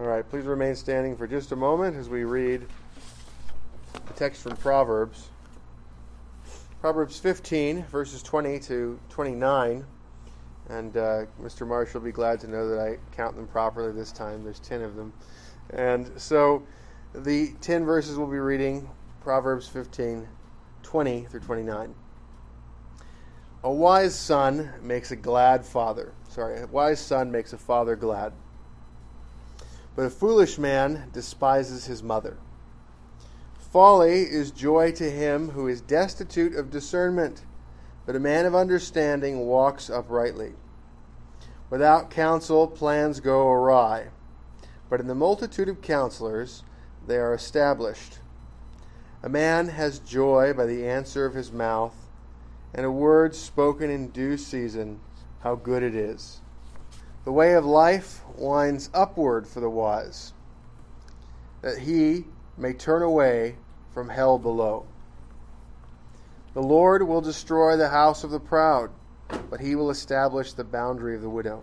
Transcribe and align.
All 0.00 0.06
right, 0.06 0.26
please 0.26 0.46
remain 0.46 0.74
standing 0.76 1.14
for 1.14 1.26
just 1.26 1.52
a 1.52 1.56
moment 1.56 1.94
as 1.94 2.08
we 2.08 2.24
read 2.24 2.66
the 3.92 4.14
text 4.14 4.42
from 4.42 4.56
Proverbs. 4.56 5.28
Proverbs 6.80 7.18
15, 7.18 7.84
verses 7.84 8.22
20 8.22 8.58
to 8.60 8.98
29. 9.10 9.84
And 10.70 10.96
uh, 10.96 11.26
Mr. 11.42 11.68
Marsh 11.68 11.92
will 11.92 12.00
be 12.00 12.12
glad 12.12 12.40
to 12.40 12.48
know 12.48 12.66
that 12.66 12.80
I 12.80 12.96
count 13.14 13.36
them 13.36 13.46
properly 13.46 13.92
this 13.92 14.10
time. 14.10 14.42
There's 14.42 14.60
10 14.60 14.80
of 14.80 14.96
them. 14.96 15.12
And 15.74 16.10
so 16.18 16.62
the 17.14 17.52
10 17.60 17.84
verses 17.84 18.16
we'll 18.16 18.26
be 18.26 18.38
reading 18.38 18.88
Proverbs 19.20 19.68
15, 19.68 20.26
20 20.82 21.24
through 21.26 21.40
29. 21.40 21.94
A 23.64 23.70
wise 23.70 24.18
son 24.18 24.72
makes 24.80 25.10
a 25.10 25.16
glad 25.16 25.62
father. 25.62 26.14
Sorry, 26.30 26.58
a 26.58 26.66
wise 26.68 27.00
son 27.00 27.30
makes 27.30 27.52
a 27.52 27.58
father 27.58 27.96
glad. 27.96 28.32
But 29.96 30.06
a 30.06 30.10
foolish 30.10 30.58
man 30.58 31.10
despises 31.12 31.86
his 31.86 32.02
mother. 32.02 32.38
Folly 33.58 34.22
is 34.22 34.50
joy 34.50 34.92
to 34.92 35.10
him 35.10 35.50
who 35.50 35.68
is 35.68 35.80
destitute 35.80 36.56
of 36.56 36.70
discernment, 36.70 37.44
but 38.04 38.16
a 38.16 38.20
man 38.20 38.46
of 38.46 38.54
understanding 38.54 39.46
walks 39.46 39.88
uprightly. 39.88 40.54
Without 41.70 42.10
counsel, 42.10 42.66
plans 42.66 43.20
go 43.20 43.48
awry, 43.48 44.08
but 44.88 44.98
in 44.98 45.06
the 45.06 45.14
multitude 45.14 45.68
of 45.68 45.82
counselors, 45.82 46.64
they 47.06 47.16
are 47.16 47.32
established. 47.32 48.18
A 49.22 49.28
man 49.28 49.68
has 49.68 50.00
joy 50.00 50.52
by 50.52 50.66
the 50.66 50.88
answer 50.88 51.24
of 51.24 51.34
his 51.34 51.52
mouth, 51.52 51.94
and 52.74 52.84
a 52.84 52.90
word 52.90 53.34
spoken 53.34 53.88
in 53.88 54.08
due 54.08 54.36
season, 54.36 55.00
how 55.40 55.54
good 55.54 55.84
it 55.84 55.94
is. 55.94 56.40
The 57.24 57.32
way 57.32 57.54
of 57.54 57.64
life 57.64 58.22
winds 58.40 58.90
upward 58.94 59.46
for 59.46 59.60
the 59.60 59.70
wise, 59.70 60.32
that 61.62 61.78
he 61.78 62.24
may 62.56 62.72
turn 62.72 63.02
away 63.02 63.56
from 63.92 64.08
hell 64.08 64.38
below. 64.38 64.86
The 66.54 66.62
Lord 66.62 67.06
will 67.06 67.20
destroy 67.20 67.76
the 67.76 67.90
house 67.90 68.24
of 68.24 68.30
the 68.30 68.40
proud, 68.40 68.90
but 69.50 69.60
he 69.60 69.74
will 69.74 69.90
establish 69.90 70.52
the 70.52 70.64
boundary 70.64 71.14
of 71.14 71.22
the 71.22 71.30
widow. 71.30 71.62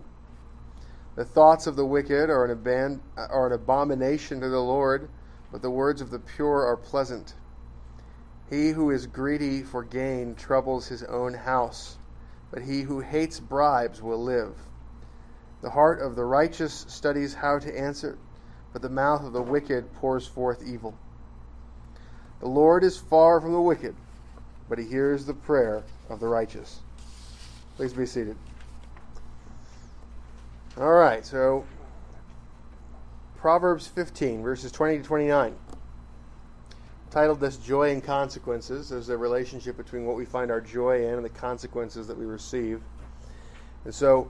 The 1.16 1.26
thoughts 1.26 1.66
of 1.66 1.76
the 1.76 1.86
wicked 1.86 2.30
are 2.30 2.46
an, 2.46 2.56
aban- 2.56 3.00
are 3.18 3.48
an 3.48 3.54
abomination 3.54 4.40
to 4.40 4.50
the 4.50 4.62
Lord, 4.62 5.10
but 5.52 5.62
the 5.62 5.72
words 5.72 6.00
of 6.00 6.12
the 6.12 6.20
pure 6.20 6.66
are 6.66 6.78
pleasant. 6.78 7.34
He 8.50 8.70
who 8.70 8.92
is 8.92 9.08
greedy 9.08 9.64
for 9.64 9.84
gain 9.84 10.36
troubles 10.36 10.88
his 10.88 11.04
own 11.04 11.34
house, 11.34 11.98
but 12.52 12.62
he 12.62 12.84
who 12.84 13.00
hates 13.00 13.40
bribes 13.40 14.02
will 14.02 14.24
live. 14.24 14.56
The 15.68 15.74
heart 15.74 16.00
of 16.00 16.16
the 16.16 16.24
righteous 16.24 16.86
studies 16.88 17.34
how 17.34 17.60
to 17.60 17.78
answer, 17.78 18.18
but 18.72 18.82
the 18.82 18.88
mouth 18.88 19.26
of 19.26 19.34
the 19.34 19.42
wicked 19.42 19.94
pours 19.96 20.26
forth 20.26 20.64
evil. 20.66 20.98
The 22.40 22.48
Lord 22.48 22.86
is 22.86 22.98
far 22.98 23.42
from 23.42 23.52
the 23.52 23.60
wicked, 23.60 23.94
but 24.70 24.80
he 24.80 24.86
hears 24.86 25.26
the 25.26 25.34
prayer 25.34 25.84
of 26.10 26.22
the 26.22 26.28
righteous. 26.30 26.80
Please 27.76 27.92
be 27.92 28.06
seated. 28.06 28.38
All 30.78 30.94
right, 30.94 31.26
so 31.26 31.66
Proverbs 33.36 33.88
15, 33.88 34.42
verses 34.42 34.72
20 34.72 35.00
to 35.00 35.04
29. 35.04 35.54
Titled 37.12 37.42
this 37.42 37.58
Joy 37.58 37.92
and 37.92 38.02
Consequences. 38.02 38.88
There's 38.88 39.10
a 39.10 39.18
relationship 39.18 39.76
between 39.76 40.06
what 40.06 40.16
we 40.16 40.24
find 40.24 40.50
our 40.50 40.62
joy 40.62 41.06
in 41.06 41.16
and 41.16 41.26
the 41.26 41.30
consequences 41.30 42.08
that 42.08 42.18
we 42.18 42.26
receive. 42.26 42.82
And 43.84 43.94
so 43.94 44.30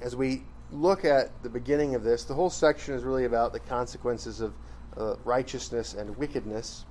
as 0.00 0.14
we 0.14 0.42
look 0.70 1.04
at 1.04 1.42
the 1.42 1.48
beginning 1.48 1.94
of 1.94 2.02
this, 2.02 2.24
the 2.24 2.34
whole 2.34 2.50
section 2.50 2.94
is 2.94 3.02
really 3.02 3.24
about 3.24 3.52
the 3.52 3.60
consequences 3.60 4.40
of 4.40 4.54
uh, 4.96 5.16
righteousness 5.24 5.94
and 5.94 6.16
wickedness. 6.16 6.84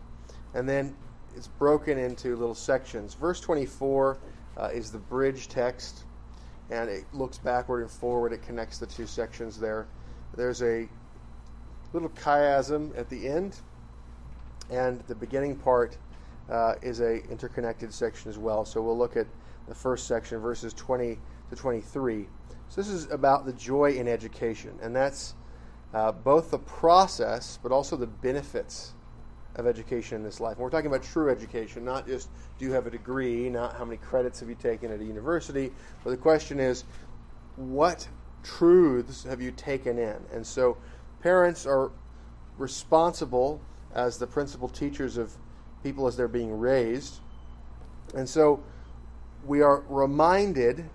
And 0.53 0.67
then 0.67 0.95
it's 1.35 1.47
broken 1.47 1.97
into 1.97 2.35
little 2.35 2.55
sections. 2.55 3.13
Verse 3.13 3.39
24 3.39 4.17
uh, 4.57 4.69
is 4.73 4.91
the 4.91 4.97
bridge 4.97 5.47
text, 5.47 6.03
and 6.69 6.89
it 6.89 7.05
looks 7.13 7.37
backward 7.37 7.81
and 7.81 7.91
forward. 7.91 8.33
It 8.33 8.41
connects 8.41 8.79
the 8.79 8.87
two 8.87 9.05
sections 9.05 9.59
there. 9.59 9.87
There's 10.35 10.61
a 10.63 10.87
little 11.93 12.09
chiasm 12.09 12.97
at 12.97 13.09
the 13.09 13.27
end, 13.27 13.57
and 14.69 15.01
the 15.07 15.15
beginning 15.15 15.55
part 15.55 15.97
uh, 16.49 16.75
is 16.81 16.99
a 16.99 17.23
interconnected 17.29 17.93
section 17.93 18.29
as 18.29 18.37
well. 18.37 18.65
So 18.65 18.81
we'll 18.81 18.97
look 18.97 19.15
at 19.15 19.27
the 19.67 19.75
first 19.75 20.07
section, 20.07 20.39
verses 20.39 20.73
20 20.73 21.17
to 21.49 21.55
23. 21.55 22.27
So 22.69 22.81
this 22.81 22.89
is 22.89 23.09
about 23.11 23.45
the 23.45 23.53
joy 23.53 23.93
in 23.93 24.07
education, 24.07 24.77
and 24.81 24.95
that's 24.95 25.35
uh, 25.93 26.11
both 26.11 26.51
the 26.51 26.59
process 26.59 27.59
but 27.63 27.71
also 27.71 27.95
the 27.95 28.07
benefits 28.07 28.93
of 29.55 29.65
education 29.65 30.17
in 30.17 30.23
this 30.23 30.39
life. 30.39 30.53
And 30.53 30.63
we're 30.63 30.69
talking 30.69 30.87
about 30.87 31.03
true 31.03 31.29
education, 31.29 31.83
not 31.83 32.07
just 32.07 32.29
do 32.59 32.65
you 32.65 32.71
have 32.73 32.85
a 32.85 32.91
degree, 32.91 33.49
not 33.49 33.75
how 33.75 33.85
many 33.85 33.97
credits 33.97 34.39
have 34.39 34.49
you 34.49 34.55
taken 34.55 34.91
at 34.91 34.99
a 34.99 35.03
university, 35.03 35.71
but 36.03 36.11
the 36.11 36.17
question 36.17 36.59
is 36.59 36.83
what 37.55 38.07
truths 38.43 39.23
have 39.23 39.41
you 39.41 39.51
taken 39.51 39.97
in? 39.97 40.17
And 40.31 40.45
so 40.45 40.77
parents 41.21 41.65
are 41.65 41.91
responsible 42.57 43.59
as 43.95 44.17
the 44.17 44.27
principal 44.27 44.69
teachers 44.69 45.17
of 45.17 45.33
people 45.83 46.07
as 46.07 46.15
they're 46.15 46.27
being 46.27 46.59
raised. 46.59 47.19
And 48.13 48.27
so 48.27 48.63
we 49.45 49.61
are 49.61 49.83
reminded 49.89 50.89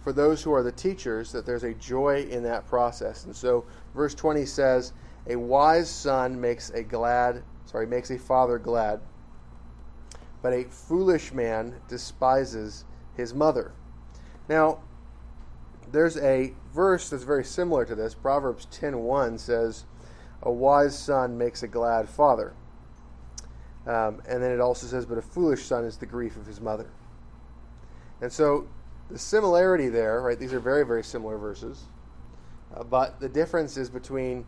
for 0.00 0.12
those 0.12 0.42
who 0.42 0.52
are 0.52 0.62
the 0.62 0.72
teachers 0.72 1.32
that 1.32 1.44
there's 1.44 1.64
a 1.64 1.74
joy 1.74 2.26
in 2.30 2.42
that 2.44 2.66
process. 2.66 3.24
And 3.24 3.36
so 3.36 3.64
verse 3.94 4.14
20 4.14 4.46
says, 4.46 4.92
"A 5.26 5.36
wise 5.36 5.90
son 5.90 6.40
makes 6.40 6.70
a 6.70 6.82
glad, 6.82 7.42
sorry, 7.66 7.86
makes 7.86 8.10
a 8.10 8.18
father 8.18 8.58
glad, 8.58 9.00
but 10.42 10.52
a 10.52 10.64
foolish 10.64 11.32
man 11.34 11.80
despises 11.88 12.84
his 13.14 13.34
mother." 13.34 13.72
Now, 14.48 14.78
there's 15.92 16.16
a 16.16 16.54
verse 16.72 17.10
that's 17.10 17.24
very 17.24 17.44
similar 17.44 17.84
to 17.84 17.94
this. 17.94 18.14
Proverbs 18.14 18.66
10:1 18.70 19.38
says, 19.38 19.84
"A 20.42 20.50
wise 20.50 20.98
son 20.98 21.36
makes 21.36 21.62
a 21.62 21.68
glad 21.68 22.08
father." 22.08 22.54
Um, 23.86 24.22
and 24.26 24.42
then 24.42 24.50
it 24.50 24.60
also 24.60 24.86
says, 24.86 25.04
"But 25.04 25.18
a 25.18 25.22
foolish 25.22 25.66
son 25.66 25.84
is 25.84 25.98
the 25.98 26.06
grief 26.06 26.36
of 26.36 26.46
his 26.46 26.60
mother." 26.60 26.86
And 28.20 28.32
so 28.32 28.66
the 29.10 29.18
similarity 29.18 29.88
there, 29.88 30.20
right? 30.20 30.38
These 30.38 30.52
are 30.52 30.60
very, 30.60 30.84
very 30.86 31.02
similar 31.02 31.36
verses. 31.36 31.82
Uh, 32.74 32.84
but 32.84 33.20
the 33.20 33.28
difference 33.28 33.76
is 33.76 33.90
between 33.90 34.46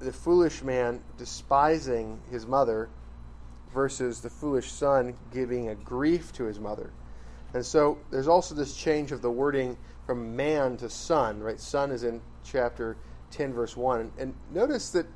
the 0.00 0.12
foolish 0.12 0.62
man 0.62 1.00
despising 1.18 2.20
his 2.30 2.46
mother 2.46 2.88
versus 3.72 4.20
the 4.20 4.30
foolish 4.30 4.70
son 4.70 5.14
giving 5.32 5.68
a 5.68 5.74
grief 5.74 6.32
to 6.32 6.44
his 6.44 6.58
mother. 6.58 6.90
And 7.54 7.64
so 7.64 7.98
there's 8.10 8.28
also 8.28 8.54
this 8.54 8.76
change 8.76 9.12
of 9.12 9.22
the 9.22 9.30
wording 9.30 9.76
from 10.06 10.34
man 10.34 10.76
to 10.78 10.88
son, 10.88 11.40
right? 11.40 11.60
Son 11.60 11.90
is 11.90 12.02
in 12.02 12.20
chapter 12.44 12.96
10, 13.30 13.52
verse 13.52 13.76
1. 13.76 14.12
And 14.18 14.34
notice 14.52 14.90
that 14.90 15.06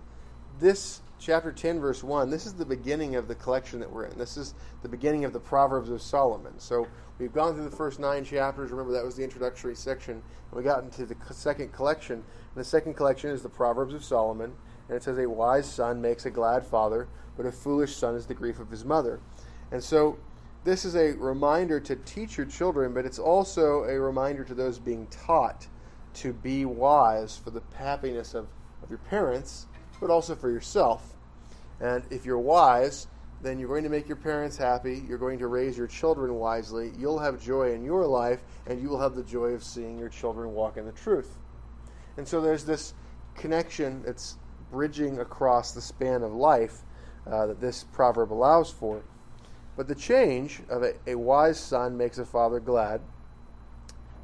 this 0.61 1.01
chapter 1.25 1.51
10, 1.51 1.81
verse 1.81 2.05
1, 2.05 2.29
this 2.29 2.45
is 2.45 2.53
the 2.53 2.67
beginning 2.67 3.17
of 3.17 3.29
the 3.29 3.35
collection 3.35 3.81
that 3.81 3.91
we're 3.91 4.05
in. 4.05 4.19
This 4.19 4.37
is 4.37 4.55
the 4.83 4.89
beginning 4.91 5.25
of 5.25 5.33
the 5.33 5.41
Proverbs 5.41 5.89
of 5.89 6.03
Solomon. 6.03 6.53
So 6.59 6.87
we've 7.19 7.33
gone 7.33 7.55
through 7.55 7.65
the 7.65 7.75
first 7.75 7.99
nine 7.99 8.27
chapters. 8.27 8.71
Remember, 8.71 8.93
that 8.93 9.05
was 9.05 9.17
the 9.17 9.25
introductory 9.25 9.75
section. 9.75 10.17
And 10.17 10.23
we 10.53 10.63
got 10.63 10.85
into 10.85 11.07
the 11.07 11.17
second 11.31 11.73
collection. 11.73 12.17
And 12.17 12.25
the 12.55 12.65
second 12.65 12.95
collection 12.95 13.31
is 13.31 13.43
the 13.43 13.49
Proverbs 13.49 13.95
of 13.95 14.05
Solomon. 14.05 14.53
And 14.89 14.97
it 14.99 15.03
says, 15.03 15.17
A 15.17 15.27
wise 15.27 15.67
son 15.67 16.03
makes 16.03 16.27
a 16.27 16.31
glad 16.31 16.67
father, 16.67 17.09
but 17.39 17.47
a 17.47 17.53
foolish 17.53 17.97
son 17.97 18.15
is 18.17 18.27
the 18.27 18.35
grief 18.35 18.61
of 18.61 18.71
his 18.71 18.85
mother. 18.85 19.19
And 19.73 19.83
so 19.83 20.19
this 20.65 20.85
is 20.85 20.95
a 20.95 21.13
reminder 21.13 21.81
to 21.81 21.97
teach 21.97 22.37
your 22.37 22.47
children, 22.47 22.93
but 22.93 23.07
it's 23.07 23.19
also 23.19 23.85
a 23.85 23.99
reminder 23.99 24.45
to 24.45 24.55
those 24.55 24.79
being 24.79 25.07
taught 25.07 25.69
to 26.17 26.35
be 26.35 26.67
wise 26.67 27.35
for 27.35 27.51
the 27.51 27.63
happiness 27.75 28.35
of, 28.35 28.47
of 28.83 28.91
your 28.91 28.99
parents, 28.99 29.69
but 30.01 30.11
also 30.11 30.35
for 30.35 30.51
yourself. 30.51 31.14
And 31.85 32.03
if 32.09 32.25
you're 32.25 32.39
wise, 32.39 33.09
then 33.43 33.59
you're 33.59 33.69
going 33.69 33.85
to 33.85 33.91
make 33.91 34.09
your 34.09 34.17
parents 34.17 34.57
happy. 34.57 35.05
You're 35.07 35.19
going 35.19 35.39
to 35.41 35.49
raise 35.49 35.77
your 35.77 35.87
children 35.87 36.35
wisely. 36.37 36.93
You'll 36.97 37.19
have 37.19 37.39
joy 37.43 37.75
in 37.75 37.85
your 37.85 38.07
life, 38.07 38.43
and 38.67 38.81
you 38.81 38.89
will 38.89 39.01
have 39.01 39.15
the 39.15 39.23
joy 39.23 39.49
of 39.49 39.63
seeing 39.63 39.99
your 39.99 40.09
children 40.09 40.55
walk 40.55 40.79
in 40.79 40.87
the 40.87 40.93
truth. 40.93 41.37
And 42.17 42.27
so 42.27 42.41
there's 42.41 42.65
this 42.65 42.95
connection 43.35 44.03
that's 44.03 44.39
bridging 44.71 45.19
across 45.19 45.73
the 45.73 45.83
span 45.83 46.23
of 46.23 46.33
life 46.33 46.79
uh, 47.27 47.49
that 47.49 47.61
this 47.61 47.85
proverb 47.85 48.33
allows 48.33 48.71
for. 48.71 49.03
But 49.77 49.87
the 49.87 49.95
change 49.95 50.63
of 50.71 50.83
a, 50.83 50.95
a 51.07 51.17
wise 51.17 51.61
son 51.61 51.99
makes 51.99 52.17
a 52.17 52.25
father 52.25 52.61
glad, 52.61 53.03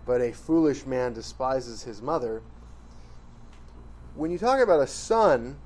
but 0.07 0.23
a 0.23 0.33
foolish 0.33 0.87
man 0.87 1.13
despises 1.13 1.83
his 1.83 2.01
mother. 2.01 2.41
When 4.15 4.31
you 4.31 4.39
talk 4.39 4.61
about 4.61 4.81
a 4.81 4.87
son, 4.87 5.59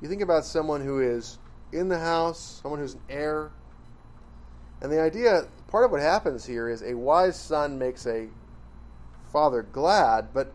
you 0.00 0.08
think 0.08 0.22
about 0.22 0.44
someone 0.44 0.80
who 0.80 1.00
is 1.00 1.38
in 1.72 1.88
the 1.88 1.98
house, 1.98 2.60
someone 2.62 2.80
who's 2.80 2.94
an 2.94 3.02
heir. 3.08 3.50
And 4.80 4.90
the 4.90 5.00
idea, 5.00 5.46
part 5.68 5.84
of 5.84 5.90
what 5.90 6.00
happens 6.00 6.44
here 6.44 6.68
is 6.68 6.82
a 6.82 6.94
wise 6.94 7.38
son 7.38 7.78
makes 7.78 8.06
a 8.06 8.28
father 9.30 9.62
glad, 9.62 10.32
but 10.32 10.52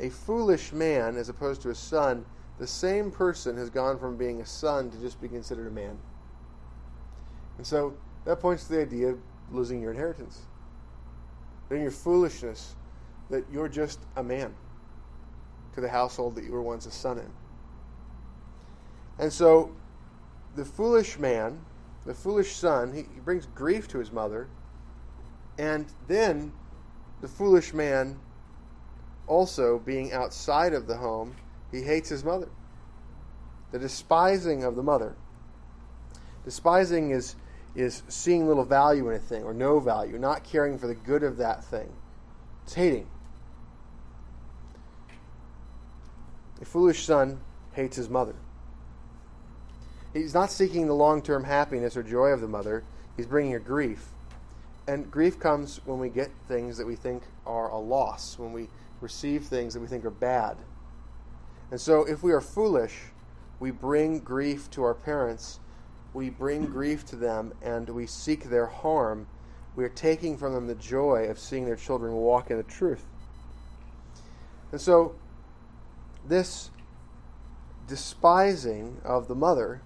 a 0.00 0.10
foolish 0.10 0.72
man 0.72 1.16
as 1.16 1.28
opposed 1.28 1.60
to 1.62 1.70
a 1.70 1.74
son, 1.74 2.24
the 2.58 2.66
same 2.66 3.10
person 3.10 3.56
has 3.56 3.68
gone 3.68 3.98
from 3.98 4.16
being 4.16 4.40
a 4.40 4.46
son 4.46 4.90
to 4.90 4.98
just 4.98 5.20
be 5.20 5.28
considered 5.28 5.66
a 5.66 5.70
man. 5.70 5.98
And 7.56 7.66
so 7.66 7.94
that 8.24 8.40
points 8.40 8.64
to 8.64 8.74
the 8.74 8.80
idea 8.82 9.08
of 9.08 9.18
losing 9.50 9.80
your 9.80 9.90
inheritance. 9.90 10.42
In 11.70 11.82
your 11.82 11.90
foolishness, 11.90 12.76
that 13.30 13.44
you're 13.52 13.68
just 13.68 13.98
a 14.16 14.22
man 14.22 14.54
to 15.74 15.80
the 15.80 15.88
household 15.88 16.36
that 16.36 16.44
you 16.44 16.52
were 16.52 16.62
once 16.62 16.86
a 16.86 16.90
son 16.90 17.18
in. 17.18 17.30
And 19.18 19.32
so 19.32 19.72
the 20.54 20.64
foolish 20.64 21.18
man, 21.18 21.60
the 22.06 22.14
foolish 22.14 22.54
son, 22.54 22.92
he, 22.92 23.02
he 23.14 23.20
brings 23.20 23.46
grief 23.54 23.88
to 23.88 23.98
his 23.98 24.12
mother. 24.12 24.48
And 25.58 25.86
then 26.06 26.52
the 27.20 27.28
foolish 27.28 27.74
man, 27.74 28.18
also 29.26 29.78
being 29.80 30.12
outside 30.12 30.72
of 30.72 30.86
the 30.86 30.96
home, 30.96 31.34
he 31.72 31.82
hates 31.82 32.08
his 32.08 32.24
mother. 32.24 32.48
The 33.72 33.78
despising 33.78 34.64
of 34.64 34.76
the 34.76 34.82
mother. 34.82 35.14
Despising 36.44 37.10
is, 37.10 37.34
is 37.74 38.02
seeing 38.08 38.46
little 38.46 38.64
value 38.64 39.08
in 39.10 39.16
a 39.16 39.18
thing 39.18 39.42
or 39.42 39.52
no 39.52 39.80
value, 39.80 40.18
not 40.18 40.44
caring 40.44 40.78
for 40.78 40.86
the 40.86 40.94
good 40.94 41.22
of 41.22 41.36
that 41.38 41.64
thing. 41.64 41.92
It's 42.64 42.74
hating. 42.74 43.06
A 46.60 46.64
foolish 46.64 47.04
son 47.04 47.40
hates 47.72 47.96
his 47.96 48.08
mother. 48.08 48.34
He's 50.12 50.34
not 50.34 50.50
seeking 50.50 50.86
the 50.86 50.94
long 50.94 51.22
term 51.22 51.44
happiness 51.44 51.96
or 51.96 52.02
joy 52.02 52.28
of 52.28 52.40
the 52.40 52.48
mother, 52.48 52.84
he's 53.16 53.26
bringing 53.26 53.52
her 53.52 53.58
grief. 53.58 54.08
And 54.86 55.10
grief 55.10 55.38
comes 55.38 55.80
when 55.84 55.98
we 55.98 56.08
get 56.08 56.30
things 56.48 56.78
that 56.78 56.86
we 56.86 56.96
think 56.96 57.22
are 57.46 57.68
a 57.68 57.78
loss, 57.78 58.38
when 58.38 58.52
we 58.52 58.68
receive 59.02 59.44
things 59.44 59.74
that 59.74 59.80
we 59.80 59.86
think 59.86 60.04
are 60.04 60.10
bad. 60.10 60.56
And 61.70 61.78
so, 61.78 62.04
if 62.04 62.22
we 62.22 62.32
are 62.32 62.40
foolish, 62.40 62.98
we 63.60 63.70
bring 63.70 64.20
grief 64.20 64.70
to 64.70 64.82
our 64.82 64.94
parents, 64.94 65.60
we 66.14 66.30
bring 66.30 66.64
grief 66.64 67.04
to 67.06 67.16
them, 67.16 67.52
and 67.60 67.88
we 67.90 68.06
seek 68.06 68.44
their 68.44 68.66
harm. 68.66 69.26
We 69.76 69.84
are 69.84 69.90
taking 69.90 70.38
from 70.38 70.54
them 70.54 70.66
the 70.66 70.74
joy 70.74 71.26
of 71.28 71.38
seeing 71.38 71.66
their 71.66 71.76
children 71.76 72.14
walk 72.14 72.50
in 72.50 72.56
the 72.56 72.62
truth. 72.62 73.04
And 74.72 74.80
so, 74.80 75.14
this 76.26 76.70
despising 77.86 79.00
of 79.04 79.28
the 79.28 79.34
mother 79.34 79.82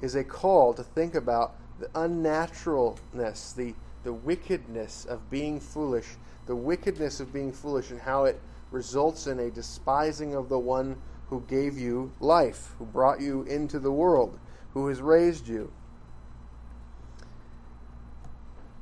is 0.00 0.14
a 0.14 0.24
call 0.24 0.74
to 0.74 0.82
think 0.82 1.14
about 1.14 1.54
the 1.78 1.88
unnaturalness, 1.94 3.54
the, 3.54 3.74
the 4.04 4.12
wickedness 4.12 5.04
of 5.04 5.30
being 5.30 5.60
foolish, 5.60 6.06
the 6.46 6.56
wickedness 6.56 7.20
of 7.20 7.32
being 7.32 7.52
foolish, 7.52 7.90
and 7.90 8.00
how 8.00 8.24
it 8.24 8.40
results 8.70 9.26
in 9.26 9.38
a 9.38 9.50
despising 9.50 10.34
of 10.34 10.48
the 10.48 10.58
one 10.58 10.96
who 11.28 11.42
gave 11.42 11.78
you 11.78 12.12
life, 12.20 12.74
who 12.78 12.84
brought 12.84 13.20
you 13.20 13.42
into 13.42 13.78
the 13.78 13.92
world, 13.92 14.38
who 14.74 14.88
has 14.88 15.00
raised 15.00 15.46
you. 15.46 15.70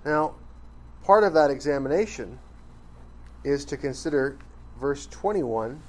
Now, 0.05 0.35
part 1.03 1.25
of 1.25 1.35
that 1.35 1.51
examination 1.51 2.39
is 3.43 3.65
to 3.67 3.77
consider 3.77 4.39
verse 4.81 5.07
21, 5.07 5.83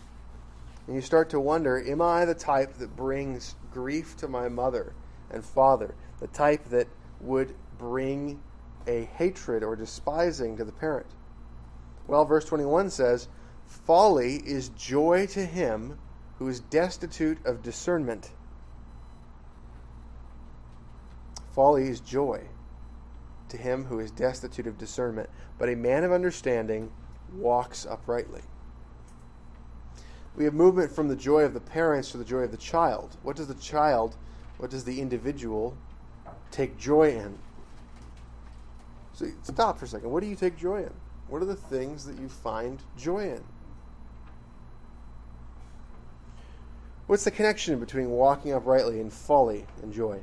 and 0.87 0.95
you 0.95 1.01
start 1.01 1.29
to 1.31 1.39
wonder 1.39 1.83
Am 1.87 2.01
I 2.01 2.25
the 2.25 2.33
type 2.33 2.73
that 2.75 2.95
brings 2.95 3.55
grief 3.71 4.17
to 4.17 4.27
my 4.27 4.49
mother? 4.49 4.93
And 5.31 5.43
father, 5.43 5.93
the 6.19 6.27
type 6.27 6.65
that 6.65 6.87
would 7.21 7.55
bring 7.77 8.41
a 8.87 9.03
hatred 9.15 9.63
or 9.63 9.75
despising 9.75 10.57
to 10.57 10.63
the 10.63 10.71
parent. 10.71 11.07
Well, 12.07 12.25
verse 12.25 12.45
21 12.45 12.89
says, 12.89 13.27
Folly 13.65 14.37
is 14.45 14.69
joy 14.69 15.27
to 15.27 15.45
him 15.45 15.99
who 16.39 16.47
is 16.47 16.61
destitute 16.61 17.45
of 17.45 17.61
discernment. 17.61 18.31
Folly 21.53 21.87
is 21.87 21.99
joy 21.99 22.47
to 23.49 23.57
him 23.57 23.85
who 23.85 23.99
is 23.99 24.11
destitute 24.11 24.67
of 24.67 24.77
discernment, 24.77 25.29
but 25.57 25.69
a 25.69 25.75
man 25.75 26.03
of 26.03 26.11
understanding 26.11 26.91
walks 27.33 27.85
uprightly. 27.85 28.41
We 30.35 30.45
have 30.45 30.53
movement 30.53 30.91
from 30.91 31.07
the 31.07 31.15
joy 31.15 31.41
of 31.41 31.53
the 31.53 31.59
parents 31.59 32.11
to 32.11 32.17
the 32.17 32.25
joy 32.25 32.41
of 32.41 32.51
the 32.51 32.57
child. 32.57 33.17
What 33.23 33.35
does 33.35 33.47
the 33.47 33.55
child 33.55 34.15
what 34.57 34.71
does 34.71 34.83
the 34.83 34.99
individual 35.01 35.75
take 36.51 36.77
joy 36.77 37.11
in? 37.11 37.37
So 39.13 39.27
stop 39.43 39.79
for 39.79 39.85
a 39.85 39.87
second. 39.87 40.11
What 40.11 40.21
do 40.21 40.27
you 40.27 40.35
take 40.35 40.57
joy 40.57 40.83
in? 40.83 40.93
What 41.27 41.41
are 41.41 41.45
the 41.45 41.55
things 41.55 42.05
that 42.05 42.19
you 42.19 42.29
find 42.29 42.79
joy 42.97 43.31
in? 43.31 43.43
What's 47.07 47.23
the 47.23 47.31
connection 47.31 47.79
between 47.79 48.09
walking 48.09 48.53
uprightly 48.53 48.99
and 48.99 49.11
folly 49.11 49.65
and 49.81 49.93
joy? 49.93 50.19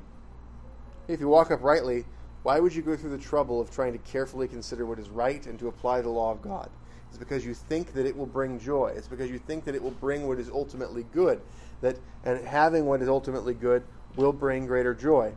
If 1.09 1.19
you 1.19 1.29
walk 1.29 1.51
uprightly, 1.51 2.05
why 2.43 2.61
would 2.61 2.75
you 2.75 2.83
go 2.83 2.95
through 2.95 3.11
the 3.11 3.19
trouble 3.19 3.61
of 3.61 3.71
trying 3.71 3.93
to 3.93 3.99
carefully 3.99 4.47
consider 4.47 4.85
what 4.85 4.99
is 4.99 5.09
right 5.09 5.47
and 5.47 5.59
to 5.59 5.69
apply 5.69 6.03
the 6.03 6.11
law 6.11 6.31
of 6.31 6.43
God? 6.43 6.69
It's 7.09 7.19
because 7.19 7.45
you 7.45 7.55
think 7.55 7.95
that 7.95 8.07
it 8.07 8.17
will 8.17 8.27
bring 8.27 8.59
joy. 8.59 8.93
It's 8.97 9.09
because 9.09 9.31
you 9.31 9.39
think 9.39 9.65
that 9.65 9.75
it 9.75 9.83
will 9.83 9.93
bring 9.93 10.27
what 10.27 10.39
is 10.39 10.51
ultimately 10.51 11.07
good. 11.13 11.41
That 11.81 11.97
and 12.25 12.45
having 12.47 12.87
what 12.87 13.01
is 13.01 13.09
ultimately 13.09 13.55
good 13.55 13.83
will 14.17 14.33
bring 14.33 14.67
greater 14.67 14.95
joy. 14.95 15.35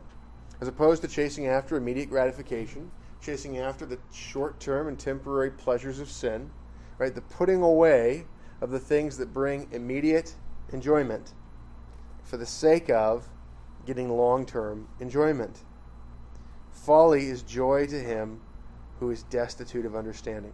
As 0.60 0.68
opposed 0.68 1.02
to 1.02 1.08
chasing 1.08 1.46
after 1.46 1.76
immediate 1.76 2.10
gratification, 2.10 2.90
chasing 3.20 3.58
after 3.58 3.86
the 3.86 3.98
short 4.12 4.60
term 4.60 4.88
and 4.88 4.98
temporary 4.98 5.50
pleasures 5.50 6.00
of 6.00 6.10
sin, 6.10 6.50
right? 6.98 7.14
The 7.14 7.20
putting 7.22 7.62
away 7.62 8.26
of 8.60 8.70
the 8.70 8.78
things 8.78 9.16
that 9.18 9.32
bring 9.32 9.68
immediate 9.72 10.34
enjoyment 10.72 11.32
for 12.22 12.36
the 12.36 12.46
sake 12.46 12.90
of 12.90 13.28
getting 13.86 14.10
long 14.10 14.44
term 14.44 14.88
enjoyment. 15.00 15.62
Folly 16.72 17.26
is 17.26 17.42
joy 17.42 17.86
to 17.86 17.98
him 17.98 18.40
who 18.98 19.10
is 19.10 19.22
destitute 19.24 19.86
of 19.86 19.94
understanding. 19.94 20.52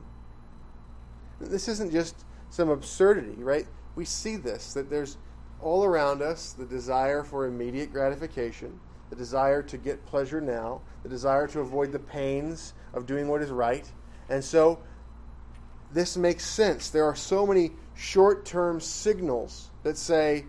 This 1.40 1.68
isn't 1.68 1.90
just 1.90 2.24
some 2.50 2.68
absurdity, 2.68 3.42
right? 3.42 3.66
We 3.96 4.04
see 4.04 4.36
this, 4.36 4.74
that 4.74 4.90
there's 4.90 5.16
all 5.64 5.84
around 5.84 6.20
us 6.22 6.52
the 6.52 6.66
desire 6.66 7.24
for 7.24 7.46
immediate 7.46 7.90
gratification, 7.90 8.78
the 9.08 9.16
desire 9.16 9.62
to 9.62 9.78
get 9.78 10.04
pleasure 10.06 10.40
now, 10.40 10.80
the 11.02 11.08
desire 11.08 11.46
to 11.48 11.60
avoid 11.60 11.90
the 11.90 11.98
pains 11.98 12.74
of 12.92 13.06
doing 13.06 13.28
what 13.28 13.40
is 13.40 13.50
right. 13.50 13.90
And 14.28 14.44
so 14.44 14.78
this 15.92 16.16
makes 16.16 16.44
sense. 16.44 16.90
There 16.90 17.04
are 17.04 17.16
so 17.16 17.46
many 17.46 17.72
short 17.94 18.44
term 18.44 18.78
signals 18.78 19.70
that 19.82 19.96
say, 19.96 20.44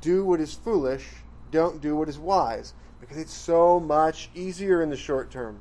do 0.00 0.24
what 0.24 0.40
is 0.40 0.54
foolish, 0.54 1.06
don't 1.50 1.80
do 1.82 1.94
what 1.94 2.08
is 2.08 2.18
wise, 2.18 2.72
because 2.98 3.18
it's 3.18 3.34
so 3.34 3.78
much 3.78 4.30
easier 4.34 4.82
in 4.82 4.88
the 4.88 4.96
short 4.96 5.30
term. 5.30 5.60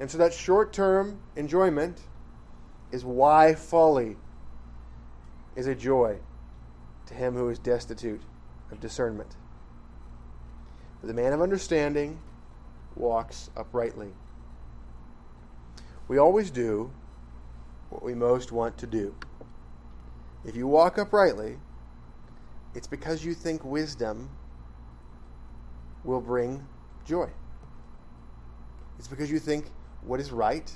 And 0.00 0.10
so 0.10 0.18
that 0.18 0.34
short 0.34 0.72
term 0.72 1.20
enjoyment 1.36 2.00
is 2.90 3.04
why 3.04 3.54
folly 3.54 4.16
is 5.54 5.68
a 5.68 5.74
joy 5.74 6.18
to 7.06 7.14
him 7.14 7.34
who 7.34 7.48
is 7.48 7.58
destitute 7.58 8.22
of 8.70 8.80
discernment. 8.80 9.36
For 11.00 11.06
the 11.06 11.14
man 11.14 11.32
of 11.32 11.40
understanding 11.40 12.20
walks 12.94 13.50
uprightly. 13.56 14.08
We 16.08 16.18
always 16.18 16.50
do 16.50 16.90
what 17.90 18.02
we 18.02 18.14
most 18.14 18.52
want 18.52 18.78
to 18.78 18.86
do. 18.86 19.14
If 20.44 20.56
you 20.56 20.66
walk 20.66 20.98
uprightly, 20.98 21.58
it's 22.74 22.86
because 22.86 23.24
you 23.24 23.34
think 23.34 23.64
wisdom 23.64 24.30
will 26.04 26.20
bring 26.20 26.66
joy. 27.04 27.28
It's 28.98 29.08
because 29.08 29.30
you 29.30 29.38
think 29.38 29.70
what 30.02 30.20
is 30.20 30.30
right 30.30 30.72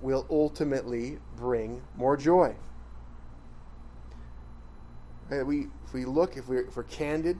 will 0.00 0.26
ultimately 0.30 1.18
bring 1.36 1.82
more 1.96 2.16
joy. 2.16 2.54
We, 5.40 5.68
if 5.84 5.94
we 5.94 6.04
look, 6.04 6.36
if 6.36 6.48
we're, 6.48 6.66
if 6.66 6.76
we're 6.76 6.82
candid, 6.82 7.38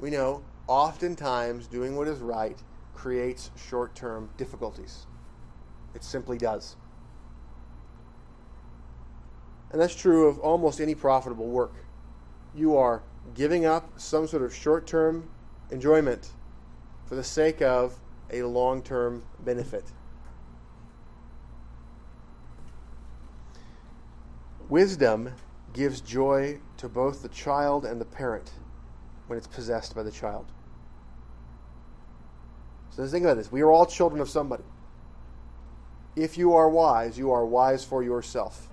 we 0.00 0.10
know 0.10 0.42
oftentimes 0.66 1.68
doing 1.68 1.94
what 1.94 2.08
is 2.08 2.18
right 2.18 2.60
creates 2.94 3.50
short 3.68 3.94
term 3.94 4.28
difficulties. 4.36 5.06
It 5.94 6.02
simply 6.02 6.36
does. 6.36 6.76
And 9.70 9.80
that's 9.80 9.94
true 9.94 10.26
of 10.26 10.38
almost 10.40 10.80
any 10.80 10.94
profitable 10.94 11.48
work. 11.48 11.72
You 12.54 12.76
are 12.76 13.02
giving 13.34 13.64
up 13.64 14.00
some 14.00 14.26
sort 14.26 14.42
of 14.42 14.54
short 14.54 14.86
term 14.86 15.30
enjoyment 15.70 16.30
for 17.06 17.14
the 17.14 17.24
sake 17.24 17.62
of 17.62 17.98
a 18.30 18.42
long 18.42 18.82
term 18.82 19.22
benefit. 19.44 19.84
Wisdom 24.68 25.32
gives 25.72 26.00
joy 26.00 26.60
to 26.76 26.88
both 26.88 27.22
the 27.22 27.28
child 27.28 27.84
and 27.84 28.00
the 28.00 28.04
parent 28.04 28.52
when 29.26 29.38
it's 29.38 29.46
possessed 29.46 29.94
by 29.94 30.02
the 30.02 30.10
child. 30.10 30.46
So 32.90 33.02
let's 33.02 33.12
think 33.12 33.24
about 33.24 33.36
this. 33.38 33.50
We 33.50 33.62
are 33.62 33.70
all 33.70 33.86
children 33.86 34.20
of 34.20 34.28
somebody. 34.28 34.64
If 36.14 36.36
you 36.36 36.54
are 36.54 36.68
wise, 36.68 37.16
you 37.16 37.30
are 37.32 37.46
wise 37.46 37.84
for 37.84 38.02
yourself. 38.02 38.68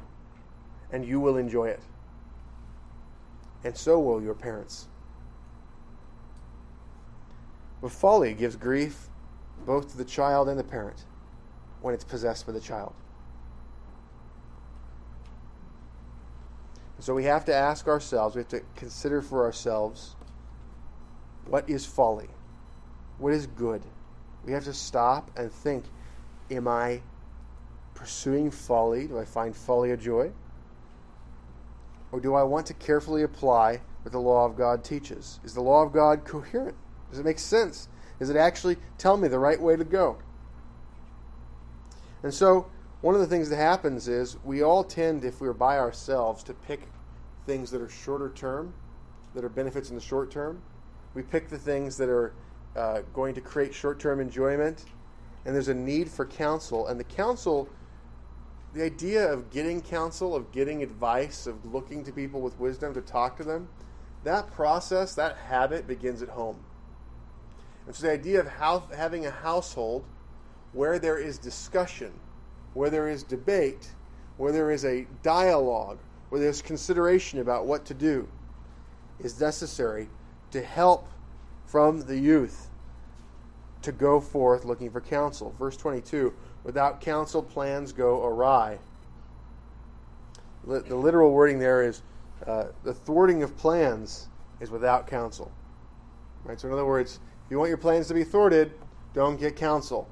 and 0.91 1.05
you 1.05 1.19
will 1.19 1.37
enjoy 1.37 1.65
it. 1.67 1.81
And 3.63 3.75
so 3.75 3.99
will 3.99 4.21
your 4.21 4.33
parents. 4.33 4.87
But 7.81 7.91
folly 7.91 8.33
gives 8.33 8.55
grief 8.55 9.07
both 9.65 9.91
to 9.91 9.97
the 9.97 10.05
child 10.05 10.49
and 10.49 10.57
the 10.57 10.63
parent 10.63 11.05
when 11.81 11.93
it's 11.93 12.03
possessed 12.03 12.45
by 12.45 12.53
the 12.53 12.59
child. 12.59 12.93
So 16.99 17.13
we 17.13 17.23
have 17.25 17.45
to 17.45 17.55
ask 17.55 17.87
ourselves, 17.87 18.35
we 18.35 18.41
have 18.41 18.49
to 18.49 18.61
consider 18.75 19.21
for 19.21 19.43
ourselves 19.43 20.15
what 21.45 21.69
is 21.69 21.85
folly? 21.85 22.29
What 23.17 23.33
is 23.33 23.47
good? 23.47 23.81
We 24.45 24.51
have 24.53 24.65
to 24.65 24.73
stop 24.73 25.31
and 25.35 25.51
think 25.51 25.85
Am 26.51 26.67
I 26.67 27.01
pursuing 27.93 28.49
folly? 28.49 29.07
Do 29.07 29.19
I 29.19 29.25
find 29.25 29.55
folly 29.55 29.91
a 29.91 29.97
joy? 29.97 30.31
Or 32.11 32.19
do 32.19 32.33
I 32.33 32.43
want 32.43 32.65
to 32.67 32.73
carefully 32.73 33.21
apply 33.21 33.81
what 34.01 34.11
the 34.11 34.19
law 34.19 34.45
of 34.45 34.55
God 34.55 34.83
teaches? 34.83 35.39
Is 35.43 35.53
the 35.53 35.61
law 35.61 35.83
of 35.83 35.91
God 35.91 36.25
coherent? 36.25 36.75
Does 37.11 37.19
it 37.19 37.25
make 37.25 37.39
sense? 37.39 37.87
Does 38.17 38.29
it 38.29 38.35
actually 38.35 38.77
tell 38.97 39.15
me 39.15 39.27
the 39.27 39.37
right 39.37 39.61
way 39.61 39.75
to 39.75 39.83
go? 39.83 40.17
And 42.23 42.33
so, 42.33 42.67
one 43.01 43.15
of 43.15 43.21
the 43.21 43.27
things 43.27 43.49
that 43.49 43.55
happens 43.55 44.07
is 44.07 44.37
we 44.43 44.61
all 44.61 44.83
tend, 44.83 45.23
if 45.23 45.39
we're 45.39 45.53
by 45.53 45.77
ourselves, 45.77 46.43
to 46.43 46.53
pick 46.53 46.81
things 47.45 47.71
that 47.71 47.81
are 47.81 47.89
shorter 47.89 48.29
term, 48.29 48.73
that 49.33 49.43
are 49.43 49.49
benefits 49.49 49.89
in 49.89 49.95
the 49.95 50.01
short 50.01 50.31
term. 50.31 50.61
We 51.13 51.23
pick 51.23 51.47
the 51.47 51.57
things 51.57 51.95
that 51.97 52.09
are 52.09 52.33
uh, 52.75 53.01
going 53.13 53.35
to 53.35 53.41
create 53.41 53.73
short 53.73 53.99
term 53.99 54.19
enjoyment, 54.19 54.85
and 55.45 55.55
there's 55.55 55.69
a 55.69 55.73
need 55.73 56.09
for 56.09 56.25
counsel. 56.25 56.87
And 56.87 56.99
the 56.99 57.05
counsel, 57.05 57.69
the 58.73 58.83
idea 58.83 59.31
of 59.31 59.49
getting 59.49 59.81
counsel, 59.81 60.35
of 60.35 60.51
getting 60.51 60.83
advice, 60.83 61.47
of 61.47 61.73
looking 61.73 62.03
to 62.03 62.11
people 62.11 62.41
with 62.41 62.59
wisdom 62.59 62.93
to 62.93 63.01
talk 63.01 63.37
to 63.37 63.43
them, 63.43 63.69
that 64.25 64.51
process, 64.51 65.15
that 65.15 65.37
habit 65.37 65.87
begins 65.87 66.21
at 66.21 66.29
home. 66.29 66.59
And 67.87 67.95
so 67.95 68.07
the 68.07 68.13
idea 68.13 68.41
of 68.41 68.47
how, 68.47 68.83
having 68.95 69.25
a 69.25 69.31
household 69.31 70.03
where 70.73 70.99
there 70.99 71.17
is 71.17 71.37
discussion, 71.37 72.11
where 72.73 72.89
there 72.89 73.07
is 73.07 73.23
debate, 73.23 73.89
where 74.37 74.51
there 74.51 74.71
is 74.71 74.85
a 74.85 75.07
dialogue, 75.23 75.99
where 76.29 76.39
there's 76.39 76.61
consideration 76.61 77.39
about 77.39 77.65
what 77.65 77.85
to 77.85 77.93
do, 77.93 78.27
is 79.19 79.39
necessary 79.39 80.09
to 80.51 80.61
help 80.61 81.07
from 81.65 82.01
the 82.01 82.17
youth 82.17 82.69
to 83.81 83.91
go 83.91 84.19
forth 84.19 84.65
looking 84.65 84.89
for 84.89 85.01
counsel. 85.01 85.53
Verse 85.57 85.77
22 85.77 86.33
Without 86.63 86.99
counsel, 86.99 87.41
plans 87.41 87.93
go 87.93 88.23
awry. 88.25 88.77
The 90.65 90.95
literal 90.95 91.31
wording 91.31 91.57
there 91.57 91.83
is 91.83 92.01
uh, 92.45 92.65
the 92.83 92.93
thwarting 92.93 93.43
of 93.43 93.55
plans 93.57 94.27
is 94.59 94.69
without 94.69 95.07
counsel. 95.07 95.51
Right? 96.43 96.59
So, 96.59 96.67
in 96.67 96.73
other 96.73 96.85
words, 96.85 97.19
if 97.45 97.51
you 97.51 97.57
want 97.57 97.69
your 97.69 97.77
plans 97.77 98.07
to 98.09 98.13
be 98.13 98.23
thwarted, 98.23 98.73
don't 99.13 99.39
get 99.39 99.55
counsel. 99.55 100.07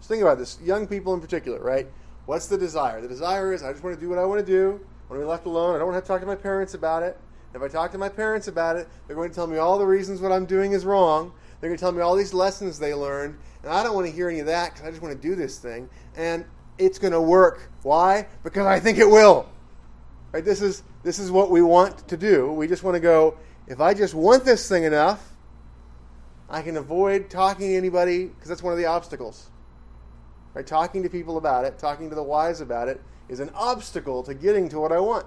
Just 0.00 0.08
think 0.08 0.22
about 0.22 0.38
this. 0.38 0.58
Young 0.62 0.86
people 0.86 1.14
in 1.14 1.20
particular, 1.20 1.60
right? 1.60 1.86
What's 2.26 2.46
the 2.46 2.58
desire? 2.58 3.00
The 3.00 3.08
desire 3.08 3.52
is 3.52 3.62
I 3.62 3.70
just 3.70 3.84
want 3.84 3.94
to 3.94 4.00
do 4.00 4.08
what 4.08 4.18
I 4.18 4.24
want 4.24 4.40
to 4.40 4.46
do. 4.46 4.80
I 5.08 5.12
want 5.12 5.20
to 5.20 5.26
be 5.26 5.30
left 5.30 5.46
alone. 5.46 5.74
I 5.74 5.78
don't 5.78 5.86
want 5.88 5.94
to 5.94 5.96
have 5.96 6.04
to 6.04 6.08
talk 6.08 6.20
to 6.20 6.26
my 6.26 6.36
parents 6.36 6.74
about 6.74 7.02
it. 7.02 7.18
If 7.54 7.62
I 7.62 7.68
talk 7.68 7.92
to 7.92 7.98
my 7.98 8.08
parents 8.08 8.48
about 8.48 8.76
it, 8.76 8.88
they're 9.06 9.16
going 9.16 9.28
to 9.28 9.34
tell 9.34 9.46
me 9.46 9.58
all 9.58 9.78
the 9.78 9.86
reasons 9.86 10.20
what 10.20 10.32
I'm 10.32 10.46
doing 10.46 10.72
is 10.72 10.84
wrong. 10.84 11.32
They're 11.60 11.68
going 11.68 11.76
to 11.76 11.80
tell 11.80 11.92
me 11.92 12.00
all 12.00 12.16
these 12.16 12.32
lessons 12.32 12.78
they 12.78 12.94
learned, 12.94 13.36
and 13.62 13.72
I 13.72 13.82
don't 13.82 13.94
want 13.94 14.06
to 14.06 14.12
hear 14.12 14.30
any 14.30 14.40
of 14.40 14.46
that 14.46 14.72
because 14.72 14.86
I 14.86 14.90
just 14.90 15.02
want 15.02 15.20
to 15.20 15.28
do 15.28 15.34
this 15.34 15.58
thing. 15.58 15.88
And 16.16 16.44
it's 16.78 16.98
going 16.98 17.12
to 17.12 17.20
work. 17.20 17.70
Why? 17.82 18.26
Because 18.42 18.66
I 18.66 18.80
think 18.80 18.98
it 18.98 19.08
will. 19.08 19.48
Right? 20.32 20.44
This 20.44 20.62
is 20.62 20.82
this 21.02 21.18
is 21.18 21.30
what 21.30 21.50
we 21.50 21.60
want 21.60 22.06
to 22.08 22.16
do. 22.16 22.52
We 22.52 22.68
just 22.68 22.82
want 22.82 22.94
to 22.94 23.00
go. 23.00 23.36
If 23.66 23.80
I 23.80 23.94
just 23.94 24.14
want 24.14 24.44
this 24.44 24.68
thing 24.68 24.84
enough, 24.84 25.32
I 26.48 26.62
can 26.62 26.76
avoid 26.76 27.30
talking 27.30 27.68
to 27.68 27.74
anybody 27.74 28.26
because 28.26 28.48
that's 28.48 28.62
one 28.62 28.72
of 28.72 28.78
the 28.78 28.86
obstacles. 28.86 29.50
Right? 30.54 30.66
Talking 30.66 31.02
to 31.02 31.08
people 31.08 31.36
about 31.36 31.64
it, 31.64 31.78
talking 31.78 32.08
to 32.08 32.16
the 32.16 32.22
wise 32.22 32.60
about 32.60 32.88
it, 32.88 33.00
is 33.28 33.40
an 33.40 33.50
obstacle 33.54 34.22
to 34.24 34.34
getting 34.34 34.68
to 34.70 34.80
what 34.80 34.92
I 34.92 34.98
want. 34.98 35.26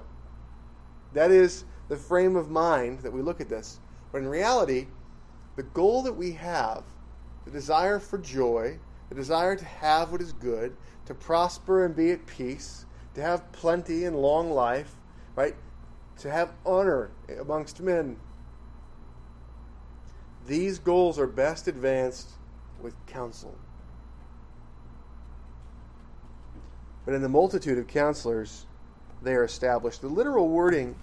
That 1.13 1.31
is 1.31 1.63
the 1.87 1.95
frame 1.95 2.35
of 2.35 2.49
mind 2.49 2.99
that 2.99 3.13
we 3.13 3.21
look 3.21 3.39
at 3.39 3.49
this. 3.49 3.79
But 4.11 4.19
in 4.19 4.27
reality, 4.27 4.87
the 5.55 5.63
goal 5.63 6.01
that 6.03 6.13
we 6.13 6.33
have, 6.33 6.83
the 7.45 7.51
desire 7.51 7.99
for 7.99 8.17
joy, 8.17 8.79
the 9.09 9.15
desire 9.15 9.55
to 9.55 9.65
have 9.65 10.11
what 10.11 10.21
is 10.21 10.33
good, 10.33 10.75
to 11.05 11.13
prosper 11.13 11.85
and 11.85 11.95
be 11.95 12.11
at 12.11 12.25
peace, 12.25 12.85
to 13.15 13.21
have 13.21 13.51
plenty 13.51 14.05
and 14.05 14.15
long 14.15 14.51
life, 14.51 14.95
right? 15.35 15.55
To 16.19 16.31
have 16.31 16.53
honor 16.65 17.11
amongst 17.39 17.81
men. 17.81 18.17
These 20.47 20.79
goals 20.79 21.19
are 21.19 21.27
best 21.27 21.67
advanced 21.67 22.31
with 22.81 22.93
counsel. 23.05 23.55
But 27.05 27.13
in 27.13 27.21
the 27.21 27.29
multitude 27.29 27.77
of 27.77 27.87
counselors, 27.87 28.65
they 29.21 29.33
are 29.33 29.43
established. 29.43 30.01
The 30.01 30.07
literal 30.07 30.49
wording 30.49 30.95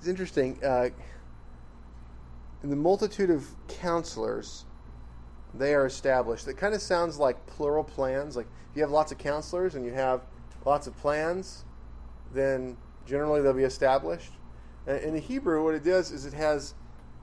is 0.00 0.08
interesting. 0.08 0.58
Uh, 0.62 0.90
in 2.62 2.70
the 2.70 2.76
multitude 2.76 3.30
of 3.30 3.46
counselors, 3.68 4.64
they 5.54 5.74
are 5.74 5.86
established. 5.86 6.46
It 6.46 6.56
kind 6.56 6.74
of 6.74 6.82
sounds 6.82 7.18
like 7.18 7.44
plural 7.46 7.84
plans. 7.84 8.36
Like 8.36 8.46
if 8.70 8.76
you 8.76 8.82
have 8.82 8.90
lots 8.90 9.12
of 9.12 9.18
counselors 9.18 9.74
and 9.74 9.84
you 9.84 9.92
have 9.92 10.22
lots 10.64 10.86
of 10.86 10.96
plans, 10.98 11.64
then 12.32 12.76
generally 13.06 13.40
they'll 13.40 13.52
be 13.52 13.64
established. 13.64 14.32
In 14.86 15.14
the 15.14 15.20
Hebrew, 15.20 15.64
what 15.64 15.74
it 15.74 15.84
does 15.84 16.10
is 16.10 16.26
it 16.26 16.32
has 16.34 16.74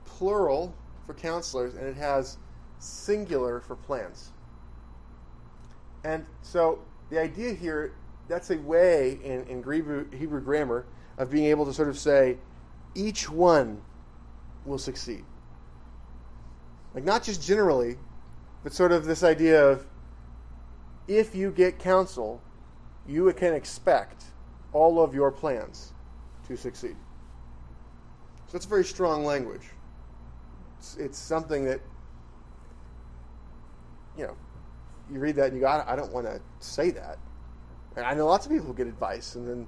plural 0.04 0.74
for 1.06 1.14
counselors 1.14 1.74
and 1.74 1.86
it 1.86 1.96
has 1.96 2.38
singular 2.78 3.60
for 3.60 3.76
plans. 3.76 4.32
And 6.04 6.24
so 6.42 6.80
the 7.10 7.20
idea 7.20 7.52
here, 7.52 7.92
that's 8.28 8.50
a 8.50 8.58
way 8.58 9.18
in, 9.24 9.44
in 9.44 9.58
Hebrew, 9.62 10.40
grammar 10.40 10.86
of 11.16 11.30
being 11.30 11.46
able 11.46 11.64
to 11.66 11.72
sort 11.72 11.88
of 11.88 11.98
say, 11.98 12.36
each 12.94 13.28
one 13.28 13.80
will 14.64 14.78
succeed. 14.78 15.24
Like, 16.94 17.04
not 17.04 17.22
just 17.22 17.42
generally, 17.42 17.96
but 18.62 18.72
sort 18.72 18.92
of 18.92 19.04
this 19.04 19.22
idea 19.22 19.66
of 19.66 19.86
if 21.06 21.34
you 21.34 21.50
get 21.50 21.78
counsel, 21.78 22.40
you 23.06 23.32
can 23.32 23.54
expect 23.54 24.24
all 24.72 25.02
of 25.02 25.14
your 25.14 25.30
plans 25.30 25.94
to 26.46 26.56
succeed. 26.56 26.96
So 28.46 28.52
that's 28.52 28.66
very 28.66 28.84
strong 28.84 29.24
language. 29.24 29.70
It's, 30.78 30.96
it's 30.96 31.18
something 31.18 31.64
that, 31.64 31.80
you 34.16 34.26
know, 34.26 34.36
you 35.10 35.18
read 35.18 35.36
that 35.36 35.46
and 35.46 35.54
you 35.54 35.60
go, 35.60 35.84
I 35.86 35.96
don't 35.96 36.12
want 36.12 36.26
to 36.26 36.40
say 36.60 36.90
that. 36.90 37.18
And 37.98 38.06
I 38.06 38.14
know 38.14 38.26
lots 38.26 38.46
of 38.46 38.52
people 38.52 38.68
who 38.68 38.74
get 38.74 38.86
advice 38.86 39.34
and 39.34 39.48
then 39.48 39.66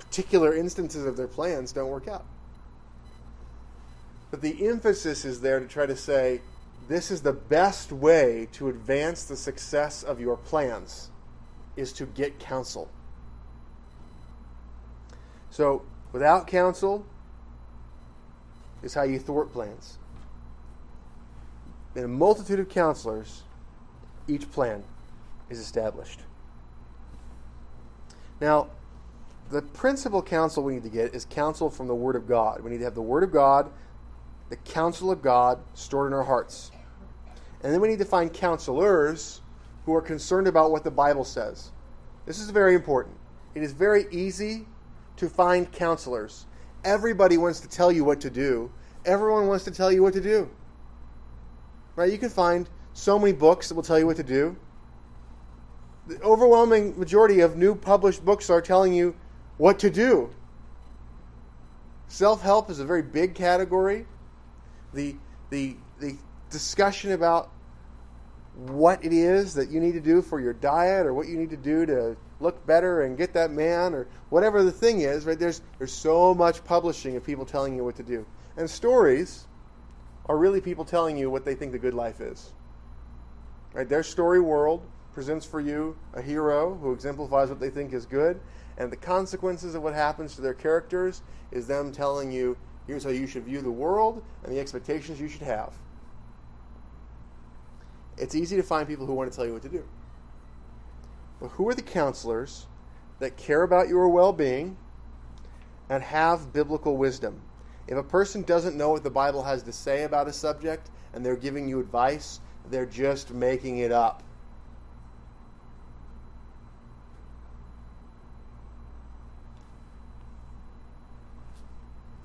particular 0.00 0.52
instances 0.56 1.06
of 1.06 1.16
their 1.16 1.28
plans 1.28 1.70
don't 1.70 1.88
work 1.88 2.08
out. 2.08 2.24
But 4.32 4.40
the 4.42 4.66
emphasis 4.66 5.24
is 5.24 5.40
there 5.40 5.60
to 5.60 5.68
try 5.68 5.86
to 5.86 5.94
say 5.94 6.40
this 6.88 7.12
is 7.12 7.22
the 7.22 7.32
best 7.32 7.92
way 7.92 8.48
to 8.54 8.68
advance 8.68 9.22
the 9.22 9.36
success 9.36 10.02
of 10.02 10.18
your 10.20 10.36
plans 10.36 11.10
is 11.76 11.92
to 11.92 12.06
get 12.06 12.40
counsel. 12.40 12.90
So, 15.50 15.82
without 16.10 16.48
counsel 16.48 17.06
is 18.82 18.94
how 18.94 19.04
you 19.04 19.20
thwart 19.20 19.52
plans. 19.52 19.98
In 21.94 22.02
a 22.02 22.08
multitude 22.08 22.58
of 22.58 22.68
counselors, 22.68 23.44
each 24.26 24.50
plan 24.50 24.82
is 25.48 25.60
established. 25.60 26.22
Now, 28.40 28.68
the 29.50 29.62
principal 29.62 30.22
counsel 30.22 30.62
we 30.62 30.74
need 30.74 30.82
to 30.82 30.88
get 30.88 31.14
is 31.14 31.24
counsel 31.24 31.70
from 31.70 31.86
the 31.86 31.94
Word 31.94 32.16
of 32.16 32.26
God. 32.26 32.62
We 32.62 32.70
need 32.70 32.78
to 32.78 32.84
have 32.84 32.94
the 32.94 33.02
Word 33.02 33.22
of 33.22 33.32
God 33.32 33.70
the 34.48 34.56
counsel 34.56 35.10
of 35.10 35.22
God 35.22 35.58
stored 35.74 36.08
in 36.08 36.12
our 36.12 36.22
hearts. 36.22 36.70
And 37.62 37.72
then 37.72 37.80
we 37.80 37.88
need 37.88 37.98
to 37.98 38.04
find 38.04 38.32
counselors 38.32 39.40
who 39.84 39.94
are 39.94 40.02
concerned 40.02 40.46
about 40.46 40.70
what 40.70 40.84
the 40.84 40.90
Bible 40.90 41.24
says. 41.24 41.72
This 42.26 42.38
is 42.38 42.50
very 42.50 42.74
important. 42.74 43.16
It 43.54 43.62
is 43.62 43.72
very 43.72 44.06
easy 44.10 44.66
to 45.16 45.28
find 45.28 45.70
counselors. 45.72 46.46
Everybody 46.84 47.38
wants 47.38 47.60
to 47.60 47.68
tell 47.68 47.90
you 47.90 48.04
what 48.04 48.20
to 48.20 48.30
do. 48.30 48.70
Everyone 49.04 49.46
wants 49.46 49.64
to 49.64 49.70
tell 49.70 49.90
you 49.90 50.02
what 50.02 50.12
to 50.12 50.20
do. 50.20 50.48
Right? 51.96 52.12
You 52.12 52.18
can 52.18 52.28
find 52.28 52.68
so 52.92 53.18
many 53.18 53.32
books 53.32 53.68
that 53.68 53.74
will 53.74 53.82
tell 53.82 53.98
you 53.98 54.06
what 54.06 54.16
to 54.16 54.24
do. 54.24 54.56
The 56.06 56.20
overwhelming 56.22 56.98
majority 56.98 57.40
of 57.40 57.56
new 57.56 57.74
published 57.74 58.24
books 58.24 58.50
are 58.50 58.60
telling 58.60 58.92
you 58.94 59.14
what 59.56 59.78
to 59.80 59.90
do. 59.90 60.30
Self 62.08 62.42
help 62.42 62.70
is 62.70 62.78
a 62.78 62.84
very 62.84 63.02
big 63.02 63.34
category 63.34 64.06
the 64.96 65.14
the 65.50 65.76
the 66.00 66.16
discussion 66.50 67.12
about 67.12 67.50
what 68.56 69.04
it 69.04 69.12
is 69.12 69.54
that 69.54 69.70
you 69.70 69.80
need 69.80 69.92
to 69.92 70.00
do 70.00 70.22
for 70.22 70.40
your 70.40 70.54
diet 70.54 71.06
or 71.06 71.12
what 71.12 71.28
you 71.28 71.36
need 71.36 71.50
to 71.50 71.56
do 71.56 71.84
to 71.84 72.16
look 72.40 72.66
better 72.66 73.02
and 73.02 73.16
get 73.16 73.34
that 73.34 73.50
man 73.50 73.94
or 73.94 74.08
whatever 74.30 74.62
the 74.62 74.72
thing 74.72 75.02
is, 75.02 75.26
right? 75.26 75.38
There's 75.38 75.60
there's 75.78 75.92
so 75.92 76.34
much 76.34 76.64
publishing 76.64 77.16
of 77.16 77.24
people 77.24 77.44
telling 77.44 77.76
you 77.76 77.84
what 77.84 77.96
to 77.96 78.02
do. 78.02 78.26
And 78.56 78.68
stories 78.68 79.46
are 80.26 80.36
really 80.36 80.60
people 80.60 80.84
telling 80.84 81.16
you 81.16 81.30
what 81.30 81.44
they 81.44 81.54
think 81.54 81.72
the 81.72 81.78
good 81.78 81.94
life 81.94 82.20
is. 82.20 82.52
Right? 83.74 83.88
Their 83.88 84.02
story 84.02 84.40
world 84.40 84.82
presents 85.16 85.46
for 85.46 85.62
you 85.62 85.96
a 86.12 86.20
hero 86.20 86.74
who 86.74 86.92
exemplifies 86.92 87.48
what 87.48 87.58
they 87.58 87.70
think 87.70 87.94
is 87.94 88.04
good, 88.04 88.38
and 88.76 88.92
the 88.92 88.96
consequences 88.96 89.74
of 89.74 89.82
what 89.82 89.94
happens 89.94 90.34
to 90.34 90.42
their 90.42 90.52
characters 90.52 91.22
is 91.50 91.66
them 91.66 91.90
telling 91.90 92.30
you 92.30 92.54
here's 92.86 93.02
how 93.02 93.08
you 93.08 93.26
should 93.26 93.42
view 93.42 93.62
the 93.62 93.70
world 93.70 94.22
and 94.44 94.54
the 94.54 94.60
expectations 94.60 95.18
you 95.18 95.26
should 95.26 95.40
have. 95.40 95.72
It's 98.18 98.34
easy 98.34 98.56
to 98.56 98.62
find 98.62 98.86
people 98.86 99.06
who 99.06 99.14
want 99.14 99.32
to 99.32 99.34
tell 99.34 99.46
you 99.46 99.54
what 99.54 99.62
to 99.62 99.70
do. 99.70 99.84
But 101.40 101.48
who 101.48 101.66
are 101.70 101.74
the 101.74 101.80
counselors 101.80 102.66
that 103.18 103.38
care 103.38 103.62
about 103.62 103.88
your 103.88 104.10
well 104.10 104.34
being 104.34 104.76
and 105.88 106.02
have 106.02 106.52
biblical 106.52 106.98
wisdom? 106.98 107.40
If 107.88 107.96
a 107.96 108.02
person 108.02 108.42
doesn't 108.42 108.76
know 108.76 108.90
what 108.90 109.02
the 109.02 109.08
Bible 109.08 109.44
has 109.44 109.62
to 109.62 109.72
say 109.72 110.02
about 110.02 110.28
a 110.28 110.32
subject 110.34 110.90
and 111.14 111.24
they're 111.24 111.36
giving 111.36 111.66
you 111.66 111.80
advice, 111.80 112.40
they're 112.70 112.84
just 112.84 113.32
making 113.32 113.78
it 113.78 113.92
up. 113.92 114.22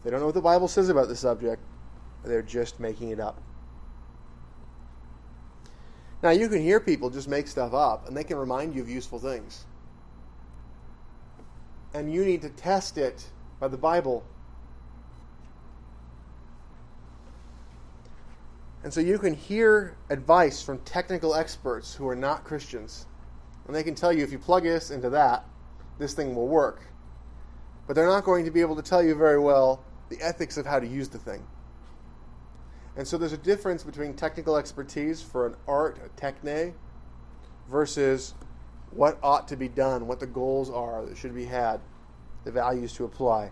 They 0.03 0.09
don't 0.09 0.19
know 0.19 0.25
what 0.25 0.35
the 0.35 0.41
Bible 0.41 0.67
says 0.67 0.89
about 0.89 1.07
the 1.07 1.15
subject, 1.15 1.61
they're 2.23 2.41
just 2.41 2.79
making 2.79 3.09
it 3.09 3.19
up. 3.19 3.41
Now, 6.23 6.29
you 6.29 6.49
can 6.49 6.61
hear 6.61 6.79
people 6.79 7.09
just 7.09 7.27
make 7.27 7.47
stuff 7.47 7.73
up, 7.73 8.07
and 8.07 8.15
they 8.15 8.23
can 8.23 8.37
remind 8.37 8.75
you 8.75 8.81
of 8.81 8.89
useful 8.89 9.17
things. 9.17 9.65
And 11.93 12.13
you 12.13 12.23
need 12.23 12.41
to 12.43 12.49
test 12.49 12.97
it 12.97 13.25
by 13.59 13.67
the 13.67 13.77
Bible. 13.77 14.23
And 18.83 18.93
so 18.93 18.99
you 18.99 19.17
can 19.17 19.33
hear 19.33 19.95
advice 20.09 20.61
from 20.61 20.79
technical 20.79 21.35
experts 21.35 21.93
who 21.93 22.07
are 22.07 22.15
not 22.15 22.43
Christians. 22.43 23.07
And 23.65 23.75
they 23.75 23.83
can 23.83 23.95
tell 23.95 24.13
you 24.13 24.23
if 24.23 24.31
you 24.31 24.39
plug 24.39 24.63
this 24.63 24.91
into 24.91 25.09
that, 25.11 25.45
this 25.97 26.13
thing 26.13 26.35
will 26.35 26.47
work. 26.47 26.81
But 27.87 27.95
they're 27.95 28.07
not 28.07 28.23
going 28.23 28.45
to 28.45 28.51
be 28.51 28.61
able 28.61 28.75
to 28.75 28.81
tell 28.81 29.03
you 29.03 29.15
very 29.15 29.39
well 29.39 29.83
the 30.11 30.21
ethics 30.21 30.57
of 30.57 30.65
how 30.65 30.79
to 30.79 30.85
use 30.85 31.07
the 31.09 31.17
thing. 31.17 31.41
And 32.97 33.07
so 33.07 33.17
there's 33.17 33.33
a 33.33 33.37
difference 33.37 33.83
between 33.83 34.13
technical 34.13 34.57
expertise 34.57 35.21
for 35.21 35.47
an 35.47 35.55
art, 35.67 35.97
a 36.05 36.21
techne, 36.21 36.73
versus 37.69 38.33
what 38.91 39.17
ought 39.23 39.47
to 39.47 39.55
be 39.55 39.69
done, 39.69 40.07
what 40.07 40.19
the 40.19 40.27
goals 40.27 40.69
are 40.69 41.05
that 41.05 41.17
should 41.17 41.33
be 41.33 41.45
had, 41.45 41.79
the 42.43 42.51
values 42.51 42.91
to 42.93 43.05
apply. 43.05 43.49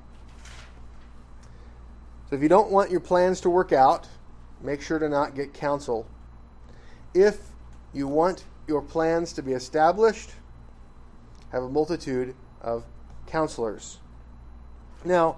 So 2.29 2.35
if 2.35 2.43
you 2.43 2.49
don't 2.49 2.69
want 2.69 2.91
your 2.91 2.99
plans 2.99 3.39
to 3.41 3.49
work 3.49 3.71
out, 3.71 4.07
make 4.61 4.81
sure 4.81 4.99
to 4.99 5.07
not 5.07 5.35
get 5.35 5.53
counsel. 5.53 6.05
If 7.13 7.39
you 7.93 8.07
want 8.07 8.43
your 8.67 8.81
plans 8.81 9.31
to 9.33 9.41
be 9.41 9.53
established, 9.53 10.31
have 11.53 11.63
a 11.63 11.69
multitude 11.69 12.35
of 12.61 12.83
counselors. 13.25 13.99
Now, 15.05 15.37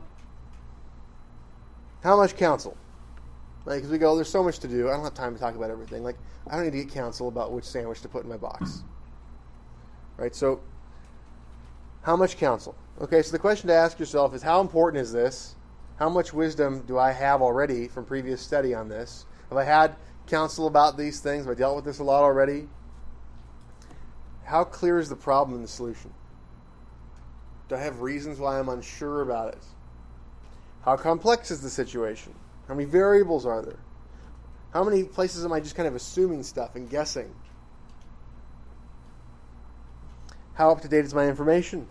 how 2.03 2.17
much 2.17 2.35
counsel? 2.35 2.75
Like, 3.65 3.77
because 3.77 3.91
we 3.91 3.97
go, 3.97 4.11
oh, 4.11 4.15
there's 4.15 4.29
so 4.29 4.43
much 4.43 4.59
to 4.59 4.67
do. 4.67 4.89
I 4.89 4.93
don't 4.93 5.03
have 5.03 5.13
time 5.13 5.33
to 5.33 5.39
talk 5.39 5.55
about 5.55 5.69
everything. 5.69 6.03
Like, 6.03 6.17
I 6.47 6.55
don't 6.55 6.65
need 6.65 6.71
to 6.71 6.83
get 6.83 6.93
counsel 6.93 7.27
about 7.27 7.51
which 7.51 7.65
sandwich 7.65 8.01
to 8.01 8.09
put 8.09 8.23
in 8.23 8.29
my 8.29 8.37
box. 8.37 8.83
Right? 10.17 10.35
So, 10.35 10.61
how 12.01 12.15
much 12.15 12.37
counsel? 12.37 12.75
Okay, 12.99 13.21
so 13.21 13.31
the 13.31 13.39
question 13.39 13.67
to 13.67 13.73
ask 13.73 13.99
yourself 13.99 14.33
is 14.33 14.41
how 14.41 14.61
important 14.61 15.01
is 15.01 15.11
this? 15.11 15.55
How 15.97 16.09
much 16.09 16.33
wisdom 16.33 16.83
do 16.87 16.97
I 16.97 17.11
have 17.11 17.43
already 17.43 17.87
from 17.87 18.05
previous 18.05 18.41
study 18.41 18.73
on 18.73 18.89
this? 18.89 19.25
Have 19.49 19.57
I 19.57 19.63
had 19.63 19.95
counsel 20.25 20.65
about 20.65 20.97
these 20.97 21.19
things? 21.19 21.45
Have 21.45 21.55
I 21.55 21.59
dealt 21.59 21.75
with 21.75 21.85
this 21.85 21.99
a 21.99 22.03
lot 22.03 22.23
already? 22.23 22.67
How 24.43 24.63
clear 24.63 24.97
is 24.97 25.09
the 25.09 25.15
problem 25.15 25.55
and 25.55 25.63
the 25.63 25.67
solution? 25.67 26.11
Do 27.69 27.75
I 27.75 27.79
have 27.79 28.01
reasons 28.01 28.39
why 28.39 28.57
I'm 28.57 28.69
unsure 28.69 29.21
about 29.21 29.53
it? 29.53 29.63
How 30.83 30.97
complex 30.97 31.51
is 31.51 31.61
the 31.61 31.69
situation? 31.69 32.33
How 32.67 32.73
many 32.73 32.85
variables 32.85 33.45
are 33.45 33.61
there? 33.61 33.79
How 34.73 34.83
many 34.83 35.03
places 35.03 35.45
am 35.45 35.51
I 35.51 35.59
just 35.59 35.75
kind 35.75 35.87
of 35.87 35.95
assuming 35.95 36.43
stuff 36.43 36.75
and 36.75 36.89
guessing? 36.89 37.33
How 40.53 40.71
up 40.71 40.81
to 40.81 40.87
date 40.87 41.05
is 41.05 41.13
my 41.13 41.27
information? 41.27 41.87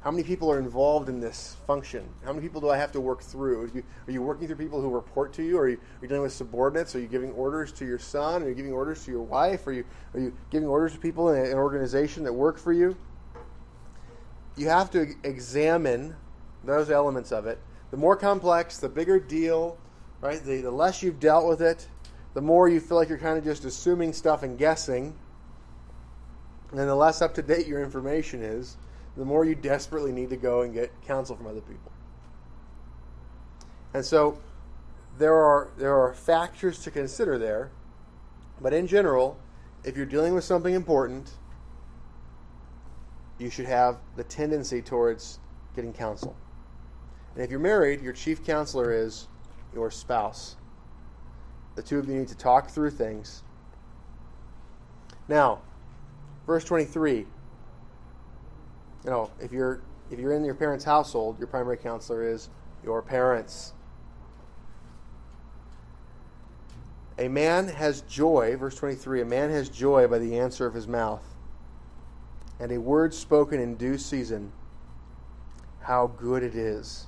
How 0.00 0.10
many 0.10 0.22
people 0.22 0.50
are 0.50 0.58
involved 0.58 1.08
in 1.08 1.20
this 1.20 1.56
function? 1.66 2.06
How 2.24 2.32
many 2.32 2.46
people 2.46 2.60
do 2.60 2.68
I 2.68 2.76
have 2.76 2.92
to 2.92 3.00
work 3.00 3.22
through? 3.22 3.62
Are 3.62 3.68
you, 3.68 3.82
are 4.06 4.12
you 4.12 4.22
working 4.22 4.46
through 4.46 4.56
people 4.56 4.80
who 4.80 4.90
report 4.90 5.32
to 5.34 5.42
you? 5.42 5.58
Are 5.58 5.68
you, 5.68 5.76
are 5.76 6.02
you 6.02 6.08
dealing 6.08 6.22
with 6.22 6.32
subordinates? 6.32 6.94
Are 6.94 7.00
you 7.00 7.06
giving 7.06 7.32
orders 7.32 7.72
to 7.72 7.86
your 7.86 7.98
son? 7.98 8.42
Are 8.42 8.48
you 8.48 8.54
giving 8.54 8.72
orders 8.72 9.04
to 9.06 9.10
your 9.10 9.22
wife? 9.22 9.66
Are 9.66 9.72
you, 9.72 9.84
are 10.12 10.20
you 10.20 10.36
giving 10.50 10.68
orders 10.68 10.92
to 10.92 10.98
people 10.98 11.30
in 11.30 11.46
an 11.46 11.54
organization 11.54 12.22
that 12.24 12.32
work 12.32 12.58
for 12.58 12.72
you? 12.72 12.96
You 14.56 14.68
have 14.68 14.90
to 14.90 15.14
examine 15.24 16.16
those 16.66 16.90
elements 16.90 17.32
of 17.32 17.46
it 17.46 17.58
the 17.94 18.00
more 18.00 18.16
complex, 18.16 18.78
the 18.78 18.88
bigger 18.88 19.20
deal, 19.20 19.78
right? 20.20 20.42
The, 20.42 20.62
the 20.62 20.70
less 20.72 21.00
you've 21.00 21.20
dealt 21.20 21.46
with 21.46 21.62
it, 21.62 21.86
the 22.34 22.40
more 22.40 22.68
you 22.68 22.80
feel 22.80 22.96
like 22.96 23.08
you're 23.08 23.18
kind 23.18 23.38
of 23.38 23.44
just 23.44 23.64
assuming 23.64 24.12
stuff 24.12 24.42
and 24.42 24.58
guessing. 24.58 25.14
And 26.72 26.80
the 26.80 26.94
less 26.96 27.22
up 27.22 27.34
to 27.34 27.42
date 27.42 27.68
your 27.68 27.84
information 27.84 28.42
is, 28.42 28.78
the 29.16 29.24
more 29.24 29.44
you 29.44 29.54
desperately 29.54 30.10
need 30.10 30.28
to 30.30 30.36
go 30.36 30.62
and 30.62 30.74
get 30.74 30.90
counsel 31.02 31.36
from 31.36 31.46
other 31.46 31.60
people. 31.60 31.92
And 33.94 34.04
so 34.04 34.40
there 35.16 35.34
are 35.36 35.68
there 35.78 35.96
are 35.96 36.14
factors 36.14 36.80
to 36.80 36.90
consider 36.90 37.38
there, 37.38 37.70
but 38.60 38.72
in 38.72 38.88
general, 38.88 39.38
if 39.84 39.96
you're 39.96 40.04
dealing 40.04 40.34
with 40.34 40.42
something 40.42 40.74
important, 40.74 41.30
you 43.38 43.50
should 43.50 43.66
have 43.66 43.98
the 44.16 44.24
tendency 44.24 44.82
towards 44.82 45.38
getting 45.76 45.92
counsel. 45.92 46.34
And 47.34 47.42
if 47.42 47.50
you're 47.50 47.60
married, 47.60 48.00
your 48.00 48.12
chief 48.12 48.44
counselor 48.44 48.92
is 48.92 49.28
your 49.72 49.90
spouse. 49.90 50.56
The 51.74 51.82
two 51.82 51.98
of 51.98 52.08
you 52.08 52.14
need 52.14 52.28
to 52.28 52.36
talk 52.36 52.70
through 52.70 52.90
things. 52.90 53.42
Now, 55.26 55.62
verse 56.46 56.64
23. 56.64 57.26
You 59.04 59.10
know, 59.10 59.30
if 59.40 59.52
you're 59.52 59.82
if 60.10 60.18
you're 60.18 60.32
in 60.32 60.44
your 60.44 60.54
parents' 60.54 60.84
household, 60.84 61.38
your 61.38 61.48
primary 61.48 61.76
counselor 61.76 62.22
is 62.22 62.50
your 62.84 63.02
parents. 63.02 63.72
A 67.18 67.28
man 67.28 67.68
has 67.68 68.02
joy, 68.02 68.56
verse 68.56 68.74
23, 68.76 69.22
a 69.22 69.24
man 69.24 69.50
has 69.50 69.68
joy 69.68 70.06
by 70.08 70.18
the 70.18 70.36
answer 70.38 70.66
of 70.66 70.74
his 70.74 70.88
mouth, 70.88 71.22
and 72.58 72.72
a 72.72 72.80
word 72.80 73.14
spoken 73.14 73.60
in 73.60 73.76
due 73.76 73.98
season. 73.98 74.52
How 75.80 76.08
good 76.08 76.42
it 76.42 76.54
is. 76.54 77.06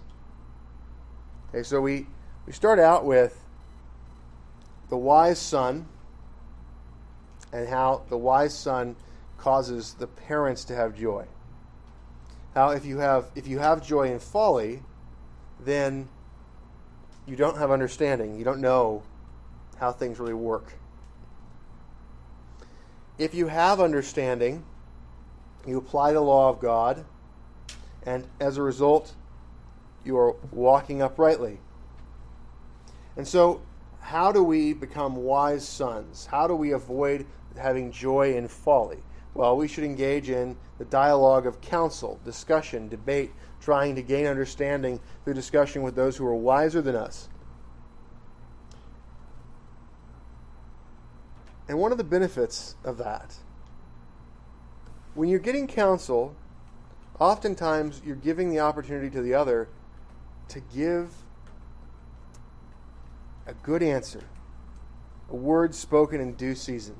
Okay, 1.56 1.62
so 1.62 1.80
we, 1.80 2.06
we 2.44 2.52
start 2.52 2.78
out 2.78 3.06
with 3.06 3.42
the 4.90 4.96
wise 4.98 5.38
son 5.38 5.86
and 7.50 7.66
how 7.66 8.02
the 8.10 8.18
wise 8.18 8.52
son 8.52 8.94
causes 9.38 9.94
the 9.94 10.06
parents 10.06 10.66
to 10.66 10.74
have 10.74 10.94
joy. 10.94 11.24
Now, 12.54 12.72
if 12.72 12.84
you 12.84 12.98
have 12.98 13.30
if 13.34 13.46
you 13.46 13.58
have 13.58 13.82
joy 13.82 14.12
in 14.12 14.18
folly, 14.18 14.82
then 15.58 16.10
you 17.26 17.36
don't 17.36 17.56
have 17.56 17.70
understanding. 17.70 18.36
You 18.36 18.44
don't 18.44 18.60
know 18.60 19.02
how 19.78 19.92
things 19.92 20.18
really 20.18 20.34
work. 20.34 20.74
If 23.16 23.32
you 23.32 23.46
have 23.46 23.80
understanding, 23.80 24.62
you 25.66 25.78
apply 25.78 26.12
the 26.12 26.20
law 26.20 26.50
of 26.50 26.60
God, 26.60 27.06
and 28.02 28.26
as 28.40 28.58
a 28.58 28.62
result, 28.62 29.14
you 30.06 30.16
are 30.16 30.36
walking 30.52 31.02
uprightly. 31.02 31.58
And 33.16 33.26
so, 33.26 33.62
how 34.00 34.30
do 34.30 34.42
we 34.42 34.72
become 34.72 35.16
wise 35.16 35.66
sons? 35.66 36.26
How 36.26 36.46
do 36.46 36.54
we 36.54 36.72
avoid 36.72 37.26
having 37.56 37.90
joy 37.90 38.36
in 38.36 38.46
folly? 38.46 39.02
Well, 39.34 39.56
we 39.56 39.68
should 39.68 39.84
engage 39.84 40.30
in 40.30 40.56
the 40.78 40.84
dialogue 40.84 41.46
of 41.46 41.60
counsel, 41.60 42.20
discussion, 42.24 42.88
debate, 42.88 43.32
trying 43.60 43.94
to 43.96 44.02
gain 44.02 44.26
understanding 44.26 45.00
through 45.24 45.34
discussion 45.34 45.82
with 45.82 45.94
those 45.94 46.16
who 46.16 46.26
are 46.26 46.34
wiser 46.34 46.80
than 46.80 46.94
us. 46.94 47.28
And 51.68 51.78
one 51.78 51.90
of 51.90 51.98
the 51.98 52.04
benefits 52.04 52.76
of 52.84 52.96
that, 52.98 53.34
when 55.14 55.28
you're 55.28 55.40
getting 55.40 55.66
counsel, 55.66 56.36
oftentimes 57.18 58.02
you're 58.04 58.16
giving 58.16 58.50
the 58.50 58.60
opportunity 58.60 59.10
to 59.10 59.20
the 59.20 59.34
other 59.34 59.68
to 60.48 60.60
give 60.74 61.12
a 63.46 63.54
good 63.54 63.82
answer, 63.82 64.22
a 65.30 65.36
word 65.36 65.74
spoken 65.74 66.20
in 66.20 66.34
due 66.34 66.54
season. 66.54 66.96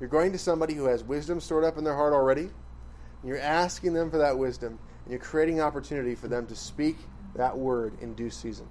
You're 0.00 0.08
going 0.08 0.32
to 0.32 0.38
somebody 0.38 0.74
who 0.74 0.84
has 0.84 1.02
wisdom 1.02 1.40
stored 1.40 1.64
up 1.64 1.76
in 1.76 1.84
their 1.84 1.96
heart 1.96 2.12
already, 2.12 2.42
and 2.42 3.24
you're 3.24 3.38
asking 3.38 3.94
them 3.94 4.10
for 4.10 4.18
that 4.18 4.38
wisdom, 4.38 4.78
and 5.04 5.12
you're 5.12 5.20
creating 5.20 5.60
opportunity 5.60 6.14
for 6.14 6.28
them 6.28 6.46
to 6.46 6.54
speak 6.54 6.96
that 7.34 7.56
word 7.56 7.94
in 8.00 8.14
due 8.14 8.30
season. 8.30 8.68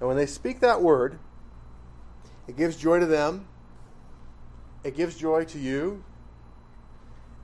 And 0.00 0.08
when 0.08 0.16
they 0.16 0.26
speak 0.26 0.60
that 0.60 0.82
word, 0.82 1.18
it 2.48 2.56
gives 2.56 2.76
joy 2.76 2.98
to 2.98 3.06
them, 3.06 3.46
it 4.82 4.96
gives 4.96 5.16
joy 5.16 5.44
to 5.44 5.58
you, 5.58 6.02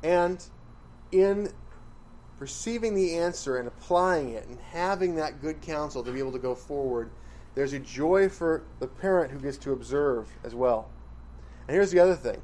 and 0.02 0.44
in 1.12 1.52
receiving 2.38 2.94
the 2.94 3.16
answer 3.16 3.58
and 3.58 3.68
applying 3.68 4.30
it 4.30 4.46
and 4.46 4.58
having 4.72 5.16
that 5.16 5.40
good 5.40 5.60
counsel 5.60 6.02
to 6.04 6.12
be 6.12 6.18
able 6.18 6.32
to 6.32 6.38
go 6.38 6.54
forward, 6.54 7.10
there's 7.54 7.72
a 7.72 7.78
joy 7.78 8.28
for 8.28 8.62
the 8.78 8.86
parent 8.86 9.32
who 9.32 9.38
gets 9.38 9.58
to 9.58 9.72
observe 9.72 10.28
as 10.44 10.54
well. 10.54 10.88
And 11.66 11.74
here's 11.74 11.90
the 11.90 12.00
other 12.00 12.14
thing 12.14 12.40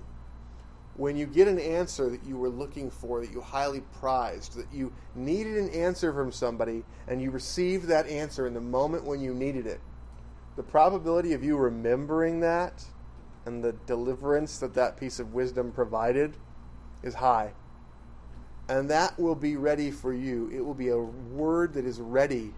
when 0.96 1.16
you 1.16 1.26
get 1.26 1.48
an 1.48 1.58
answer 1.58 2.08
that 2.08 2.24
you 2.24 2.36
were 2.36 2.48
looking 2.48 2.90
for, 2.90 3.20
that 3.20 3.32
you 3.32 3.40
highly 3.40 3.82
prized, 3.98 4.56
that 4.56 4.66
you 4.72 4.92
needed 5.14 5.56
an 5.56 5.68
answer 5.70 6.12
from 6.12 6.30
somebody, 6.30 6.84
and 7.08 7.20
you 7.20 7.30
received 7.30 7.88
that 7.88 8.06
answer 8.06 8.46
in 8.46 8.54
the 8.54 8.60
moment 8.60 9.04
when 9.04 9.20
you 9.20 9.34
needed 9.34 9.66
it, 9.66 9.80
the 10.56 10.62
probability 10.62 11.32
of 11.32 11.42
you 11.42 11.56
remembering 11.56 12.40
that 12.40 12.84
and 13.44 13.62
the 13.62 13.72
deliverance 13.86 14.58
that 14.58 14.74
that 14.74 14.96
piece 14.96 15.18
of 15.18 15.34
wisdom 15.34 15.72
provided 15.72 16.36
is 17.02 17.14
high. 17.14 17.52
And 18.68 18.88
that 18.90 19.18
will 19.18 19.34
be 19.34 19.56
ready 19.56 19.90
for 19.90 20.12
you. 20.12 20.50
It 20.52 20.64
will 20.64 20.74
be 20.74 20.88
a 20.88 20.98
word 20.98 21.74
that 21.74 21.84
is 21.84 22.00
ready 22.00 22.54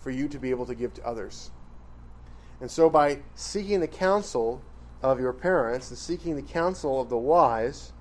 for 0.00 0.10
you 0.10 0.26
to 0.28 0.38
be 0.38 0.50
able 0.50 0.66
to 0.66 0.74
give 0.74 0.94
to 0.94 1.06
others. 1.06 1.50
And 2.60 2.70
so, 2.70 2.88
by 2.88 3.18
seeking 3.34 3.80
the 3.80 3.88
counsel 3.88 4.62
of 5.02 5.20
your 5.20 5.32
parents 5.32 5.90
and 5.90 5.98
seeking 5.98 6.36
the 6.36 6.42
counsel 6.42 7.00
of 7.00 7.08
the 7.08 7.18
wise, 7.18 7.92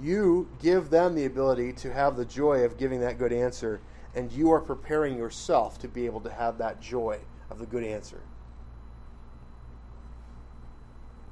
you 0.00 0.48
give 0.60 0.90
them 0.90 1.14
the 1.14 1.24
ability 1.24 1.72
to 1.74 1.92
have 1.92 2.16
the 2.16 2.24
joy 2.24 2.64
of 2.64 2.78
giving 2.78 3.00
that 3.00 3.18
good 3.18 3.32
answer, 3.32 3.80
and 4.14 4.30
you 4.30 4.50
are 4.52 4.60
preparing 4.60 5.16
yourself 5.16 5.78
to 5.80 5.88
be 5.88 6.06
able 6.06 6.20
to 6.20 6.30
have 6.30 6.58
that 6.58 6.80
joy 6.80 7.18
of 7.50 7.58
the 7.58 7.66
good 7.66 7.84
answer. 7.84 8.20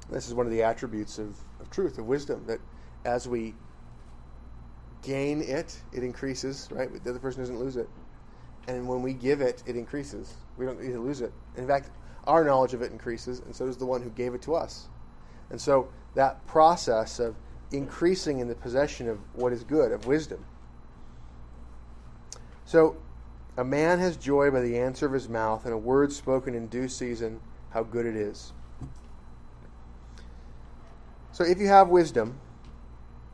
This 0.09 0.27
is 0.27 0.33
one 0.33 0.45
of 0.45 0.51
the 0.51 0.63
attributes 0.63 1.17
of, 1.17 1.37
of 1.59 1.69
truth, 1.69 1.97
of 1.97 2.05
wisdom, 2.05 2.43
that 2.47 2.59
as 3.05 3.27
we 3.27 3.55
gain 5.01 5.41
it, 5.41 5.79
it 5.91 6.03
increases, 6.03 6.67
right? 6.71 6.91
The 7.03 7.09
other 7.09 7.19
person 7.19 7.41
doesn't 7.41 7.59
lose 7.59 7.77
it. 7.77 7.89
And 8.67 8.87
when 8.87 9.01
we 9.01 9.13
give 9.13 9.41
it, 9.41 9.63
it 9.65 9.75
increases. 9.75 10.35
We 10.57 10.65
don't 10.65 10.81
need 10.81 10.93
to 10.93 10.99
lose 10.99 11.21
it. 11.21 11.33
In 11.57 11.67
fact, 11.67 11.89
our 12.25 12.43
knowledge 12.43 12.73
of 12.73 12.81
it 12.81 12.91
increases, 12.91 13.39
and 13.39 13.55
so 13.55 13.65
does 13.65 13.77
the 13.77 13.85
one 13.85 14.01
who 14.01 14.09
gave 14.11 14.33
it 14.33 14.41
to 14.43 14.55
us. 14.55 14.87
And 15.49 15.59
so 15.59 15.89
that 16.15 16.45
process 16.45 17.19
of 17.19 17.35
increasing 17.71 18.39
in 18.39 18.47
the 18.47 18.55
possession 18.55 19.09
of 19.09 19.19
what 19.33 19.53
is 19.53 19.63
good, 19.63 19.91
of 19.91 20.05
wisdom. 20.05 20.45
So 22.65 22.97
a 23.57 23.63
man 23.63 23.99
has 23.99 24.17
joy 24.17 24.51
by 24.51 24.61
the 24.61 24.77
answer 24.77 25.05
of 25.05 25.13
his 25.13 25.27
mouth, 25.27 25.65
and 25.65 25.73
a 25.73 25.77
word 25.77 26.13
spoken 26.13 26.53
in 26.53 26.67
due 26.67 26.87
season, 26.87 27.41
how 27.71 27.83
good 27.83 28.05
it 28.05 28.15
is. 28.15 28.53
So 31.31 31.43
if 31.43 31.59
you 31.59 31.67
have 31.67 31.89
wisdom, 31.89 32.39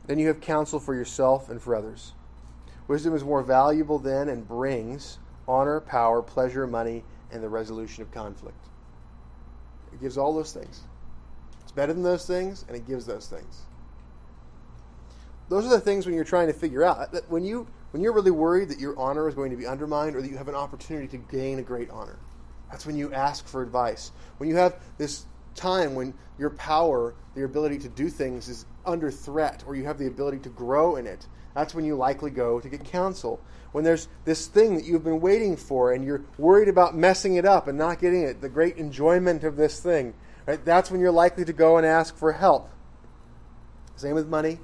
then 0.08 0.18
you 0.18 0.26
have 0.26 0.40
counsel 0.40 0.80
for 0.80 0.94
yourself 0.94 1.50
and 1.50 1.62
for 1.62 1.76
others. 1.76 2.14
Wisdom 2.88 3.14
is 3.14 3.22
more 3.22 3.42
valuable 3.42 3.98
than 3.98 4.28
and 4.28 4.48
brings 4.48 5.18
honor, 5.46 5.80
power, 5.80 6.22
pleasure, 6.22 6.66
money, 6.66 7.04
and 7.30 7.42
the 7.42 7.48
resolution 7.48 8.02
of 8.02 8.10
conflict. 8.10 8.58
It 9.92 10.00
gives 10.00 10.18
all 10.18 10.34
those 10.34 10.52
things. 10.52 10.82
It's 11.62 11.72
better 11.72 11.92
than 11.92 12.02
those 12.02 12.26
things, 12.26 12.64
and 12.66 12.76
it 12.76 12.86
gives 12.86 13.04
those 13.04 13.26
things. 13.26 13.60
Those 15.50 15.66
are 15.66 15.70
the 15.70 15.80
things 15.80 16.06
when 16.06 16.14
you're 16.14 16.24
trying 16.24 16.48
to 16.48 16.52
figure 16.52 16.82
out 16.82 17.12
that 17.12 17.30
when 17.30 17.44
you 17.44 17.66
when 17.90 18.02
you're 18.02 18.12
really 18.12 18.30
worried 18.30 18.68
that 18.68 18.78
your 18.78 18.98
honor 18.98 19.28
is 19.28 19.34
going 19.34 19.50
to 19.50 19.56
be 19.56 19.66
undermined 19.66 20.14
or 20.14 20.20
that 20.20 20.30
you 20.30 20.36
have 20.36 20.48
an 20.48 20.54
opportunity 20.54 21.08
to 21.08 21.16
gain 21.16 21.58
a 21.58 21.62
great 21.62 21.88
honor. 21.90 22.18
That's 22.70 22.84
when 22.84 22.96
you 22.96 23.12
ask 23.14 23.46
for 23.46 23.62
advice. 23.62 24.12
When 24.36 24.50
you 24.50 24.56
have 24.56 24.76
this 24.98 25.24
time 25.54 25.94
when 25.94 26.14
your 26.38 26.50
power, 26.50 27.14
your 27.34 27.46
ability 27.46 27.78
to 27.78 27.88
do 27.88 28.08
things 28.08 28.48
is 28.48 28.66
under 28.88 29.10
threat 29.10 29.62
or 29.66 29.76
you 29.76 29.84
have 29.84 29.98
the 29.98 30.06
ability 30.06 30.38
to 30.40 30.48
grow 30.48 30.96
in 30.96 31.06
it, 31.06 31.26
that's 31.54 31.74
when 31.74 31.84
you 31.84 31.96
likely 31.96 32.30
go 32.30 32.60
to 32.60 32.68
get 32.68 32.84
counsel. 32.84 33.40
When 33.72 33.84
there's 33.84 34.08
this 34.24 34.46
thing 34.46 34.74
that 34.76 34.84
you've 34.84 35.04
been 35.04 35.20
waiting 35.20 35.56
for 35.56 35.92
and 35.92 36.04
you're 36.04 36.24
worried 36.38 36.68
about 36.68 36.96
messing 36.96 37.36
it 37.36 37.44
up 37.44 37.68
and 37.68 37.76
not 37.76 38.00
getting 38.00 38.22
it, 38.22 38.40
the 38.40 38.48
great 38.48 38.76
enjoyment 38.76 39.44
of 39.44 39.56
this 39.56 39.80
thing, 39.80 40.14
right? 40.46 40.64
That's 40.64 40.90
when 40.90 41.00
you're 41.00 41.12
likely 41.12 41.44
to 41.44 41.52
go 41.52 41.76
and 41.76 41.86
ask 41.86 42.16
for 42.16 42.32
help. 42.32 42.70
Same 43.96 44.14
with 44.14 44.28
money. 44.28 44.58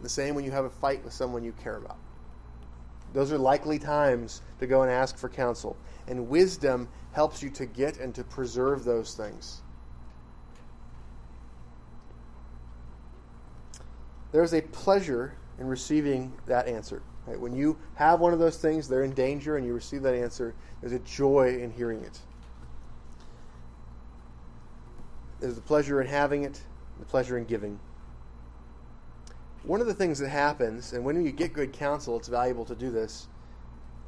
The 0.00 0.08
same 0.08 0.34
when 0.34 0.44
you 0.44 0.50
have 0.50 0.64
a 0.64 0.70
fight 0.70 1.02
with 1.04 1.12
someone 1.12 1.44
you 1.44 1.52
care 1.52 1.76
about. 1.76 1.98
Those 3.12 3.32
are 3.32 3.38
likely 3.38 3.78
times 3.78 4.42
to 4.60 4.66
go 4.66 4.82
and 4.82 4.90
ask 4.90 5.16
for 5.16 5.28
counsel. 5.28 5.76
And 6.06 6.28
wisdom 6.28 6.88
helps 7.12 7.42
you 7.42 7.50
to 7.50 7.66
get 7.66 7.98
and 7.98 8.14
to 8.14 8.24
preserve 8.24 8.84
those 8.84 9.14
things. 9.14 9.62
There's 14.32 14.52
a 14.54 14.60
pleasure 14.60 15.34
in 15.58 15.66
receiving 15.66 16.32
that 16.46 16.68
answer. 16.68 17.02
Right? 17.26 17.38
When 17.38 17.54
you 17.54 17.76
have 17.94 18.20
one 18.20 18.32
of 18.32 18.38
those 18.38 18.56
things, 18.56 18.88
they're 18.88 19.02
in 19.02 19.12
danger, 19.12 19.56
and 19.56 19.66
you 19.66 19.74
receive 19.74 20.02
that 20.02 20.14
answer, 20.14 20.54
there's 20.80 20.92
a 20.92 20.98
joy 21.00 21.58
in 21.60 21.70
hearing 21.70 22.02
it. 22.02 22.18
There's 25.40 25.54
the 25.54 25.60
pleasure 25.60 26.00
in 26.00 26.06
having 26.06 26.44
it, 26.44 26.60
the 26.98 27.04
pleasure 27.04 27.38
in 27.38 27.44
giving. 27.44 27.78
One 29.62 29.80
of 29.80 29.86
the 29.86 29.94
things 29.94 30.18
that 30.20 30.30
happens, 30.30 30.92
and 30.92 31.04
when 31.04 31.22
you 31.22 31.32
get 31.32 31.52
good 31.52 31.72
counsel, 31.72 32.16
it's 32.16 32.28
valuable 32.28 32.64
to 32.64 32.74
do 32.74 32.90
this. 32.90 33.28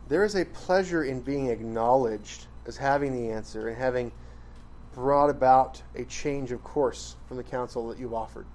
There 0.08 0.24
is 0.24 0.34
a 0.34 0.44
pleasure 0.46 1.04
in 1.04 1.20
being 1.20 1.48
acknowledged 1.48 2.46
as 2.66 2.76
having 2.76 3.12
the 3.12 3.30
answer 3.30 3.68
and 3.68 3.76
having 3.76 4.12
brought 4.94 5.30
about 5.30 5.82
a 5.94 6.04
change 6.04 6.50
of 6.52 6.64
course 6.64 7.16
from 7.28 7.36
the 7.36 7.44
counsel 7.44 7.88
that 7.88 7.98
you've 7.98 8.14
offered. 8.14 8.46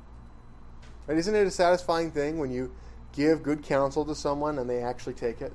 Right? 1.08 1.18
Isn't 1.18 1.36
it 1.36 1.46
a 1.46 1.52
satisfying 1.52 2.12
thing 2.12 2.40
when 2.40 2.52
you 2.52 2.74
give 3.14 3.44
good 3.44 3.64
counsel 3.64 4.06
to 4.06 4.16
someone 4.16 4.60
and 4.60 4.70
they 4.70 4.82
actually 4.82 5.14
take 5.14 5.42
it? 5.42 5.54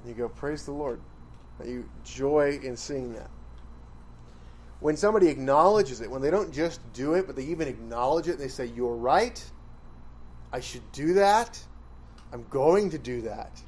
And 0.00 0.08
you 0.08 0.14
go, 0.14 0.28
Praise 0.28 0.64
the 0.64 0.72
Lord. 0.72 1.00
You 1.64 1.88
joy 2.04 2.60
in 2.62 2.76
seeing 2.76 3.14
that. 3.14 3.30
When 4.80 4.96
somebody 4.96 5.26
acknowledges 5.28 6.00
it, 6.00 6.10
when 6.10 6.22
they 6.22 6.30
don't 6.30 6.52
just 6.52 6.80
do 6.92 7.14
it, 7.14 7.26
but 7.26 7.34
they 7.34 7.42
even 7.44 7.66
acknowledge 7.66 8.28
it, 8.28 8.32
and 8.32 8.40
they 8.40 8.48
say, 8.48 8.66
You're 8.66 8.94
right. 8.94 9.42
I 10.52 10.60
should 10.60 10.90
do 10.92 11.14
that. 11.14 11.60
I'm 12.32 12.44
going 12.50 12.90
to 12.90 12.98
do 12.98 13.22
that. 13.22 13.60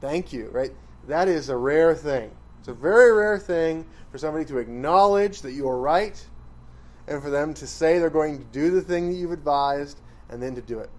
Thank 0.00 0.32
you, 0.32 0.48
right? 0.48 0.72
That 1.08 1.28
is 1.28 1.48
a 1.48 1.56
rare 1.56 1.94
thing. 1.94 2.30
It's 2.58 2.68
a 2.68 2.74
very 2.74 3.12
rare 3.12 3.38
thing 3.38 3.86
for 4.10 4.18
somebody 4.18 4.44
to 4.46 4.58
acknowledge 4.58 5.42
that 5.42 5.52
you 5.52 5.68
are 5.68 5.80
right 5.80 6.24
and 7.08 7.22
for 7.22 7.30
them 7.30 7.54
to 7.54 7.66
say 7.66 7.98
they're 7.98 8.10
going 8.10 8.38
to 8.38 8.44
do 8.44 8.70
the 8.70 8.82
thing 8.82 9.10
that 9.10 9.16
you've 9.16 9.32
advised 9.32 10.00
and 10.32 10.42
then 10.42 10.54
to 10.54 10.62
do 10.62 10.80
it. 10.80 10.90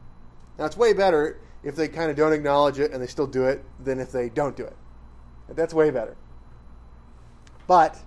Now, 0.57 0.65
it's 0.65 0.77
way 0.77 0.93
better 0.93 1.39
if 1.63 1.75
they 1.75 1.87
kind 1.87 2.11
of 2.11 2.15
don't 2.15 2.31
acknowledge 2.31 2.79
it 2.79 2.91
and 2.91 3.01
they 3.01 3.07
still 3.07 3.27
do 3.27 3.45
it 3.45 3.63
than 3.83 3.99
if 3.99 4.11
they 4.11 4.29
don't 4.29 4.55
do 4.55 4.63
it. 4.63 4.77
That's 5.49 5.73
way 5.73 5.89
better. 5.89 6.15
But 7.67 7.97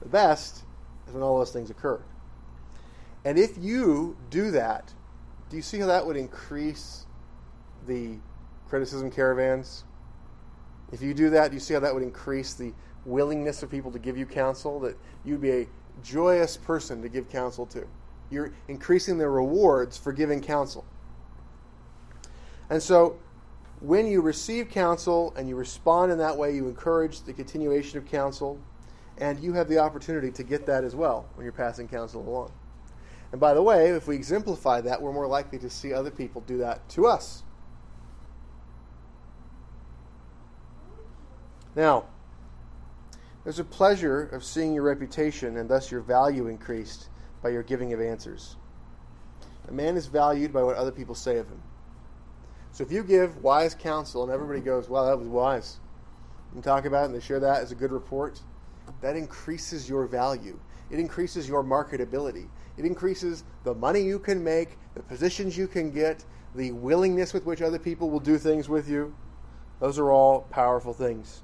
the 0.00 0.08
best 0.08 0.62
is 1.06 1.12
when 1.12 1.22
all 1.22 1.38
those 1.38 1.50
things 1.50 1.70
occur. 1.70 2.00
And 3.24 3.38
if 3.38 3.58
you 3.58 4.16
do 4.30 4.52
that, 4.52 4.92
do 5.50 5.56
you 5.56 5.62
see 5.62 5.78
how 5.80 5.86
that 5.86 6.06
would 6.06 6.16
increase 6.16 7.06
the 7.86 8.16
criticism 8.68 9.10
caravans? 9.10 9.84
If 10.92 11.02
you 11.02 11.12
do 11.12 11.30
that, 11.30 11.48
do 11.48 11.54
you 11.54 11.60
see 11.60 11.74
how 11.74 11.80
that 11.80 11.92
would 11.92 12.02
increase 12.02 12.54
the 12.54 12.72
willingness 13.04 13.62
of 13.62 13.70
people 13.70 13.90
to 13.90 13.98
give 13.98 14.16
you 14.16 14.26
counsel? 14.26 14.78
That 14.80 14.96
you'd 15.24 15.40
be 15.40 15.50
a 15.50 15.66
joyous 16.02 16.56
person 16.56 17.02
to 17.02 17.08
give 17.08 17.28
counsel 17.28 17.66
to. 17.66 17.86
You're 18.30 18.52
increasing 18.68 19.18
the 19.18 19.28
rewards 19.28 19.96
for 19.96 20.12
giving 20.12 20.40
counsel. 20.40 20.84
And 22.70 22.82
so, 22.82 23.18
when 23.80 24.06
you 24.06 24.20
receive 24.20 24.70
counsel 24.70 25.32
and 25.36 25.48
you 25.48 25.56
respond 25.56 26.12
in 26.12 26.18
that 26.18 26.36
way, 26.36 26.54
you 26.54 26.66
encourage 26.66 27.22
the 27.22 27.32
continuation 27.32 27.96
of 27.98 28.06
counsel, 28.06 28.58
and 29.18 29.38
you 29.40 29.52
have 29.52 29.68
the 29.68 29.78
opportunity 29.78 30.30
to 30.32 30.42
get 30.42 30.66
that 30.66 30.84
as 30.84 30.94
well 30.94 31.28
when 31.34 31.44
you're 31.44 31.52
passing 31.52 31.88
counsel 31.88 32.26
along. 32.28 32.52
And 33.30 33.40
by 33.40 33.54
the 33.54 33.62
way, 33.62 33.90
if 33.90 34.08
we 34.08 34.16
exemplify 34.16 34.80
that, 34.82 35.00
we're 35.00 35.12
more 35.12 35.26
likely 35.26 35.58
to 35.58 35.70
see 35.70 35.92
other 35.92 36.10
people 36.10 36.40
do 36.42 36.58
that 36.58 36.88
to 36.90 37.06
us. 37.06 37.42
Now, 41.76 42.06
there's 43.44 43.58
a 43.58 43.64
pleasure 43.64 44.22
of 44.22 44.42
seeing 44.42 44.74
your 44.74 44.82
reputation 44.82 45.56
and 45.56 45.68
thus 45.68 45.90
your 45.90 46.00
value 46.00 46.48
increased 46.48 47.08
by 47.42 47.50
your 47.50 47.62
giving 47.62 47.92
of 47.92 48.00
answers. 48.00 48.56
A 49.68 49.72
man 49.72 49.96
is 49.96 50.06
valued 50.06 50.52
by 50.52 50.62
what 50.62 50.76
other 50.76 50.90
people 50.90 51.14
say 51.14 51.38
of 51.38 51.48
him. 51.48 51.62
So 52.72 52.84
if 52.84 52.92
you 52.92 53.02
give 53.02 53.42
wise 53.42 53.74
counsel 53.74 54.22
and 54.22 54.32
everybody 54.32 54.60
goes, 54.60 54.88
wow, 54.88 55.04
that 55.06 55.18
was 55.18 55.28
wise, 55.28 55.78
and 56.54 56.62
talk 56.62 56.84
about 56.84 57.02
it 57.02 57.06
and 57.06 57.14
they 57.14 57.20
share 57.20 57.40
that 57.40 57.60
as 57.60 57.72
a 57.72 57.74
good 57.74 57.92
report, 57.92 58.40
that 59.00 59.16
increases 59.16 59.88
your 59.88 60.06
value. 60.06 60.58
it 60.90 60.98
increases 60.98 61.48
your 61.48 61.62
marketability. 61.62 62.48
It 62.76 62.84
increases 62.84 63.44
the 63.64 63.74
money 63.74 64.00
you 64.00 64.18
can 64.18 64.42
make, 64.42 64.78
the 64.94 65.02
positions 65.02 65.56
you 65.56 65.66
can 65.66 65.90
get, 65.90 66.24
the 66.54 66.72
willingness 66.72 67.34
with 67.34 67.44
which 67.44 67.60
other 67.60 67.78
people 67.78 68.08
will 68.08 68.20
do 68.20 68.38
things 68.38 68.68
with 68.68 68.88
you. 68.88 69.14
Those 69.80 69.98
are 69.98 70.10
all 70.10 70.42
powerful 70.50 70.94
things. 70.94 71.42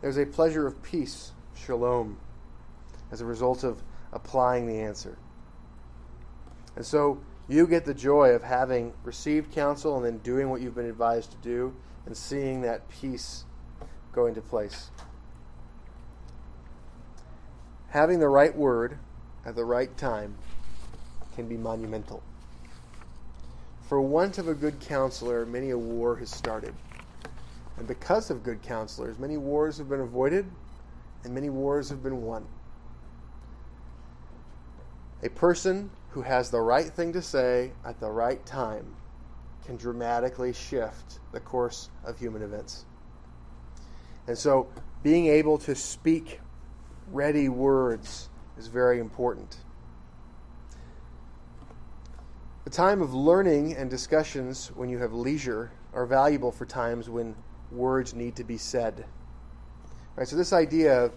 There's 0.00 0.16
a 0.16 0.26
pleasure 0.26 0.66
of 0.66 0.82
peace, 0.82 1.32
shalom, 1.54 2.18
as 3.14 3.20
a 3.20 3.24
result 3.24 3.62
of 3.62 3.80
applying 4.12 4.66
the 4.66 4.80
answer. 4.80 5.16
And 6.74 6.84
so 6.84 7.20
you 7.46 7.68
get 7.68 7.84
the 7.84 7.94
joy 7.94 8.30
of 8.30 8.42
having 8.42 8.92
received 9.04 9.52
counsel 9.52 9.96
and 9.96 10.04
then 10.04 10.18
doing 10.18 10.50
what 10.50 10.60
you've 10.60 10.74
been 10.74 10.88
advised 10.88 11.30
to 11.30 11.36
do 11.36 11.76
and 12.06 12.16
seeing 12.16 12.62
that 12.62 12.88
peace 12.88 13.44
go 14.12 14.26
into 14.26 14.40
place. 14.40 14.90
Having 17.90 18.18
the 18.18 18.28
right 18.28 18.54
word 18.56 18.98
at 19.46 19.54
the 19.54 19.64
right 19.64 19.96
time 19.96 20.34
can 21.36 21.46
be 21.46 21.56
monumental. 21.56 22.20
For 23.82 24.00
want 24.00 24.38
of 24.38 24.48
a 24.48 24.54
good 24.54 24.80
counselor, 24.80 25.46
many 25.46 25.70
a 25.70 25.78
war 25.78 26.16
has 26.16 26.30
started. 26.30 26.74
And 27.76 27.86
because 27.86 28.30
of 28.30 28.42
good 28.42 28.60
counselors, 28.62 29.20
many 29.20 29.36
wars 29.36 29.78
have 29.78 29.88
been 29.88 30.00
avoided 30.00 30.50
and 31.22 31.32
many 31.32 31.48
wars 31.48 31.88
have 31.90 32.02
been 32.02 32.22
won. 32.22 32.44
A 35.24 35.30
person 35.30 35.90
who 36.10 36.20
has 36.20 36.50
the 36.50 36.60
right 36.60 36.86
thing 36.86 37.12
to 37.14 37.22
say 37.22 37.72
at 37.84 37.98
the 37.98 38.10
right 38.10 38.44
time 38.44 38.94
can 39.64 39.76
dramatically 39.76 40.52
shift 40.52 41.18
the 41.32 41.40
course 41.40 41.88
of 42.04 42.18
human 42.18 42.42
events. 42.42 42.84
And 44.26 44.36
so, 44.36 44.68
being 45.02 45.26
able 45.26 45.58
to 45.58 45.74
speak 45.74 46.40
ready 47.10 47.48
words 47.48 48.28
is 48.58 48.66
very 48.68 49.00
important. 49.00 49.56
The 52.64 52.70
time 52.70 53.02
of 53.02 53.14
learning 53.14 53.76
and 53.76 53.90
discussions 53.90 54.68
when 54.74 54.88
you 54.88 54.98
have 54.98 55.12
leisure 55.12 55.70
are 55.92 56.06
valuable 56.06 56.52
for 56.52 56.66
times 56.66 57.08
when 57.08 57.34
words 57.70 58.14
need 58.14 58.36
to 58.36 58.44
be 58.44 58.58
said. 58.58 59.04
Right, 60.16 60.28
so 60.28 60.36
this 60.36 60.52
idea 60.52 61.04
of 61.04 61.12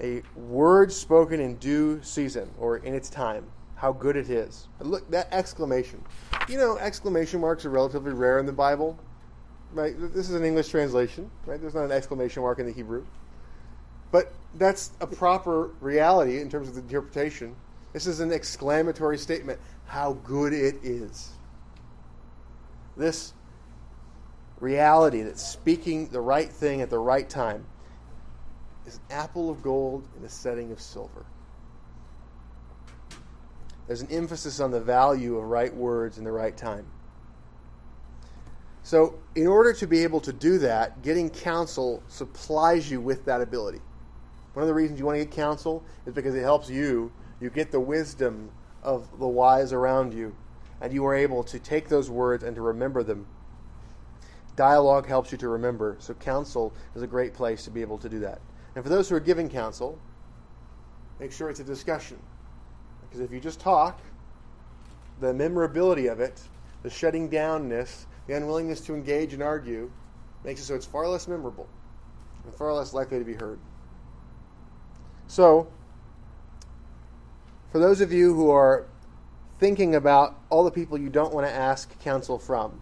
a 0.00 0.22
word 0.34 0.92
spoken 0.92 1.40
in 1.40 1.56
due 1.56 2.00
season 2.02 2.50
or 2.58 2.78
in 2.78 2.94
its 2.94 3.10
time, 3.10 3.44
how 3.74 3.92
good 3.92 4.16
it 4.16 4.28
is. 4.28 4.68
Look, 4.80 5.10
that 5.10 5.28
exclamation. 5.32 6.04
You 6.48 6.58
know, 6.58 6.76
exclamation 6.78 7.40
marks 7.40 7.64
are 7.64 7.70
relatively 7.70 8.12
rare 8.12 8.38
in 8.38 8.46
the 8.46 8.52
Bible. 8.52 8.98
Right? 9.72 9.94
This 9.96 10.28
is 10.28 10.34
an 10.34 10.44
English 10.44 10.68
translation, 10.68 11.30
right? 11.46 11.60
There's 11.60 11.74
not 11.74 11.84
an 11.84 11.92
exclamation 11.92 12.42
mark 12.42 12.58
in 12.58 12.66
the 12.66 12.72
Hebrew. 12.72 13.06
But 14.10 14.32
that's 14.56 14.90
a 15.00 15.06
proper 15.06 15.70
reality 15.80 16.40
in 16.40 16.50
terms 16.50 16.68
of 16.68 16.74
the 16.74 16.80
interpretation. 16.80 17.54
This 17.92 18.06
is 18.06 18.20
an 18.20 18.32
exclamatory 18.32 19.18
statement. 19.18 19.60
How 19.86 20.14
good 20.24 20.52
it 20.52 20.76
is. 20.82 21.30
This 22.96 23.32
reality 24.58 25.22
that 25.22 25.38
speaking 25.38 26.08
the 26.08 26.20
right 26.20 26.50
thing 26.50 26.80
at 26.80 26.90
the 26.90 26.98
right 26.98 27.28
time 27.28 27.64
is 28.90 28.96
an 28.96 29.02
apple 29.16 29.50
of 29.50 29.62
gold 29.62 30.08
in 30.18 30.24
a 30.24 30.28
setting 30.28 30.72
of 30.72 30.80
silver. 30.80 31.24
There's 33.86 34.00
an 34.00 34.10
emphasis 34.10 34.58
on 34.58 34.72
the 34.72 34.80
value 34.80 35.36
of 35.36 35.44
right 35.44 35.72
words 35.74 36.18
in 36.18 36.24
the 36.24 36.32
right 36.32 36.56
time. 36.56 36.86
So, 38.82 39.14
in 39.36 39.46
order 39.46 39.72
to 39.74 39.86
be 39.86 40.02
able 40.02 40.20
to 40.20 40.32
do 40.32 40.58
that, 40.58 41.02
getting 41.02 41.30
counsel 41.30 42.02
supplies 42.08 42.90
you 42.90 43.00
with 43.00 43.24
that 43.26 43.40
ability. 43.40 43.80
One 44.54 44.62
of 44.62 44.68
the 44.68 44.74
reasons 44.74 44.98
you 44.98 45.06
want 45.06 45.18
to 45.18 45.24
get 45.24 45.34
counsel 45.34 45.84
is 46.06 46.12
because 46.12 46.34
it 46.34 46.42
helps 46.42 46.68
you. 46.68 47.12
You 47.40 47.50
get 47.50 47.70
the 47.70 47.80
wisdom 47.80 48.50
of 48.82 49.06
the 49.20 49.28
wise 49.28 49.72
around 49.72 50.14
you, 50.14 50.34
and 50.80 50.92
you 50.92 51.06
are 51.06 51.14
able 51.14 51.44
to 51.44 51.60
take 51.60 51.88
those 51.88 52.10
words 52.10 52.42
and 52.42 52.56
to 52.56 52.62
remember 52.62 53.04
them. 53.04 53.26
Dialogue 54.56 55.06
helps 55.06 55.30
you 55.30 55.38
to 55.38 55.48
remember, 55.48 55.96
so 56.00 56.14
counsel 56.14 56.72
is 56.96 57.02
a 57.02 57.06
great 57.06 57.34
place 57.34 57.64
to 57.64 57.70
be 57.70 57.82
able 57.82 57.98
to 57.98 58.08
do 58.08 58.18
that. 58.20 58.40
And 58.80 58.84
for 58.86 58.88
those 58.88 59.10
who 59.10 59.14
are 59.14 59.20
giving 59.20 59.50
counsel, 59.50 59.98
make 61.18 61.32
sure 61.32 61.50
it's 61.50 61.60
a 61.60 61.64
discussion. 61.64 62.18
Because 63.02 63.20
if 63.20 63.30
you 63.30 63.38
just 63.38 63.60
talk, 63.60 64.00
the 65.20 65.34
memorability 65.34 66.06
of 66.06 66.18
it, 66.18 66.40
the 66.82 66.88
shutting 66.88 67.28
downness, 67.28 68.06
the 68.26 68.32
unwillingness 68.32 68.80
to 68.86 68.94
engage 68.94 69.34
and 69.34 69.42
argue, 69.42 69.90
makes 70.44 70.62
it 70.62 70.64
so 70.64 70.74
it's 70.74 70.86
far 70.86 71.06
less 71.06 71.28
memorable 71.28 71.68
and 72.46 72.54
far 72.54 72.72
less 72.72 72.94
likely 72.94 73.18
to 73.18 73.24
be 73.26 73.34
heard. 73.34 73.58
So, 75.26 75.70
for 77.72 77.80
those 77.80 78.00
of 78.00 78.14
you 78.14 78.32
who 78.32 78.48
are 78.48 78.86
thinking 79.58 79.94
about 79.94 80.38
all 80.48 80.64
the 80.64 80.70
people 80.70 80.96
you 80.96 81.10
don't 81.10 81.34
want 81.34 81.46
to 81.46 81.52
ask 81.52 82.00
counsel 82.00 82.38
from, 82.38 82.80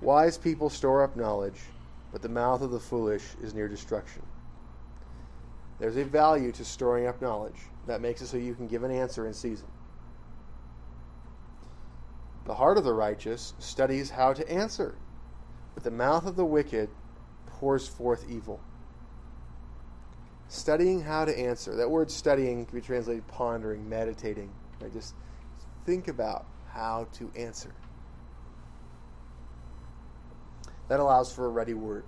wise 0.00 0.36
people 0.36 0.70
store 0.70 1.04
up 1.04 1.14
knowledge 1.14 1.60
but 2.18 2.28
the 2.28 2.34
mouth 2.34 2.62
of 2.62 2.72
the 2.72 2.80
foolish 2.80 3.22
is 3.40 3.54
near 3.54 3.68
destruction. 3.68 4.22
There's 5.78 5.96
a 5.96 6.04
value 6.04 6.50
to 6.50 6.64
storing 6.64 7.06
up 7.06 7.22
knowledge 7.22 7.60
that 7.86 8.00
makes 8.00 8.20
it 8.20 8.26
so 8.26 8.36
you 8.36 8.56
can 8.56 8.66
give 8.66 8.82
an 8.82 8.90
answer 8.90 9.28
in 9.28 9.32
season. 9.32 9.68
The 12.44 12.54
heart 12.54 12.76
of 12.76 12.82
the 12.82 12.92
righteous 12.92 13.54
studies 13.60 14.10
how 14.10 14.32
to 14.32 14.50
answer, 14.50 14.96
but 15.74 15.84
the 15.84 15.92
mouth 15.92 16.26
of 16.26 16.34
the 16.34 16.44
wicked 16.44 16.90
pours 17.46 17.86
forth 17.86 18.28
evil. 18.28 18.58
Studying 20.48 21.00
how 21.00 21.24
to 21.24 21.38
answer. 21.38 21.76
That 21.76 21.88
word 21.88 22.10
studying 22.10 22.66
can 22.66 22.80
be 22.80 22.84
translated 22.84 23.28
pondering, 23.28 23.88
meditating. 23.88 24.50
Right? 24.80 24.92
Just 24.92 25.14
think 25.86 26.08
about 26.08 26.46
how 26.72 27.06
to 27.12 27.30
answer. 27.36 27.72
That 30.88 31.00
allows 31.00 31.32
for 31.32 31.46
a 31.46 31.50
ready 31.50 31.74
word. 31.74 32.04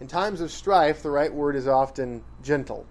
In 0.00 0.06
times 0.06 0.40
of 0.40 0.50
strife, 0.50 1.02
the 1.02 1.10
right 1.10 1.32
word 1.32 1.56
is 1.56 1.66
often 1.66 2.22
gentle. 2.42 2.86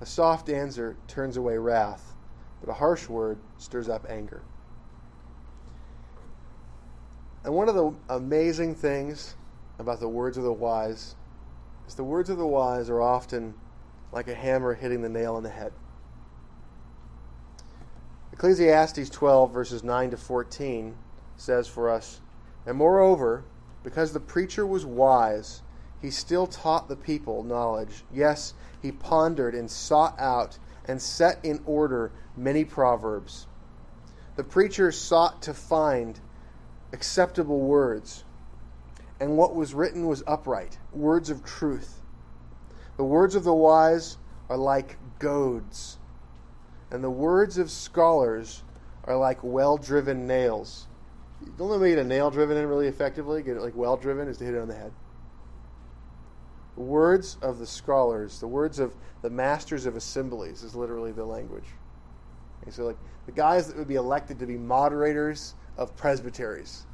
A 0.00 0.06
soft 0.06 0.48
answer 0.48 0.96
turns 1.06 1.36
away 1.36 1.58
wrath, 1.58 2.14
but 2.60 2.70
a 2.70 2.74
harsh 2.74 3.08
word 3.08 3.38
stirs 3.58 3.88
up 3.88 4.06
anger. 4.08 4.42
And 7.44 7.54
one 7.54 7.68
of 7.68 7.74
the 7.74 7.94
amazing 8.08 8.74
things 8.74 9.34
about 9.78 10.00
the 10.00 10.08
words 10.08 10.36
of 10.36 10.44
the 10.44 10.52
wise 10.52 11.14
is 11.86 11.94
the 11.94 12.04
words 12.04 12.28
of 12.28 12.38
the 12.38 12.46
wise 12.46 12.90
are 12.90 13.00
often 13.00 13.54
like 14.12 14.28
a 14.28 14.34
hammer 14.34 14.74
hitting 14.74 15.02
the 15.02 15.08
nail 15.08 15.36
on 15.36 15.42
the 15.42 15.50
head. 15.50 15.72
Ecclesiastes 18.32 19.10
12, 19.10 19.52
verses 19.52 19.84
9 19.84 20.10
to 20.10 20.16
14, 20.16 20.96
says 21.36 21.68
for 21.68 21.90
us, 21.90 22.20
And 22.66 22.76
moreover, 22.76 23.44
because 23.82 24.12
the 24.12 24.20
preacher 24.20 24.66
was 24.66 24.84
wise, 24.84 25.62
he 26.00 26.10
still 26.10 26.46
taught 26.46 26.88
the 26.88 26.96
people 26.96 27.42
knowledge. 27.42 28.04
Yes, 28.12 28.54
he 28.80 28.92
pondered 28.92 29.54
and 29.54 29.70
sought 29.70 30.18
out 30.18 30.58
and 30.86 31.00
set 31.00 31.38
in 31.42 31.60
order 31.66 32.10
many 32.36 32.64
proverbs. 32.64 33.46
The 34.36 34.44
preacher 34.44 34.90
sought 34.90 35.42
to 35.42 35.54
find 35.54 36.18
acceptable 36.92 37.60
words, 37.60 38.24
and 39.20 39.36
what 39.36 39.54
was 39.54 39.74
written 39.74 40.06
was 40.06 40.22
upright, 40.26 40.78
words 40.92 41.30
of 41.30 41.44
truth. 41.44 42.00
The 42.96 43.04
words 43.04 43.34
of 43.34 43.44
the 43.44 43.54
wise 43.54 44.16
are 44.48 44.56
like 44.56 44.96
goads, 45.18 45.98
and 46.90 47.04
the 47.04 47.10
words 47.10 47.58
of 47.58 47.70
scholars 47.70 48.62
are 49.04 49.16
like 49.16 49.38
well 49.42 49.76
driven 49.76 50.26
nails. 50.26 50.86
The 51.56 51.64
only 51.64 51.78
way 51.78 51.90
to 51.90 51.96
get 51.96 52.04
a 52.04 52.08
nail 52.08 52.30
driven 52.30 52.56
in 52.56 52.66
really 52.66 52.86
effectively, 52.86 53.42
get 53.42 53.56
it 53.56 53.62
like 53.62 53.76
well 53.76 53.96
driven, 53.96 54.28
is 54.28 54.38
to 54.38 54.44
hit 54.44 54.54
it 54.54 54.60
on 54.60 54.68
the 54.68 54.74
head. 54.74 54.92
The 56.76 56.82
words 56.82 57.36
of 57.42 57.58
the 57.58 57.66
scholars, 57.66 58.40
the 58.40 58.48
words 58.48 58.78
of 58.78 58.94
the 59.22 59.30
masters 59.30 59.86
of 59.86 59.96
assemblies, 59.96 60.62
is 60.62 60.74
literally 60.74 61.12
the 61.12 61.24
language. 61.24 61.66
Okay, 62.62 62.70
so, 62.70 62.84
like 62.84 62.98
the 63.26 63.32
guys 63.32 63.68
that 63.68 63.76
would 63.76 63.88
be 63.88 63.96
elected 63.96 64.38
to 64.38 64.46
be 64.46 64.56
moderators 64.56 65.54
of 65.76 65.96
presbyteries. 65.96 66.86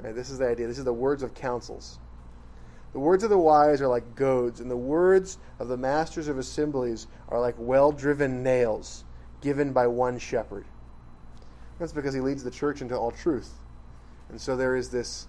Okay, 0.00 0.12
this 0.12 0.30
is 0.30 0.38
the 0.38 0.48
idea. 0.48 0.66
This 0.66 0.78
is 0.78 0.84
the 0.84 0.92
words 0.92 1.22
of 1.22 1.34
councils. 1.34 1.98
The 2.92 3.00
words 3.00 3.24
of 3.24 3.30
the 3.30 3.38
wise 3.38 3.80
are 3.80 3.88
like 3.88 4.14
goads, 4.14 4.60
and 4.60 4.70
the 4.70 4.76
words 4.76 5.38
of 5.58 5.68
the 5.68 5.76
masters 5.76 6.28
of 6.28 6.38
assemblies 6.38 7.06
are 7.28 7.40
like 7.40 7.56
well 7.58 7.92
driven 7.92 8.42
nails 8.42 9.04
given 9.40 9.72
by 9.72 9.86
one 9.86 10.18
shepherd. 10.18 10.64
That's 11.78 11.92
because 11.92 12.14
he 12.14 12.20
leads 12.20 12.44
the 12.44 12.50
church 12.50 12.82
into 12.82 12.96
all 12.96 13.10
truth. 13.10 13.52
And 14.28 14.40
so 14.40 14.56
there 14.56 14.76
is 14.76 14.90
this 14.90 15.26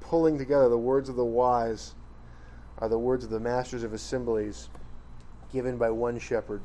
pulling 0.00 0.38
together. 0.38 0.68
The 0.68 0.78
words 0.78 1.08
of 1.08 1.16
the 1.16 1.24
wise 1.24 1.94
are 2.78 2.88
the 2.88 2.98
words 2.98 3.24
of 3.24 3.30
the 3.30 3.40
masters 3.40 3.82
of 3.82 3.92
assemblies 3.92 4.68
given 5.52 5.78
by 5.78 5.90
one 5.90 6.18
shepherd. 6.18 6.62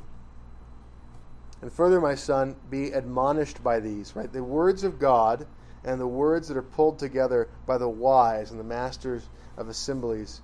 And 1.62 1.72
further, 1.72 2.00
my 2.00 2.14
son, 2.14 2.56
be 2.70 2.88
admonished 2.88 3.62
by 3.62 3.80
these, 3.80 4.14
right? 4.14 4.30
The 4.30 4.44
words 4.44 4.84
of 4.84 4.98
God 4.98 5.46
and 5.84 6.00
the 6.00 6.06
words 6.06 6.48
that 6.48 6.56
are 6.56 6.62
pulled 6.62 6.98
together 6.98 7.48
by 7.66 7.78
the 7.78 7.88
wise 7.88 8.50
and 8.50 8.60
the 8.60 8.64
masters 8.64 9.28
of 9.56 9.68
assemblies 9.68 10.42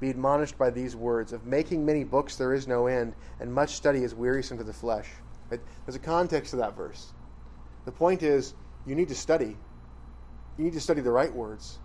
be 0.00 0.10
admonished 0.10 0.56
by 0.56 0.70
these 0.70 0.96
words 0.96 1.32
of 1.32 1.44
making 1.44 1.84
many 1.84 2.04
books 2.04 2.36
there 2.36 2.54
is 2.54 2.66
no 2.66 2.86
end, 2.86 3.14
and 3.38 3.52
much 3.52 3.74
study 3.74 4.02
is 4.02 4.14
wearisome 4.14 4.56
to 4.56 4.64
the 4.64 4.72
flesh. 4.72 5.08
There's 5.50 5.96
a 5.96 5.98
context 5.98 6.50
to 6.52 6.56
that 6.56 6.74
verse. 6.74 7.12
The 7.84 7.92
point 7.92 8.22
is, 8.22 8.54
you 8.86 8.94
need 8.94 9.08
to 9.08 9.14
study. 9.14 9.56
You 10.58 10.64
need 10.64 10.74
to 10.74 10.80
study 10.80 11.00
the 11.00 11.10
right 11.10 11.32
words. 11.32 11.78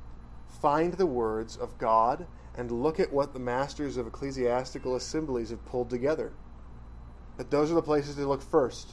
Find 0.62 0.94
the 0.94 1.06
words 1.06 1.58
of 1.58 1.78
God 1.78 2.26
and 2.58 2.72
look 2.72 3.00
at 3.00 3.12
what 3.12 3.34
the 3.34 3.40
masters 3.40 3.98
of 3.98 4.08
ecclesiastical 4.08 4.96
assemblies 4.96 5.50
have 5.50 5.66
pulled 5.66 5.90
together. 5.90 6.32
That 7.38 7.52
those 7.52 7.72
are 7.72 7.76
the 7.76 7.82
places 7.82 8.16
to 8.16 8.28
look 8.28 8.42
first. 8.42 8.92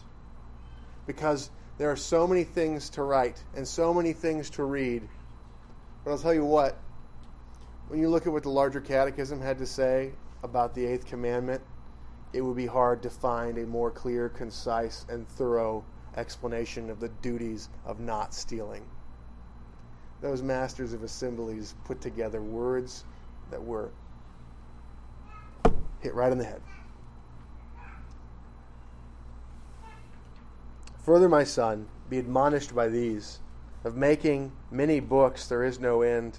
Because 1.07 1.51
there 1.79 1.91
are 1.91 1.97
so 1.97 2.27
many 2.27 2.45
things 2.45 2.91
to 2.91 3.03
write 3.03 3.43
and 3.57 3.67
so 3.67 3.95
many 3.95 4.13
things 4.13 4.51
to 4.51 4.65
read. 4.65 5.09
But 6.05 6.13
I'll 6.13 6.19
tell 6.19 6.35
you 6.35 6.45
what, 6.45 6.77
when 7.89 8.01
you 8.01 8.09
look 8.09 8.27
at 8.27 8.33
what 8.33 8.43
the 8.43 8.51
larger 8.51 8.81
catechism 8.81 9.41
had 9.41 9.59
to 9.59 9.67
say 9.67 10.13
about 10.43 10.75
the 10.75 10.85
eighth 10.85 11.07
commandment, 11.07 11.63
it 12.33 12.41
would 12.41 12.57
be 12.57 12.67
hard 12.67 13.03
to 13.03 13.11
find 13.11 13.59
a 13.59 13.67
more 13.67 13.91
clear, 13.91 14.29
concise, 14.29 15.05
and 15.09 15.29
thorough 15.29 15.85
explanation 16.17 16.91
of 16.91 17.01
the 17.01 17.09
duties 17.09 17.69
of 17.85 18.01
not 18.01 18.35
stealing. 18.35 18.85
Those 20.21 20.43
masters 20.43 20.93
of 20.93 21.03
assemblies 21.03 21.75
put 21.85 22.01
together 22.01 22.43
words 22.43 23.05
that 23.51 23.63
were 23.63 23.91
hit 26.01 26.15
right 26.15 26.33
in 26.33 26.39
the 26.39 26.45
head. 26.45 26.61
Further, 31.05 31.29
my 31.29 31.43
son, 31.43 31.89
be 32.09 32.19
admonished 32.19 32.75
by 32.75 32.89
these 32.89 33.41
of 33.85 33.97
making 33.97 34.53
many 34.71 35.01
books 35.01 35.49
there 35.49 35.65
is 35.65 35.81
no 35.81 36.03
end, 36.03 36.39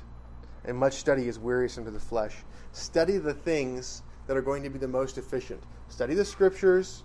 and 0.64 0.78
much 0.78 0.94
study 0.94 1.28
is 1.28 1.38
wearisome 1.38 1.84
to 1.84 1.92
the 1.92 2.00
flesh. 2.00 2.38
Study 2.72 3.18
the 3.18 3.34
things 3.34 4.04
that 4.28 4.38
are 4.38 4.42
going 4.42 4.64
to 4.64 4.70
be 4.70 4.80
the 4.80 4.88
most 4.88 5.18
efficient. 5.18 5.62
Study 5.90 6.14
the 6.14 6.24
scriptures 6.24 7.04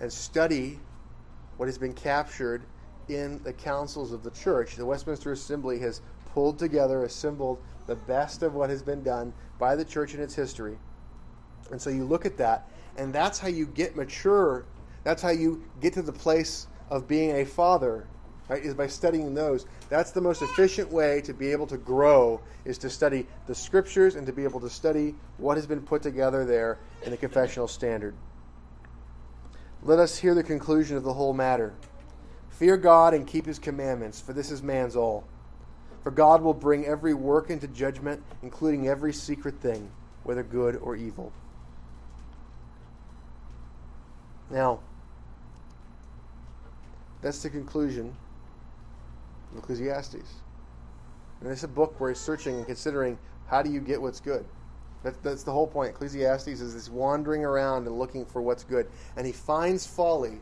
and 0.00 0.12
study 0.12 0.78
what 1.60 1.68
has 1.68 1.76
been 1.76 1.92
captured 1.92 2.62
in 3.08 3.38
the 3.42 3.52
councils 3.52 4.12
of 4.12 4.22
the 4.22 4.30
church. 4.30 4.76
The 4.76 4.86
Westminster 4.86 5.32
Assembly 5.32 5.78
has 5.80 6.00
pulled 6.32 6.58
together, 6.58 7.04
assembled 7.04 7.60
the 7.86 7.96
best 7.96 8.42
of 8.42 8.54
what 8.54 8.70
has 8.70 8.82
been 8.82 9.02
done 9.02 9.34
by 9.58 9.76
the 9.76 9.84
church 9.84 10.14
in 10.14 10.22
its 10.22 10.34
history. 10.34 10.78
And 11.70 11.80
so 11.80 11.90
you 11.90 12.04
look 12.04 12.24
at 12.24 12.38
that, 12.38 12.66
and 12.96 13.12
that's 13.12 13.38
how 13.38 13.48
you 13.48 13.66
get 13.66 13.94
mature 13.94 14.64
that's 15.02 15.22
how 15.22 15.30
you 15.30 15.62
get 15.80 15.94
to 15.94 16.02
the 16.02 16.12
place 16.12 16.66
of 16.90 17.08
being 17.08 17.36
a 17.36 17.44
father, 17.44 18.06
right? 18.48 18.62
Is 18.62 18.74
by 18.74 18.86
studying 18.86 19.34
those. 19.34 19.66
That's 19.88 20.10
the 20.10 20.20
most 20.20 20.42
efficient 20.42 20.90
way 20.90 21.20
to 21.22 21.32
be 21.32 21.50
able 21.52 21.66
to 21.68 21.78
grow 21.78 22.40
is 22.64 22.78
to 22.78 22.90
study 22.90 23.26
the 23.46 23.54
scriptures 23.54 24.14
and 24.14 24.26
to 24.26 24.32
be 24.32 24.44
able 24.44 24.60
to 24.60 24.70
study 24.70 25.14
what 25.38 25.56
has 25.56 25.66
been 25.66 25.80
put 25.80 26.02
together 26.02 26.44
there 26.44 26.78
in 27.04 27.10
the 27.10 27.16
confessional 27.16 27.68
standard. 27.68 28.14
Let 29.82 29.98
us 29.98 30.18
hear 30.18 30.34
the 30.34 30.42
conclusion 30.42 30.96
of 30.96 31.04
the 31.04 31.14
whole 31.14 31.32
matter. 31.32 31.72
Fear 32.50 32.76
God 32.76 33.14
and 33.14 33.26
keep 33.26 33.46
his 33.46 33.58
commandments, 33.58 34.20
for 34.20 34.32
this 34.32 34.50
is 34.50 34.62
man's 34.62 34.94
all. 34.94 35.24
For 36.02 36.10
God 36.10 36.42
will 36.42 36.54
bring 36.54 36.86
every 36.86 37.14
work 37.14 37.50
into 37.50 37.66
judgment, 37.68 38.22
including 38.42 38.88
every 38.88 39.12
secret 39.12 39.60
thing, 39.60 39.90
whether 40.24 40.42
good 40.42 40.76
or 40.76 40.96
evil. 40.96 41.32
Now, 44.50 44.80
that's 47.22 47.42
the 47.42 47.50
conclusion 47.50 48.14
of 49.52 49.58
Ecclesiastes. 49.58 50.34
And 51.40 51.50
it's 51.50 51.64
a 51.64 51.68
book 51.68 51.98
where 52.00 52.10
he's 52.10 52.20
searching 52.20 52.56
and 52.56 52.66
considering 52.66 53.18
how 53.46 53.62
do 53.62 53.70
you 53.70 53.80
get 53.80 54.00
what's 54.00 54.20
good. 54.20 54.44
That, 55.02 55.22
that's 55.22 55.42
the 55.42 55.52
whole 55.52 55.66
point. 55.66 55.90
Ecclesiastes 55.90 56.48
is 56.48 56.74
this 56.74 56.90
wandering 56.90 57.44
around 57.44 57.86
and 57.86 57.98
looking 57.98 58.26
for 58.26 58.42
what's 58.42 58.64
good. 58.64 58.86
And 59.16 59.26
he 59.26 59.32
finds 59.32 59.86
folly 59.86 60.40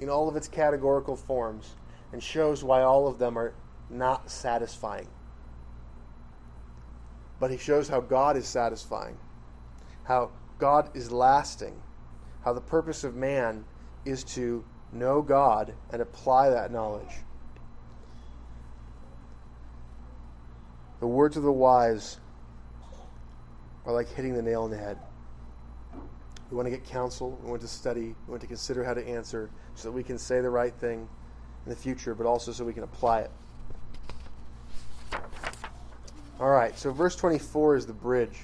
in 0.00 0.08
all 0.08 0.28
of 0.28 0.36
its 0.36 0.48
categorical 0.48 1.16
forms 1.16 1.76
and 2.12 2.22
shows 2.22 2.64
why 2.64 2.82
all 2.82 3.06
of 3.06 3.18
them 3.18 3.38
are 3.38 3.54
not 3.88 4.30
satisfying. 4.30 5.08
But 7.38 7.50
he 7.50 7.56
shows 7.56 7.88
how 7.88 8.00
God 8.00 8.36
is 8.36 8.46
satisfying, 8.46 9.16
how 10.04 10.30
God 10.58 10.90
is 10.94 11.10
lasting, 11.10 11.80
how 12.44 12.52
the 12.52 12.60
purpose 12.60 13.04
of 13.04 13.14
man 13.14 13.64
is 14.04 14.24
to 14.24 14.64
know 14.92 15.22
God 15.22 15.74
and 15.92 16.02
apply 16.02 16.50
that 16.50 16.72
knowledge. 16.72 17.14
The 20.98 21.06
words 21.06 21.36
of 21.36 21.44
the 21.44 21.52
wise 21.52 22.18
are 23.86 23.92
like 23.92 24.08
hitting 24.14 24.34
the 24.34 24.42
nail 24.42 24.62
on 24.62 24.70
the 24.70 24.76
head. 24.76 24.98
We 26.50 26.56
want 26.56 26.66
to 26.66 26.70
get 26.70 26.84
counsel, 26.84 27.38
we 27.42 27.50
want 27.50 27.62
to 27.62 27.68
study, 27.68 28.14
we 28.26 28.30
want 28.30 28.40
to 28.40 28.46
consider 28.46 28.82
how 28.82 28.94
to 28.94 29.06
answer 29.06 29.50
so 29.74 29.88
that 29.88 29.92
we 29.92 30.02
can 30.02 30.18
say 30.18 30.40
the 30.40 30.50
right 30.50 30.74
thing 30.74 31.08
in 31.64 31.70
the 31.70 31.76
future, 31.76 32.14
but 32.14 32.26
also 32.26 32.52
so 32.52 32.64
we 32.64 32.72
can 32.72 32.82
apply 32.82 33.20
it. 33.20 33.30
All 36.40 36.50
right, 36.50 36.76
so 36.78 36.90
verse 36.90 37.14
24 37.16 37.76
is 37.76 37.86
the 37.86 37.92
bridge. 37.92 38.38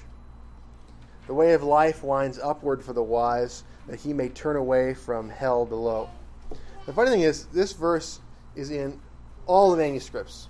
The 1.27 1.35
way 1.35 1.55
of 1.55 1.63
life 1.63 2.05
winds 2.05 2.39
upward 2.39 2.85
for 2.85 2.93
the 2.93 3.03
wise, 3.03 3.65
that 3.89 3.99
he 3.99 4.13
may 4.13 4.29
turn 4.29 4.57
away 4.57 4.95
from 4.95 5.29
hell 5.29 5.65
below. 5.65 6.09
The 6.85 6.93
funny 6.93 7.11
thing 7.11 7.23
is, 7.23 7.47
this 7.47 7.73
verse 7.73 8.21
is 8.55 8.71
in 8.71 9.01
all 9.47 9.71
the 9.71 9.77
manuscripts. 9.77 10.49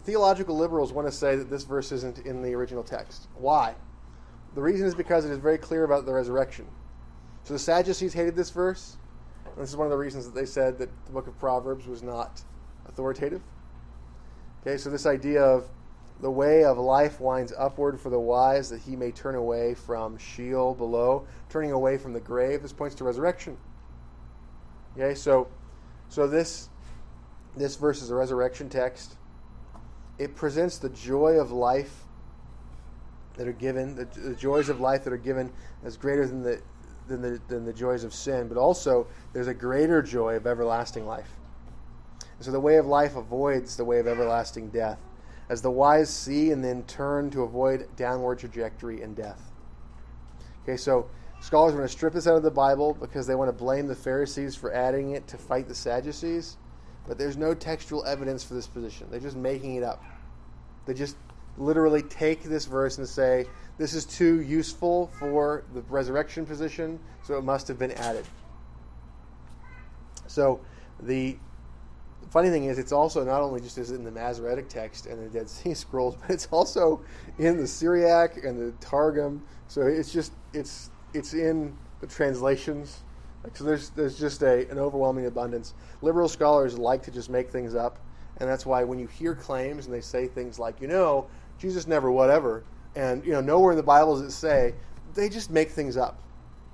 Theological 0.00 0.56
liberals 0.56 0.92
want 0.92 1.06
to 1.08 1.12
say 1.12 1.36
that 1.36 1.50
this 1.50 1.64
verse 1.64 1.92
isn't 1.92 2.20
in 2.20 2.42
the 2.42 2.54
original 2.54 2.82
text. 2.82 3.28
Why? 3.34 3.74
The 4.54 4.62
reason 4.62 4.86
is 4.86 4.94
because 4.94 5.24
it 5.24 5.30
is 5.30 5.38
very 5.38 5.58
clear 5.58 5.84
about 5.84 6.06
the 6.06 6.12
resurrection. 6.12 6.66
So 7.44 7.54
the 7.54 7.58
Sadducees 7.58 8.12
hated 8.12 8.36
this 8.36 8.50
verse. 8.50 8.96
And 9.44 9.62
this 9.62 9.70
is 9.70 9.76
one 9.76 9.86
of 9.86 9.90
the 9.90 9.98
reasons 9.98 10.24
that 10.24 10.34
they 10.34 10.46
said 10.46 10.78
that 10.78 10.90
the 11.06 11.12
book 11.12 11.26
of 11.26 11.38
Proverbs 11.38 11.86
was 11.86 12.02
not 12.02 12.42
authoritative. 12.86 13.42
Okay, 14.62 14.76
so 14.76 14.90
this 14.90 15.06
idea 15.06 15.42
of 15.42 15.68
the 16.20 16.30
way 16.30 16.64
of 16.64 16.78
life 16.78 17.20
winds 17.20 17.52
upward 17.58 18.00
for 18.00 18.08
the 18.08 18.20
wise 18.20 18.70
that 18.70 18.80
he 18.80 18.94
may 18.94 19.10
turn 19.10 19.34
away 19.34 19.74
from 19.74 20.16
Sheol 20.16 20.74
below, 20.74 21.26
turning 21.48 21.72
away 21.72 21.98
from 21.98 22.12
the 22.12 22.20
grave. 22.20 22.62
This 22.62 22.72
points 22.72 22.94
to 22.96 23.04
resurrection. 23.04 23.56
Okay, 24.96 25.14
so 25.14 25.48
so 26.08 26.26
this 26.26 26.68
this 27.56 27.76
verse 27.76 28.02
is 28.02 28.10
a 28.10 28.14
resurrection 28.14 28.68
text. 28.68 29.16
It 30.22 30.36
presents 30.36 30.78
the 30.78 30.88
joy 30.90 31.40
of 31.40 31.50
life 31.50 32.04
that 33.34 33.48
are 33.48 33.52
given, 33.52 33.96
the, 33.96 34.04
the 34.04 34.34
joys 34.34 34.68
of 34.68 34.80
life 34.80 35.04
that 35.04 35.12
are 35.12 35.18
given 35.18 35.52
as 35.84 35.96
greater 35.96 36.26
than 36.26 36.42
the 36.42 36.62
than 37.08 37.20
the 37.20 37.40
than 37.48 37.64
the 37.64 37.72
joys 37.72 38.04
of 38.04 38.14
sin, 38.14 38.46
but 38.46 38.56
also 38.56 39.06
there's 39.32 39.48
a 39.48 39.54
greater 39.54 40.00
joy 40.00 40.36
of 40.36 40.46
everlasting 40.46 41.06
life. 41.06 41.30
And 42.36 42.44
so 42.44 42.52
the 42.52 42.60
way 42.60 42.76
of 42.76 42.86
life 42.86 43.16
avoids 43.16 43.76
the 43.76 43.84
way 43.84 43.98
of 43.98 44.06
everlasting 44.06 44.70
death, 44.70 45.00
as 45.48 45.60
the 45.60 45.70
wise 45.70 46.08
see 46.08 46.52
and 46.52 46.64
then 46.64 46.84
turn 46.84 47.30
to 47.30 47.42
avoid 47.42 47.88
downward 47.96 48.38
trajectory 48.38 49.02
and 49.02 49.16
death. 49.16 49.50
Okay, 50.62 50.76
so 50.76 51.08
Scholars 51.42 51.74
want 51.74 51.84
to 51.84 51.88
strip 51.88 52.12
this 52.12 52.28
out 52.28 52.36
of 52.36 52.44
the 52.44 52.52
Bible 52.52 52.94
because 52.94 53.26
they 53.26 53.34
want 53.34 53.48
to 53.48 53.52
blame 53.52 53.88
the 53.88 53.96
Pharisees 53.96 54.54
for 54.54 54.72
adding 54.72 55.10
it 55.10 55.26
to 55.26 55.36
fight 55.36 55.66
the 55.66 55.74
Sadducees, 55.74 56.56
but 57.08 57.18
there's 57.18 57.36
no 57.36 57.52
textual 57.52 58.04
evidence 58.04 58.44
for 58.44 58.54
this 58.54 58.68
position. 58.68 59.08
They're 59.10 59.18
just 59.18 59.36
making 59.36 59.74
it 59.74 59.82
up. 59.82 60.04
They 60.86 60.94
just 60.94 61.16
literally 61.58 62.02
take 62.02 62.42
this 62.42 62.64
verse 62.64 62.98
and 62.98 63.06
say, 63.06 63.46
this 63.78 63.94
is 63.94 64.04
too 64.04 64.42
useful 64.42 65.10
for 65.18 65.64
the 65.74 65.82
resurrection 65.82 66.46
position, 66.46 66.98
so 67.22 67.38
it 67.38 67.44
must 67.44 67.68
have 67.68 67.78
been 67.78 67.92
added. 67.92 68.24
So 70.26 70.60
the 71.00 71.36
funny 72.30 72.48
thing 72.48 72.64
is, 72.64 72.78
it's 72.78 72.92
also 72.92 73.24
not 73.24 73.42
only 73.42 73.60
just 73.60 73.78
as 73.78 73.90
in 73.90 74.04
the 74.04 74.10
Masoretic 74.10 74.68
text 74.68 75.06
and 75.06 75.22
the 75.22 75.28
Dead 75.28 75.48
Sea 75.48 75.74
Scrolls, 75.74 76.16
but 76.16 76.30
it's 76.30 76.48
also 76.50 77.02
in 77.38 77.58
the 77.58 77.66
Syriac 77.66 78.44
and 78.44 78.58
the 78.58 78.72
Targum. 78.84 79.42
So 79.68 79.82
it's 79.82 80.12
just 80.12 80.32
it's 80.52 80.90
it's 81.14 81.34
in 81.34 81.76
the 82.00 82.06
translations. 82.06 83.00
So 83.54 83.64
there's 83.64 83.90
there's 83.90 84.18
just 84.18 84.42
a 84.42 84.68
an 84.70 84.78
overwhelming 84.78 85.26
abundance. 85.26 85.74
Liberal 86.00 86.28
scholars 86.28 86.78
like 86.78 87.02
to 87.04 87.10
just 87.10 87.28
make 87.28 87.50
things 87.50 87.74
up, 87.74 87.98
and 88.42 88.50
that's 88.50 88.66
why 88.66 88.82
when 88.82 88.98
you 88.98 89.06
hear 89.06 89.36
claims 89.36 89.86
and 89.86 89.94
they 89.94 90.00
say 90.00 90.26
things 90.26 90.58
like, 90.58 90.80
you 90.80 90.88
know, 90.88 91.28
Jesus 91.58 91.86
never 91.86 92.10
whatever, 92.10 92.64
and 92.96 93.24
you 93.24 93.30
know 93.30 93.40
nowhere 93.40 93.70
in 93.70 93.76
the 93.76 93.84
Bible 93.84 94.16
does 94.16 94.26
it 94.26 94.32
say, 94.32 94.74
they 95.14 95.28
just 95.28 95.48
make 95.48 95.70
things 95.70 95.96
up. 95.96 96.18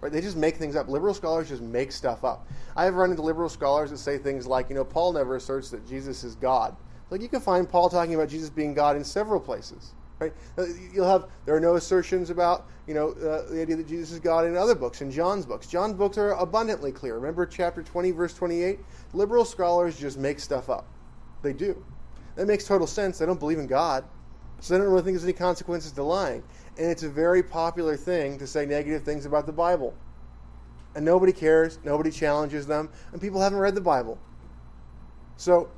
Right? 0.01 0.11
They 0.11 0.23
just 0.23 0.39
make 0.39 0.57
things 0.57 0.77
up. 0.77 0.89
Liberal 0.89 1.13
scholars 1.13 1.51
just 1.51 1.61
make 1.61 1.93
stuff 1.93 2.25
up. 2.25 2.47
I 2.75 2.85
have 2.85 2.95
run 2.95 3.11
into 3.11 3.21
liberal 3.21 3.51
scholars 3.51 3.91
that 3.91 3.99
say 3.99 4.17
things 4.17 4.47
like, 4.47 4.71
you 4.71 4.77
know, 4.77 4.85
Paul 4.85 5.13
never 5.13 5.37
asserts 5.37 5.69
that 5.71 5.87
Jesus 5.87 6.25
is 6.25 6.37
God. 6.37 6.75
Like 7.11 7.21
you 7.21 7.29
can 7.29 7.41
find 7.41 7.69
Paul 7.69 7.91
talking 7.91 8.15
about 8.15 8.31
Jesus 8.31 8.49
being 8.49 8.73
God 8.73 8.97
in 8.97 9.05
several 9.05 9.39
places. 9.39 9.93
Right? 10.19 10.33
Uh, 10.57 10.65
you'll 10.93 11.07
have 11.07 11.29
there 11.45 11.55
are 11.55 11.61
no 11.61 11.77
assertions 11.77 12.31
about 12.31 12.67
you 12.87 12.95
know 12.95 13.11
uh, 13.11 13.51
the 13.51 13.61
idea 13.61 13.77
that 13.77 13.87
Jesus 13.87 14.11
is 14.13 14.21
God 14.21 14.47
in 14.47 14.57
other 14.57 14.75
books, 14.75 15.03
in 15.03 15.11
John's 15.11 15.45
books. 15.45 15.67
John's 15.67 15.93
books 15.93 16.17
are 16.17 16.31
abundantly 16.31 16.93
clear. 16.93 17.15
Remember 17.15 17.45
chapter 17.45 17.83
20, 17.83 18.11
verse 18.13 18.33
28. 18.33 18.79
Liberal 19.13 19.45
scholars 19.45 19.99
just 19.99 20.17
make 20.17 20.41
stuff 20.41 20.71
up. 20.71 20.87
They 21.43 21.53
do. 21.53 21.85
That 22.37 22.47
makes 22.47 22.65
total 22.65 22.87
sense. 22.87 23.19
They 23.19 23.27
don't 23.27 23.41
believe 23.41 23.59
in 23.59 23.67
God. 23.67 24.05
So 24.61 24.75
they 24.75 24.79
don't 24.79 24.89
really 24.89 25.03
think 25.03 25.15
there's 25.15 25.25
any 25.25 25.33
consequences 25.33 25.93
to 25.93 26.03
lying. 26.03 26.43
And 26.79 26.91
it's 26.91 27.03
a 27.03 27.09
very 27.09 27.43
popular 27.43 27.97
thing 27.97 28.39
to 28.39 28.47
say 28.47 28.67
negative 28.67 29.05
things 29.05 29.27
about 29.27 29.47
the 29.47 29.53
Bible. 29.53 29.95
And 30.95 31.05
nobody 31.05 31.33
cares, 31.33 31.79
nobody 31.85 32.11
challenges 32.11 32.67
them, 32.67 32.89
and 33.13 33.21
people 33.21 33.41
haven't 33.41 33.59
read 33.59 33.75
the 33.75 33.81
Bible. 33.81 34.19
So 35.37 35.71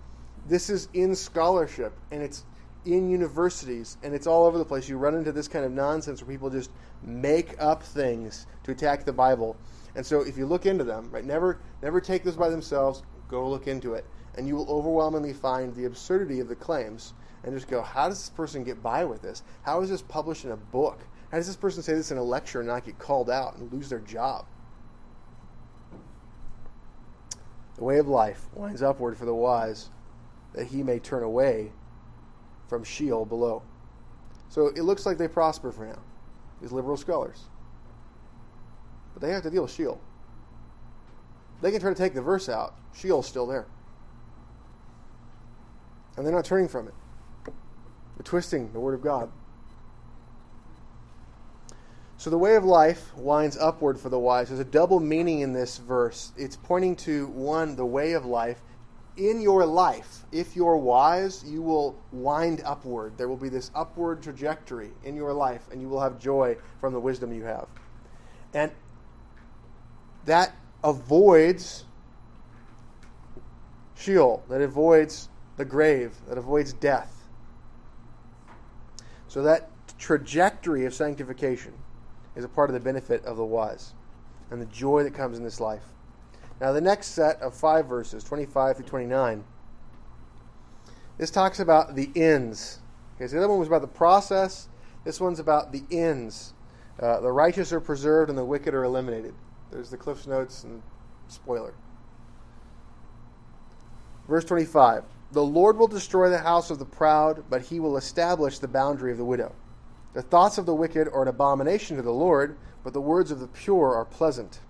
this 0.46 0.70
is 0.70 0.88
in 0.94 1.14
scholarship, 1.14 1.92
and 2.10 2.22
it's 2.22 2.44
in 2.86 3.10
universities, 3.10 3.98
and 4.02 4.14
it's 4.14 4.26
all 4.26 4.46
over 4.46 4.56
the 4.56 4.64
place. 4.64 4.88
You 4.88 4.96
run 4.96 5.14
into 5.14 5.32
this 5.32 5.48
kind 5.48 5.64
of 5.64 5.72
nonsense 5.72 6.22
where 6.22 6.30
people 6.30 6.48
just 6.48 6.70
make 7.02 7.54
up 7.58 7.82
things 7.82 8.46
to 8.64 8.72
attack 8.72 9.04
the 9.04 9.12
Bible. 9.12 9.56
And 9.94 10.06
so 10.06 10.20
if 10.20 10.38
you 10.38 10.46
look 10.46 10.64
into 10.64 10.84
them, 10.84 11.10
right, 11.10 11.24
never 11.24 11.58
never 11.82 12.00
take 12.00 12.24
this 12.24 12.36
by 12.36 12.48
themselves, 12.48 13.02
go 13.28 13.48
look 13.48 13.66
into 13.66 13.94
it. 13.94 14.06
And 14.36 14.46
you 14.46 14.56
will 14.56 14.70
overwhelmingly 14.70 15.32
find 15.32 15.74
the 15.74 15.86
absurdity 15.86 16.40
of 16.40 16.48
the 16.48 16.54
claims 16.54 17.14
and 17.42 17.54
just 17.54 17.68
go, 17.68 17.82
how 17.82 18.08
does 18.08 18.18
this 18.18 18.30
person 18.30 18.64
get 18.64 18.82
by 18.82 19.04
with 19.04 19.22
this? 19.22 19.42
How 19.62 19.80
is 19.80 19.90
this 19.90 20.02
published 20.02 20.44
in 20.44 20.52
a 20.52 20.56
book? 20.56 21.00
How 21.30 21.38
does 21.38 21.46
this 21.46 21.56
person 21.56 21.82
say 21.82 21.94
this 21.94 22.10
in 22.10 22.18
a 22.18 22.22
lecture 22.22 22.60
and 22.60 22.68
not 22.68 22.84
get 22.84 22.98
called 22.98 23.30
out 23.30 23.56
and 23.56 23.72
lose 23.72 23.88
their 23.88 24.00
job? 24.00 24.46
The 27.76 27.84
way 27.84 27.98
of 27.98 28.08
life 28.08 28.46
winds 28.54 28.82
upward 28.82 29.16
for 29.16 29.24
the 29.24 29.34
wise, 29.34 29.88
that 30.52 30.66
he 30.66 30.82
may 30.82 30.98
turn 30.98 31.22
away 31.22 31.72
from 32.68 32.84
Sheol 32.84 33.24
below. 33.24 33.62
So 34.48 34.66
it 34.66 34.82
looks 34.82 35.06
like 35.06 35.16
they 35.16 35.28
prosper 35.28 35.72
for 35.72 35.86
now, 35.86 35.98
these 36.60 36.72
liberal 36.72 36.96
scholars. 36.96 37.44
But 39.14 39.22
they 39.22 39.32
have 39.32 39.42
to 39.44 39.50
deal 39.50 39.62
with 39.62 39.72
Sheol. 39.72 40.00
They 41.62 41.70
can 41.70 41.80
try 41.80 41.90
to 41.90 41.96
take 41.96 42.14
the 42.14 42.22
verse 42.22 42.48
out. 42.48 42.74
Sheol's 42.94 43.26
still 43.26 43.46
there. 43.46 43.66
And 46.20 46.26
they're 46.26 46.34
not 46.34 46.44
turning 46.44 46.68
from 46.68 46.86
it. 46.86 46.92
They're 47.46 48.24
twisting 48.24 48.74
the 48.74 48.78
Word 48.78 48.92
of 48.92 49.00
God. 49.00 49.30
So 52.18 52.28
the 52.28 52.36
way 52.36 52.56
of 52.56 52.64
life 52.66 53.16
winds 53.16 53.56
upward 53.56 53.98
for 53.98 54.10
the 54.10 54.18
wise. 54.18 54.48
There's 54.48 54.60
a 54.60 54.64
double 54.66 55.00
meaning 55.00 55.40
in 55.40 55.54
this 55.54 55.78
verse. 55.78 56.32
It's 56.36 56.56
pointing 56.56 56.96
to 56.96 57.28
one, 57.28 57.74
the 57.74 57.86
way 57.86 58.12
of 58.12 58.26
life. 58.26 58.60
In 59.16 59.40
your 59.40 59.64
life, 59.64 60.26
if 60.30 60.54
you're 60.54 60.76
wise, 60.76 61.42
you 61.42 61.62
will 61.62 61.98
wind 62.12 62.60
upward. 62.66 63.16
There 63.16 63.26
will 63.26 63.38
be 63.38 63.48
this 63.48 63.70
upward 63.74 64.22
trajectory 64.22 64.90
in 65.02 65.16
your 65.16 65.32
life, 65.32 65.62
and 65.72 65.80
you 65.80 65.88
will 65.88 66.02
have 66.02 66.18
joy 66.18 66.58
from 66.82 66.92
the 66.92 67.00
wisdom 67.00 67.32
you 67.32 67.44
have. 67.44 67.66
And 68.52 68.70
that 70.26 70.54
avoids 70.84 71.86
Sheol, 73.96 74.44
that 74.50 74.60
avoids 74.60 75.29
the 75.60 75.64
grave, 75.66 76.14
that 76.26 76.38
avoids 76.38 76.72
death. 76.72 77.28
So 79.28 79.42
that 79.42 79.68
trajectory 79.98 80.86
of 80.86 80.94
sanctification 80.94 81.74
is 82.34 82.44
a 82.44 82.48
part 82.48 82.70
of 82.70 82.74
the 82.74 82.80
benefit 82.80 83.22
of 83.26 83.36
the 83.36 83.44
wise 83.44 83.92
and 84.50 84.58
the 84.58 84.66
joy 84.66 85.04
that 85.04 85.12
comes 85.12 85.36
in 85.36 85.44
this 85.44 85.60
life. 85.60 85.84
Now, 86.62 86.72
the 86.72 86.80
next 86.80 87.08
set 87.08 87.40
of 87.42 87.54
five 87.54 87.86
verses, 87.86 88.24
25 88.24 88.76
through 88.76 88.86
29, 88.86 89.44
this 91.18 91.30
talks 91.30 91.60
about 91.60 91.94
the 91.94 92.10
ends. 92.16 92.78
Okay, 93.16 93.26
so 93.26 93.32
the 93.32 93.40
other 93.40 93.48
one 93.48 93.58
was 93.58 93.68
about 93.68 93.82
the 93.82 93.86
process. 93.86 94.68
This 95.04 95.20
one's 95.20 95.40
about 95.40 95.72
the 95.72 95.82
ends. 95.90 96.54
Uh, 96.98 97.20
the 97.20 97.30
righteous 97.30 97.70
are 97.70 97.80
preserved 97.80 98.30
and 98.30 98.38
the 98.38 98.44
wicked 98.44 98.72
are 98.72 98.84
eliminated. 98.84 99.34
There's 99.70 99.90
the 99.90 99.98
Cliff's 99.98 100.26
Notes 100.26 100.64
and 100.64 100.82
spoiler. 101.28 101.74
Verse 104.26 104.46
25 104.46 105.04
The 105.32 105.44
Lord 105.44 105.78
will 105.78 105.86
destroy 105.86 106.28
the 106.28 106.38
house 106.38 106.70
of 106.70 106.78
the 106.78 106.84
proud, 106.84 107.44
but 107.48 107.62
he 107.62 107.80
will 107.80 107.96
establish 107.96 108.58
the 108.58 108.68
boundary 108.68 109.12
of 109.12 109.18
the 109.18 109.24
widow. 109.24 109.54
The 110.12 110.22
thoughts 110.22 110.58
of 110.58 110.66
the 110.66 110.74
wicked 110.74 111.08
are 111.08 111.22
an 111.22 111.28
abomination 111.28 111.96
to 111.96 112.02
the 112.02 112.10
Lord, 112.10 112.58
but 112.82 112.92
the 112.92 113.00
words 113.00 113.30
of 113.30 113.38
the 113.38 113.46
pure 113.46 113.94
are 113.94 114.04
pleasant. 114.04 114.60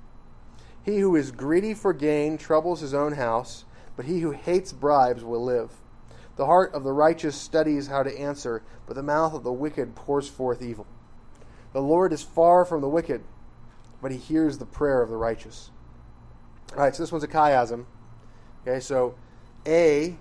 He 0.82 0.98
who 0.98 1.16
is 1.16 1.30
greedy 1.30 1.72
for 1.72 1.92
gain 1.92 2.36
troubles 2.36 2.80
his 2.80 2.92
own 2.92 3.12
house, 3.12 3.64
but 3.96 4.04
he 4.04 4.20
who 4.20 4.32
hates 4.32 4.72
bribes 4.72 5.24
will 5.24 5.42
live. 5.42 5.72
The 6.36 6.46
heart 6.46 6.74
of 6.74 6.84
the 6.84 6.92
righteous 6.92 7.36
studies 7.36 7.86
how 7.86 8.02
to 8.02 8.18
answer, 8.18 8.62
but 8.86 8.96
the 8.96 9.02
mouth 9.02 9.34
of 9.34 9.44
the 9.44 9.52
wicked 9.52 9.94
pours 9.94 10.28
forth 10.28 10.62
evil. 10.62 10.86
The 11.72 11.82
Lord 11.82 12.12
is 12.12 12.22
far 12.22 12.64
from 12.64 12.80
the 12.80 12.88
wicked 12.88 13.22
but 14.00 14.10
he 14.10 14.18
hears 14.18 14.58
the 14.58 14.66
prayer 14.66 15.02
of 15.02 15.10
the 15.10 15.16
righteous. 15.16 15.70
All 16.72 16.82
right, 16.82 16.94
so 16.94 17.02
this 17.02 17.12
one's 17.12 17.24
a 17.24 17.28
chiasm. 17.28 17.84
Okay, 18.66 18.80
so 18.80 19.14
A 19.66 20.16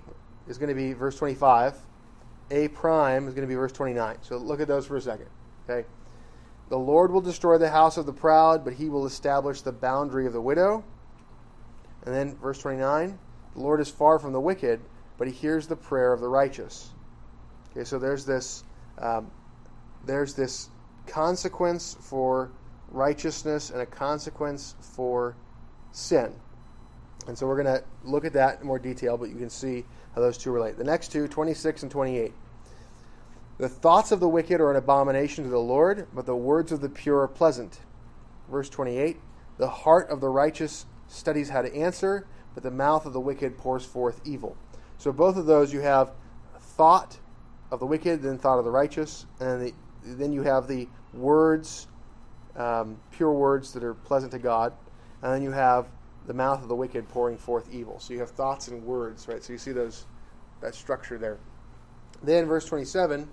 is 0.49 0.57
going 0.57 0.69
to 0.69 0.75
be 0.75 0.91
verse 0.91 1.15
25. 1.17 1.75
A 2.51 2.67
prime 2.69 3.27
is 3.27 3.33
going 3.33 3.47
to 3.47 3.47
be 3.47 3.55
verse 3.55 3.71
29. 3.71 4.17
So 4.21 4.37
look 4.37 4.59
at 4.59 4.67
those 4.67 4.85
for 4.85 4.97
a 4.97 5.01
second. 5.01 5.27
Okay. 5.69 5.87
The 6.69 6.77
Lord 6.77 7.11
will 7.11 7.21
destroy 7.21 7.57
the 7.57 7.69
house 7.69 7.97
of 7.97 8.05
the 8.05 8.13
proud, 8.13 8.65
but 8.65 8.73
he 8.73 8.89
will 8.89 9.05
establish 9.05 9.61
the 9.61 9.71
boundary 9.71 10.25
of 10.25 10.33
the 10.33 10.41
widow. 10.41 10.83
And 12.03 12.13
then 12.13 12.35
verse 12.37 12.59
29 12.59 13.17
The 13.53 13.59
Lord 13.59 13.79
is 13.79 13.89
far 13.89 14.19
from 14.19 14.33
the 14.33 14.39
wicked, 14.39 14.81
but 15.17 15.27
he 15.27 15.33
hears 15.33 15.67
the 15.67 15.75
prayer 15.75 16.11
of 16.11 16.19
the 16.19 16.27
righteous. 16.27 16.91
Okay, 17.71 17.83
so 17.83 17.99
there's 17.99 18.25
this, 18.25 18.63
um, 18.97 19.29
there's 20.05 20.33
this 20.33 20.69
consequence 21.05 21.95
for 21.99 22.51
righteousness 22.89 23.69
and 23.69 23.81
a 23.81 23.85
consequence 23.85 24.75
for 24.79 25.35
sin. 25.91 26.33
And 27.27 27.37
so 27.37 27.45
we're 27.45 27.61
going 27.61 27.77
to 27.77 27.83
look 28.03 28.25
at 28.25 28.33
that 28.33 28.61
in 28.61 28.67
more 28.67 28.79
detail, 28.79 29.17
but 29.17 29.29
you 29.29 29.35
can 29.35 29.49
see 29.49 29.85
how 30.15 30.21
those 30.21 30.37
two 30.37 30.51
relate. 30.51 30.77
The 30.77 30.83
next 30.83 31.11
two, 31.11 31.27
26 31.27 31.83
and 31.83 31.91
28. 31.91 32.33
The 33.57 33.69
thoughts 33.69 34.11
of 34.11 34.19
the 34.19 34.29
wicked 34.29 34.61
are 34.61 34.71
an 34.71 34.77
abomination 34.77 35.43
to 35.43 35.49
the 35.49 35.59
Lord, 35.59 36.07
but 36.13 36.25
the 36.25 36.35
words 36.35 36.71
of 36.71 36.81
the 36.81 36.89
pure 36.89 37.19
are 37.21 37.27
pleasant. 37.27 37.79
Verse 38.49 38.69
28 38.69 39.17
The 39.57 39.69
heart 39.69 40.09
of 40.09 40.21
the 40.21 40.29
righteous 40.29 40.85
studies 41.07 41.49
how 41.49 41.61
to 41.61 41.75
answer, 41.75 42.25
but 42.53 42.63
the 42.63 42.71
mouth 42.71 43.05
of 43.05 43.13
the 43.13 43.19
wicked 43.19 43.57
pours 43.57 43.85
forth 43.85 44.21
evil. 44.25 44.55
So 44.97 45.11
both 45.11 45.35
of 45.37 45.45
those 45.45 45.73
you 45.73 45.81
have 45.81 46.13
thought 46.59 47.17
of 47.71 47.79
the 47.79 47.85
wicked, 47.85 48.21
then 48.21 48.37
thought 48.37 48.59
of 48.59 48.65
the 48.65 48.71
righteous, 48.71 49.25
and 49.39 49.61
the, 49.61 49.73
then 50.03 50.31
you 50.31 50.43
have 50.43 50.67
the 50.67 50.87
words 51.13 51.87
um, 52.55 52.99
pure 53.11 53.31
words 53.31 53.73
that 53.73 53.83
are 53.83 53.93
pleasant 53.93 54.31
to 54.31 54.39
God, 54.39 54.73
and 55.21 55.33
then 55.33 55.41
you 55.41 55.51
have 55.51 55.87
the 56.29 56.33
mouth 56.35 56.61
of 56.61 56.67
the 56.67 56.75
wicked 56.75 57.09
pouring 57.09 57.35
forth 57.35 57.67
evil. 57.73 57.99
So 57.99 58.13
you 58.13 58.19
have 58.19 58.29
thoughts 58.29 58.67
and 58.67 58.83
words, 58.83 59.27
right? 59.27 59.43
So 59.43 59.51
you 59.51 59.57
see 59.57 59.71
those 59.71 60.05
that 60.61 60.75
structure 60.75 61.17
there. 61.17 61.39
Then 62.21 62.45
verse 62.45 62.65
27, 62.65 63.27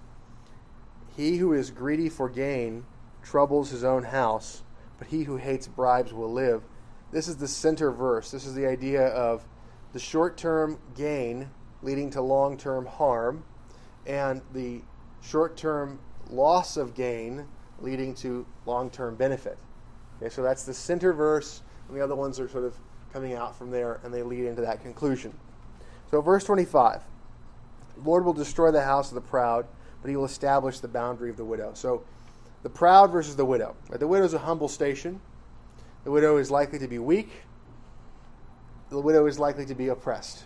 he 1.14 1.36
who 1.36 1.53
is 1.53 1.70
greedy 1.70 2.09
for 2.09 2.30
gain 2.30 2.86
troubles 3.22 3.68
his 3.68 3.84
own 3.84 4.05
house, 4.05 4.62
but 4.97 5.09
he 5.09 5.24
who 5.24 5.36
hates 5.36 5.68
bribes 5.68 6.14
will 6.14 6.32
live. 6.32 6.62
This 7.12 7.28
is 7.28 7.36
the 7.36 7.47
center 7.47 7.92
verse. 7.92 8.30
This 8.30 8.47
is 8.47 8.55
the 8.55 8.66
idea 8.66 9.09
of 9.09 9.47
the 9.92 9.99
short-term 9.99 10.78
gain 10.94 11.51
leading 11.82 12.09
to 12.12 12.22
long-term 12.22 12.86
harm 12.86 13.44
and 14.07 14.40
the 14.55 14.80
short-term 15.20 15.99
loss 16.30 16.78
of 16.78 16.94
gain 16.94 17.44
leading 17.78 18.14
to 18.14 18.47
long 18.64 18.88
term 18.88 19.16
benefit. 19.16 19.59
Okay, 20.16 20.30
so 20.30 20.42
that's 20.42 20.64
the 20.64 20.72
center 20.72 21.12
verse, 21.12 21.61
and 21.88 21.97
the 21.97 22.03
other 22.03 22.16
ones 22.16 22.40
are 22.40 22.49
sort 22.49 22.64
of 22.64 22.74
coming 23.16 23.32
out 23.32 23.56
from 23.56 23.70
there, 23.70 23.98
and 24.04 24.12
they 24.12 24.22
lead 24.22 24.44
into 24.44 24.60
that 24.60 24.82
conclusion. 24.82 25.32
So, 26.10 26.20
verse 26.20 26.44
25 26.44 27.00
The 27.96 28.02
Lord 28.06 28.26
will 28.26 28.34
destroy 28.34 28.70
the 28.70 28.82
house 28.82 29.08
of 29.08 29.14
the 29.14 29.22
proud, 29.22 29.66
but 30.02 30.10
he 30.10 30.16
will 30.16 30.26
establish 30.26 30.80
the 30.80 30.88
boundary 30.88 31.30
of 31.30 31.38
the 31.38 31.44
widow. 31.44 31.70
So, 31.72 32.04
the 32.62 32.68
proud 32.68 33.10
versus 33.10 33.34
the 33.34 33.44
widow. 33.46 33.74
The 33.90 34.06
widow 34.06 34.26
is 34.26 34.34
a 34.34 34.38
humble 34.40 34.68
station. 34.68 35.22
The 36.04 36.10
widow 36.10 36.36
is 36.36 36.50
likely 36.50 36.78
to 36.78 36.86
be 36.86 36.98
weak. 36.98 37.30
The 38.90 39.00
widow 39.00 39.24
is 39.24 39.38
likely 39.38 39.64
to 39.64 39.74
be 39.74 39.88
oppressed. 39.88 40.44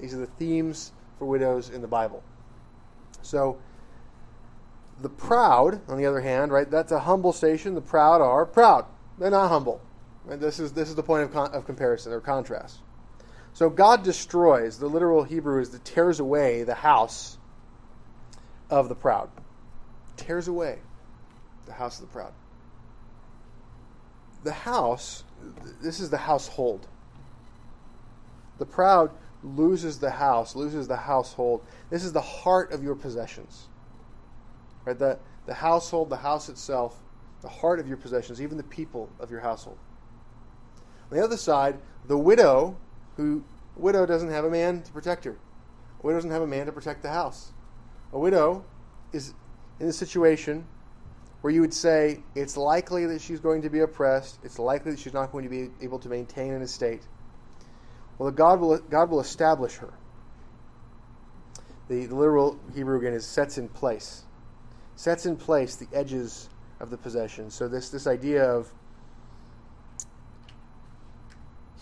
These 0.00 0.12
are 0.12 0.18
the 0.18 0.26
themes 0.26 0.90
for 1.20 1.24
widows 1.24 1.70
in 1.70 1.82
the 1.82 1.86
Bible. 1.86 2.24
So, 3.22 3.58
the 5.00 5.08
proud, 5.08 5.88
on 5.88 5.98
the 5.98 6.06
other 6.06 6.20
hand, 6.20 6.50
right, 6.50 6.68
that's 6.68 6.90
a 6.90 6.98
humble 6.98 7.32
station. 7.32 7.76
The 7.76 7.80
proud 7.80 8.20
are 8.20 8.44
proud. 8.44 8.86
They're 9.18 9.30
not 9.30 9.50
humble. 9.50 9.80
And 10.30 10.40
this 10.40 10.58
is 10.58 10.72
this 10.72 10.88
is 10.88 10.94
the 10.94 11.02
point 11.02 11.24
of, 11.24 11.32
con- 11.32 11.52
of 11.52 11.64
comparison 11.64 12.12
or 12.12 12.20
contrast. 12.20 12.80
So 13.52 13.70
God 13.70 14.02
destroys. 14.02 14.78
The 14.78 14.86
literal 14.86 15.24
Hebrew 15.24 15.60
is 15.60 15.70
that 15.70 15.84
tears 15.84 16.20
away 16.20 16.62
the 16.62 16.74
house 16.74 17.38
of 18.70 18.88
the 18.88 18.94
proud. 18.94 19.30
Tears 20.16 20.48
away 20.48 20.78
the 21.66 21.72
house 21.72 22.00
of 22.00 22.06
the 22.06 22.12
proud. 22.12 22.32
The 24.44 24.52
house, 24.52 25.24
this 25.80 26.00
is 26.00 26.10
the 26.10 26.18
household. 26.18 26.86
The 28.58 28.66
proud 28.66 29.10
loses 29.42 29.98
the 29.98 30.10
house, 30.10 30.54
loses 30.54 30.88
the 30.88 30.96
household. 30.96 31.64
This 31.90 32.04
is 32.04 32.12
the 32.12 32.20
heart 32.20 32.72
of 32.72 32.82
your 32.82 32.94
possessions. 32.94 33.68
Right? 34.84 34.98
The, 34.98 35.18
the 35.46 35.54
household, 35.54 36.10
the 36.10 36.16
house 36.16 36.48
itself, 36.48 36.98
the 37.42 37.48
heart 37.48 37.78
of 37.78 37.88
your 37.88 37.96
possessions, 37.96 38.40
even 38.42 38.56
the 38.56 38.64
people 38.64 39.08
of 39.20 39.30
your 39.30 39.40
household. 39.40 39.78
On 41.10 41.16
the 41.16 41.24
other 41.24 41.36
side, 41.36 41.78
the 42.06 42.18
widow, 42.18 42.76
who 43.16 43.42
widow 43.76 44.06
doesn't 44.06 44.30
have 44.30 44.44
a 44.44 44.50
man 44.50 44.82
to 44.82 44.92
protect 44.92 45.24
her. 45.24 45.36
A 46.02 46.06
widow 46.06 46.18
doesn't 46.18 46.30
have 46.30 46.42
a 46.42 46.46
man 46.46 46.66
to 46.66 46.72
protect 46.72 47.02
the 47.02 47.10
house. 47.10 47.52
A 48.12 48.18
widow 48.18 48.64
is 49.12 49.34
in 49.80 49.88
a 49.88 49.92
situation 49.92 50.66
where 51.40 51.52
you 51.52 51.60
would 51.60 51.74
say 51.74 52.20
it's 52.34 52.56
likely 52.56 53.06
that 53.06 53.20
she's 53.20 53.40
going 53.40 53.62
to 53.62 53.70
be 53.70 53.80
oppressed, 53.80 54.38
it's 54.42 54.58
likely 54.58 54.90
that 54.90 55.00
she's 55.00 55.12
not 55.12 55.30
going 55.30 55.44
to 55.44 55.50
be 55.50 55.70
able 55.80 55.98
to 56.00 56.08
maintain 56.08 56.52
an 56.52 56.62
estate, 56.62 57.02
well, 58.18 58.32
God 58.32 58.60
will, 58.60 58.78
God 58.78 59.10
will 59.10 59.20
establish 59.20 59.76
her. 59.76 59.92
The, 61.88 62.06
the 62.06 62.14
literal 62.14 62.58
Hebrew 62.74 62.98
again 62.98 63.14
is 63.14 63.24
sets 63.24 63.58
in 63.58 63.68
place. 63.68 64.24
Sets 64.96 65.26
in 65.26 65.36
place 65.36 65.76
the 65.76 65.86
edges 65.96 66.50
of 66.80 66.90
the 66.90 66.98
possession. 66.98 67.50
So 67.50 67.68
this, 67.68 67.88
this 67.90 68.06
idea 68.06 68.44
of 68.44 68.72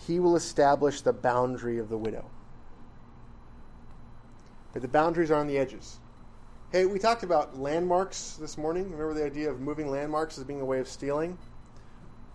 he 0.07 0.19
will 0.19 0.35
establish 0.35 1.01
the 1.01 1.13
boundary 1.13 1.77
of 1.77 1.89
the 1.89 1.97
widow. 1.97 2.25
But 4.71 4.81
the 4.81 4.87
boundaries 4.87 5.29
are 5.31 5.39
on 5.39 5.47
the 5.47 5.57
edges. 5.57 5.99
Hey, 6.71 6.85
we 6.85 6.97
talked 6.97 7.23
about 7.23 7.59
landmarks 7.59 8.37
this 8.39 8.57
morning. 8.57 8.91
Remember 8.91 9.13
the 9.13 9.25
idea 9.25 9.49
of 9.49 9.59
moving 9.59 9.89
landmarks 9.89 10.37
as 10.37 10.43
being 10.43 10.61
a 10.61 10.65
way 10.65 10.79
of 10.79 10.87
stealing? 10.87 11.37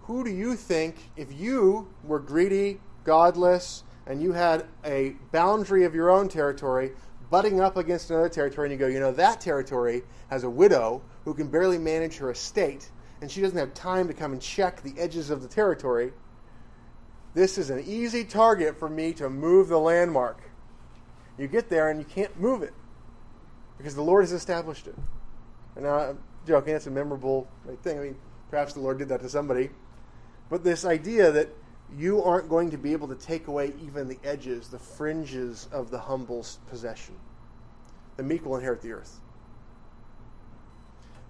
Who 0.03 0.23
do 0.25 0.31
you 0.31 0.55
think, 0.55 0.97
if 1.17 1.33
you 1.33 1.89
were 2.05 2.19
greedy, 2.19 2.81
godless, 3.05 3.85
and 4.07 4.23
you 4.23 4.33
had 4.33 4.67
a 4.85 5.17
boundary 5.31 5.85
of 5.85 5.95
your 5.95 6.11
own 6.11 6.29
territory 6.29 6.93
butting 7.31 7.61
up 7.61 7.77
against 7.77 8.11
another 8.11 8.29
territory, 8.29 8.69
and 8.69 8.73
you 8.73 8.79
go, 8.79 8.93
you 8.93 9.01
know, 9.01 9.13
that 9.13 9.41
territory 9.41 10.03
has 10.29 10.45
a 10.45 10.51
widow 10.51 11.01
who 11.25 11.33
can 11.33 11.49
barely 11.49 11.79
manage 11.79 12.17
her 12.19 12.31
estate, 12.31 12.91
and 13.21 13.31
she 13.31 13.41
doesn't 13.41 13.57
have 13.57 13.73
time 13.73 14.09
to 14.09 14.15
come 14.15 14.33
and 14.33 14.43
check 14.43 14.83
the 14.83 14.93
edges 14.99 15.31
of 15.31 15.41
the 15.41 15.49
territory. 15.49 16.13
This 17.35 17.57
is 17.57 17.71
an 17.71 17.83
easy 17.87 18.25
target 18.25 18.79
for 18.79 18.89
me 18.89 19.13
to 19.15 19.31
move 19.31 19.69
the 19.69 19.79
landmark. 19.79 20.41
You 21.39 21.49
get 21.49 21.71
there 21.71 21.89
and 21.89 21.99
you 21.99 22.05
can't 22.05 22.39
move 22.39 22.63
it 22.63 22.75
because 23.79 23.95
the 23.95 24.03
Lord 24.03 24.23
has 24.23 24.33
established 24.33 24.87
it. 24.87 24.95
And 25.75 25.85
now 25.85 25.99
I'm 25.99 26.19
joking, 26.47 26.75
that's 26.75 26.87
a 26.87 26.91
memorable 26.91 27.49
thing. 27.83 27.99
I 27.99 28.03
mean, 28.03 28.17
perhaps 28.51 28.75
the 28.75 28.81
Lord 28.81 28.99
did 28.99 29.09
that 29.09 29.21
to 29.23 29.29
somebody. 29.29 29.71
But 30.51 30.63
this 30.63 30.85
idea 30.85 31.33
that 31.33 31.49
you 31.97 32.23
aren't 32.23 32.49
going 32.49 32.71
to 32.71 32.77
be 32.79 32.93
able 32.93 33.09
to 33.09 33.15
take 33.15 33.47
away 33.49 33.73
even 33.83 34.09
the 34.09 34.19
edges, 34.25 34.69
the 34.69 34.79
fringes 34.79 35.69
of 35.73 35.91
the 35.91 35.99
humble's 35.99 36.59
possession. 36.69 37.15
The 38.17 38.23
meek 38.23 38.45
will 38.45 38.57
inherit 38.57 38.83
the 38.83 38.93
earth. 38.93 39.21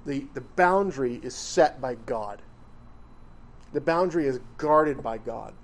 The, 0.05 0.27
the 0.35 0.41
boundary 0.41 1.21
is 1.23 1.35
set 1.35 1.81
by 1.81 1.95
God. 1.95 2.43
The 3.73 3.81
boundary 3.81 4.27
is 4.27 4.41
guarded 4.57 5.03
by 5.03 5.19
God. 5.19 5.55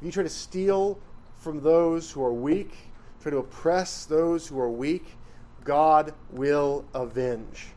You 0.00 0.12
try 0.12 0.22
to 0.22 0.28
steal 0.28 0.98
from 1.38 1.60
those 1.62 2.10
who 2.10 2.22
are 2.22 2.32
weak, 2.32 2.76
try 3.20 3.30
to 3.30 3.38
oppress 3.38 4.04
those 4.04 4.46
who 4.46 4.58
are 4.60 4.70
weak, 4.70 5.16
God 5.64 6.14
will 6.30 6.84
avenge. 6.94 7.68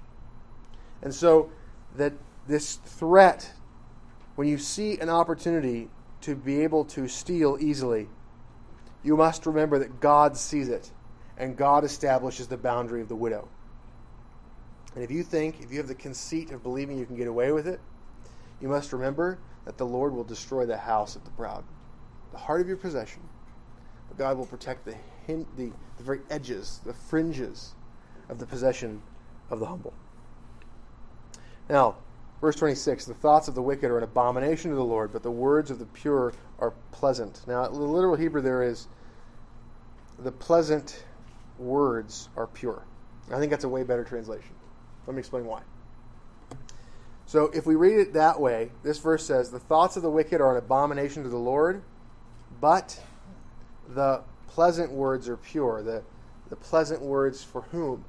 And 1.02 1.14
so 1.14 1.52
that 1.96 2.14
this 2.48 2.76
threat, 2.76 3.52
when 4.36 4.48
you 4.48 4.58
see 4.58 5.00
an 5.00 5.10
opportunity 5.10 5.90
to 6.22 6.36
be 6.36 6.62
able 6.62 6.86
to 6.86 7.08
steal 7.08 7.58
easily, 7.60 8.08
you 9.04 9.18
must 9.18 9.46
remember 9.46 9.80
that 9.80 10.00
God 10.00 10.38
sees 10.38 10.70
it 10.70 10.92
and 11.38 11.58
God 11.58 11.84
establishes 11.84 12.48
the 12.48 12.58
boundary 12.58 13.02
of 13.02 13.10
the 13.10 13.16
widow. 13.16 13.48
And 14.94 15.04
if 15.04 15.10
you 15.10 15.24
think, 15.24 15.62
if 15.62 15.72
you 15.72 15.78
have 15.78 15.88
the 15.88 15.96
conceit 15.96 16.52
of 16.52 16.62
believing 16.62 16.98
you 16.98 17.06
can 17.06 17.16
get 17.16 17.28
away 17.28 17.52
with 17.52 17.68
it, 17.68 17.80
you 18.62 18.68
must 18.68 18.94
remember 18.94 19.40
that 19.66 19.78
the 19.78 19.86
Lord 19.86 20.14
will 20.14 20.24
destroy 20.24 20.66
the 20.66 20.78
house 20.78 21.16
of 21.16 21.24
the 21.24 21.32
proud 21.32 21.64
the 22.32 22.38
heart 22.38 22.62
of 22.62 22.68
your 22.68 22.78
possession, 22.78 23.22
but 24.08 24.18
God 24.18 24.38
will 24.38 24.46
protect 24.46 24.86
the, 24.86 24.96
hint, 25.28 25.48
the, 25.58 25.72
the 25.98 26.04
very 26.04 26.22
edges, 26.30 26.80
the 26.86 26.94
fringes 26.94 27.74
of 28.30 28.40
the 28.40 28.46
possession 28.46 29.02
of 29.50 29.60
the 29.60 29.66
humble. 29.66 29.94
Now, 31.70 31.96
verse 32.40 32.56
26 32.56 33.06
the 33.06 33.14
thoughts 33.14 33.48
of 33.48 33.56
the 33.56 33.62
wicked 33.62 33.92
are 33.92 33.98
an 33.98 34.04
abomination 34.04 34.72
to 34.72 34.76
the 34.76 34.84
Lord, 34.84 35.14
but 35.14 35.24
the 35.24 35.32
words 35.32 35.72
of 35.72 35.80
the 35.80 35.86
pure 35.86 36.34
are 36.60 36.74
pleasant. 36.92 37.42
Now, 37.48 37.68
the 37.68 37.76
literal 37.76 38.16
Hebrew 38.16 38.42
there 38.42 38.64
is 38.64 38.88
the 40.20 40.32
pleasant 40.32 41.04
words 41.58 42.30
are 42.36 42.48
pure. 42.48 42.84
I 43.32 43.40
think 43.40 43.52
that's 43.52 43.64
a 43.64 43.70
way 43.70 43.84
better 43.84 44.04
translation. 44.04 44.54
Let 45.08 45.16
me 45.16 45.20
explain 45.20 45.46
why. 45.46 45.62
So, 47.26 47.46
if 47.54 47.66
we 47.66 47.76
read 47.76 47.98
it 47.98 48.14
that 48.14 48.42
way, 48.42 48.72
this 48.84 48.98
verse 48.98 49.26
says, 49.26 49.52
The 49.52 49.60
thoughts 49.60 49.96
of 49.96 50.04
the 50.04 50.10
wicked 50.10 50.42
are 50.42 50.52
an 50.52 50.58
abomination 50.58 51.24
to 51.24 51.30
the 51.30 51.38
Lord, 51.38 51.82
but 52.62 52.98
the 53.90 54.22
pleasant 54.48 54.92
words 54.92 55.28
are 55.28 55.36
pure. 55.38 55.82
The, 55.82 56.04
the 56.50 56.56
pleasant 56.56 57.02
words 57.02 57.44
for 57.44 57.62
whom? 57.64 58.06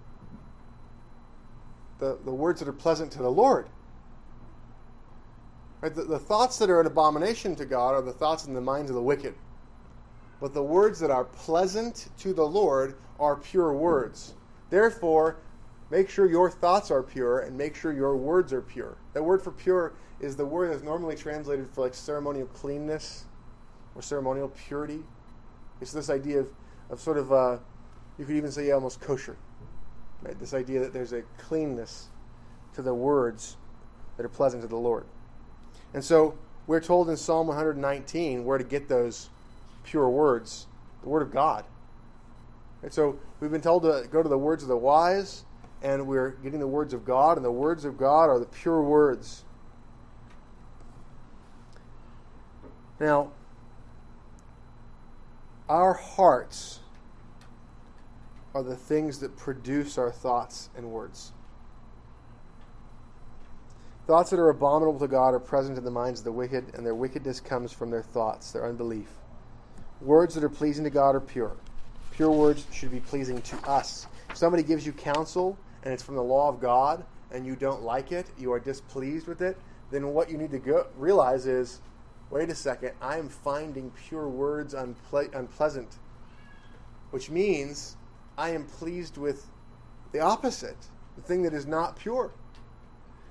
The, 1.98 2.18
the 2.24 2.32
words 2.32 2.60
that 2.60 2.68
are 2.68 2.72
pleasant 2.72 3.10
to 3.12 3.18
the 3.18 3.30
Lord. 3.30 3.66
Right? 5.80 5.94
The, 5.94 6.04
the 6.04 6.18
thoughts 6.18 6.58
that 6.58 6.70
are 6.70 6.80
an 6.80 6.86
abomination 6.86 7.56
to 7.56 7.64
God 7.64 7.94
are 7.94 8.02
the 8.02 8.12
thoughts 8.12 8.46
in 8.46 8.54
the 8.54 8.60
minds 8.60 8.90
of 8.90 8.94
the 8.94 9.02
wicked. 9.02 9.34
But 10.40 10.54
the 10.54 10.62
words 10.62 11.00
that 11.00 11.10
are 11.10 11.24
pleasant 11.24 12.08
to 12.18 12.32
the 12.32 12.46
Lord 12.46 12.96
are 13.18 13.36
pure 13.36 13.72
words. 13.72 14.34
Therefore, 14.70 15.36
make 15.90 16.10
sure 16.10 16.26
your 16.26 16.50
thoughts 16.50 16.90
are 16.90 17.02
pure 17.02 17.40
and 17.40 17.56
make 17.56 17.76
sure 17.76 17.92
your 17.92 18.16
words 18.16 18.52
are 18.52 18.62
pure. 18.62 18.96
That 19.12 19.22
word 19.22 19.42
for 19.42 19.52
pure 19.52 19.92
is 20.20 20.36
the 20.36 20.44
word 20.44 20.72
that's 20.72 20.82
normally 20.82 21.16
translated 21.16 21.68
for 21.70 21.82
like 21.82 21.94
ceremonial 21.94 22.46
cleanness 22.48 23.24
or 23.94 24.02
ceremonial 24.02 24.48
purity. 24.48 25.00
It's 25.80 25.92
this 25.92 26.10
idea 26.10 26.40
of, 26.40 26.48
of 26.90 27.00
sort 27.00 27.18
of, 27.18 27.32
uh, 27.32 27.58
you 28.18 28.24
could 28.24 28.36
even 28.36 28.52
say 28.52 28.70
almost 28.70 29.00
kosher. 29.00 29.36
Right? 30.22 30.38
This 30.38 30.54
idea 30.54 30.80
that 30.80 30.92
there's 30.92 31.12
a 31.12 31.22
cleanness 31.38 32.08
to 32.74 32.82
the 32.82 32.94
words 32.94 33.56
that 34.16 34.24
are 34.24 34.30
pleasant 34.30 34.62
to 34.62 34.68
the 34.68 34.76
Lord. 34.76 35.04
And 35.94 36.04
so 36.04 36.38
we're 36.66 36.80
told 36.80 37.10
in 37.10 37.16
Psalm 37.16 37.48
119 37.48 38.44
where 38.44 38.58
to 38.58 38.64
get 38.64 38.88
those 38.88 39.30
pure 39.84 40.08
words 40.08 40.66
the 41.02 41.08
Word 41.08 41.22
of 41.22 41.32
God. 41.32 41.64
And 42.82 42.92
so 42.92 43.18
we've 43.40 43.50
been 43.50 43.60
told 43.60 43.82
to 43.82 44.06
go 44.10 44.22
to 44.22 44.28
the 44.28 44.38
words 44.38 44.62
of 44.62 44.68
the 44.68 44.76
wise, 44.76 45.44
and 45.82 46.06
we're 46.06 46.30
getting 46.30 46.60
the 46.60 46.66
words 46.66 46.94
of 46.94 47.04
God, 47.04 47.36
and 47.36 47.44
the 47.44 47.52
words 47.52 47.84
of 47.84 47.96
God 47.98 48.28
are 48.28 48.38
the 48.38 48.46
pure 48.46 48.82
words. 48.82 49.44
Now, 52.98 53.32
our 55.72 55.94
hearts 55.94 56.80
are 58.54 58.62
the 58.62 58.76
things 58.76 59.20
that 59.20 59.34
produce 59.38 59.96
our 59.96 60.12
thoughts 60.12 60.68
and 60.76 60.90
words. 60.90 61.32
Thoughts 64.06 64.28
that 64.30 64.38
are 64.38 64.50
abominable 64.50 64.98
to 64.98 65.08
God 65.08 65.32
are 65.32 65.40
present 65.40 65.78
in 65.78 65.84
the 65.84 65.90
minds 65.90 66.20
of 66.20 66.24
the 66.24 66.32
wicked, 66.32 66.74
and 66.74 66.84
their 66.84 66.94
wickedness 66.94 67.40
comes 67.40 67.72
from 67.72 67.90
their 67.90 68.02
thoughts, 68.02 68.52
their 68.52 68.66
unbelief. 68.66 69.08
Words 70.02 70.34
that 70.34 70.44
are 70.44 70.50
pleasing 70.50 70.84
to 70.84 70.90
God 70.90 71.14
are 71.14 71.20
pure. 71.20 71.56
Pure 72.10 72.32
words 72.32 72.66
should 72.70 72.90
be 72.90 73.00
pleasing 73.00 73.40
to 73.40 73.56
us. 73.66 74.06
If 74.28 74.36
somebody 74.36 74.62
gives 74.62 74.84
you 74.84 74.92
counsel 74.92 75.56
and 75.84 75.94
it's 75.94 76.02
from 76.02 76.16
the 76.16 76.22
law 76.22 76.50
of 76.50 76.60
God 76.60 77.02
and 77.30 77.46
you 77.46 77.56
don't 77.56 77.82
like 77.82 78.12
it, 78.12 78.26
you 78.38 78.52
are 78.52 78.60
displeased 78.60 79.26
with 79.26 79.40
it, 79.40 79.56
then 79.90 80.08
what 80.08 80.28
you 80.28 80.36
need 80.36 80.50
to 80.50 80.58
go, 80.58 80.86
realize 80.98 81.46
is 81.46 81.80
wait 82.32 82.48
a 82.48 82.54
second, 82.54 82.92
I 83.00 83.18
am 83.18 83.28
finding 83.28 83.92
pure 84.08 84.26
words 84.26 84.74
unple- 84.74 85.32
unpleasant, 85.34 85.98
which 87.10 87.30
means 87.30 87.96
I 88.38 88.50
am 88.50 88.64
pleased 88.64 89.18
with 89.18 89.46
the 90.12 90.20
opposite, 90.20 90.86
the 91.14 91.22
thing 91.22 91.42
that 91.42 91.52
is 91.52 91.66
not 91.66 91.96
pure. 91.96 92.32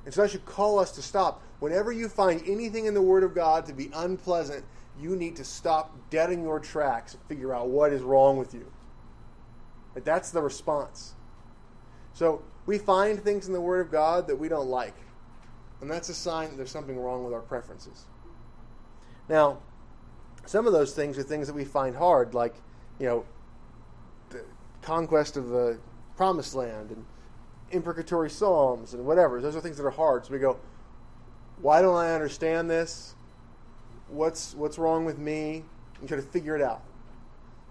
And 0.05 0.13
so 0.13 0.23
I 0.23 0.27
should 0.27 0.45
call 0.45 0.77
us 0.77 0.91
to 0.91 1.01
stop. 1.01 1.41
Whenever 1.59 1.91
you 1.91 2.07
find 2.07 2.43
anything 2.47 2.85
in 2.85 2.93
the 2.93 3.01
Word 3.01 3.23
of 3.23 3.33
God 3.33 3.65
to 3.65 3.73
be 3.73 3.89
unpleasant, 3.93 4.63
you 4.99 5.15
need 5.15 5.35
to 5.37 5.43
stop 5.43 5.95
dead 6.11 6.31
in 6.31 6.43
your 6.43 6.59
tracks 6.59 7.15
and 7.15 7.23
figure 7.23 7.55
out 7.55 7.69
what 7.69 7.91
is 7.91 8.03
wrong 8.03 8.37
with 8.37 8.53
you. 8.53 8.71
But 9.95 10.05
that's 10.05 10.29
the 10.29 10.41
response. 10.41 11.15
So 12.13 12.43
we 12.67 12.77
find 12.77 13.19
things 13.23 13.47
in 13.47 13.53
the 13.53 13.61
Word 13.61 13.83
of 13.83 13.91
God 13.91 14.27
that 14.27 14.35
we 14.35 14.47
don't 14.47 14.69
like. 14.69 14.95
And 15.81 15.89
that's 15.89 16.09
a 16.09 16.13
sign 16.13 16.49
that 16.49 16.57
there's 16.57 16.71
something 16.71 16.99
wrong 16.99 17.23
with 17.23 17.33
our 17.33 17.41
preferences. 17.41 18.05
Now, 19.31 19.59
some 20.45 20.67
of 20.67 20.73
those 20.73 20.91
things 20.93 21.17
are 21.17 21.23
things 21.23 21.47
that 21.47 21.53
we 21.53 21.63
find 21.63 21.95
hard, 21.95 22.33
like, 22.33 22.53
you 22.99 23.05
know, 23.05 23.25
the 24.29 24.43
conquest 24.81 25.37
of 25.37 25.47
the 25.47 25.79
promised 26.17 26.53
land 26.53 26.91
and 26.91 27.05
imprecatory 27.71 28.29
psalms 28.29 28.93
and 28.93 29.05
whatever. 29.05 29.39
Those 29.39 29.55
are 29.55 29.61
things 29.61 29.77
that 29.77 29.85
are 29.85 29.89
hard. 29.89 30.25
So 30.25 30.33
we 30.33 30.39
go, 30.39 30.59
why 31.61 31.81
don't 31.81 31.95
I 31.95 32.13
understand 32.13 32.69
this? 32.69 33.15
What's 34.09 34.53
what's 34.53 34.77
wrong 34.77 35.05
with 35.05 35.17
me? 35.17 35.63
And 36.01 36.09
try 36.09 36.17
to 36.17 36.23
figure 36.23 36.57
it 36.57 36.61
out. 36.61 36.83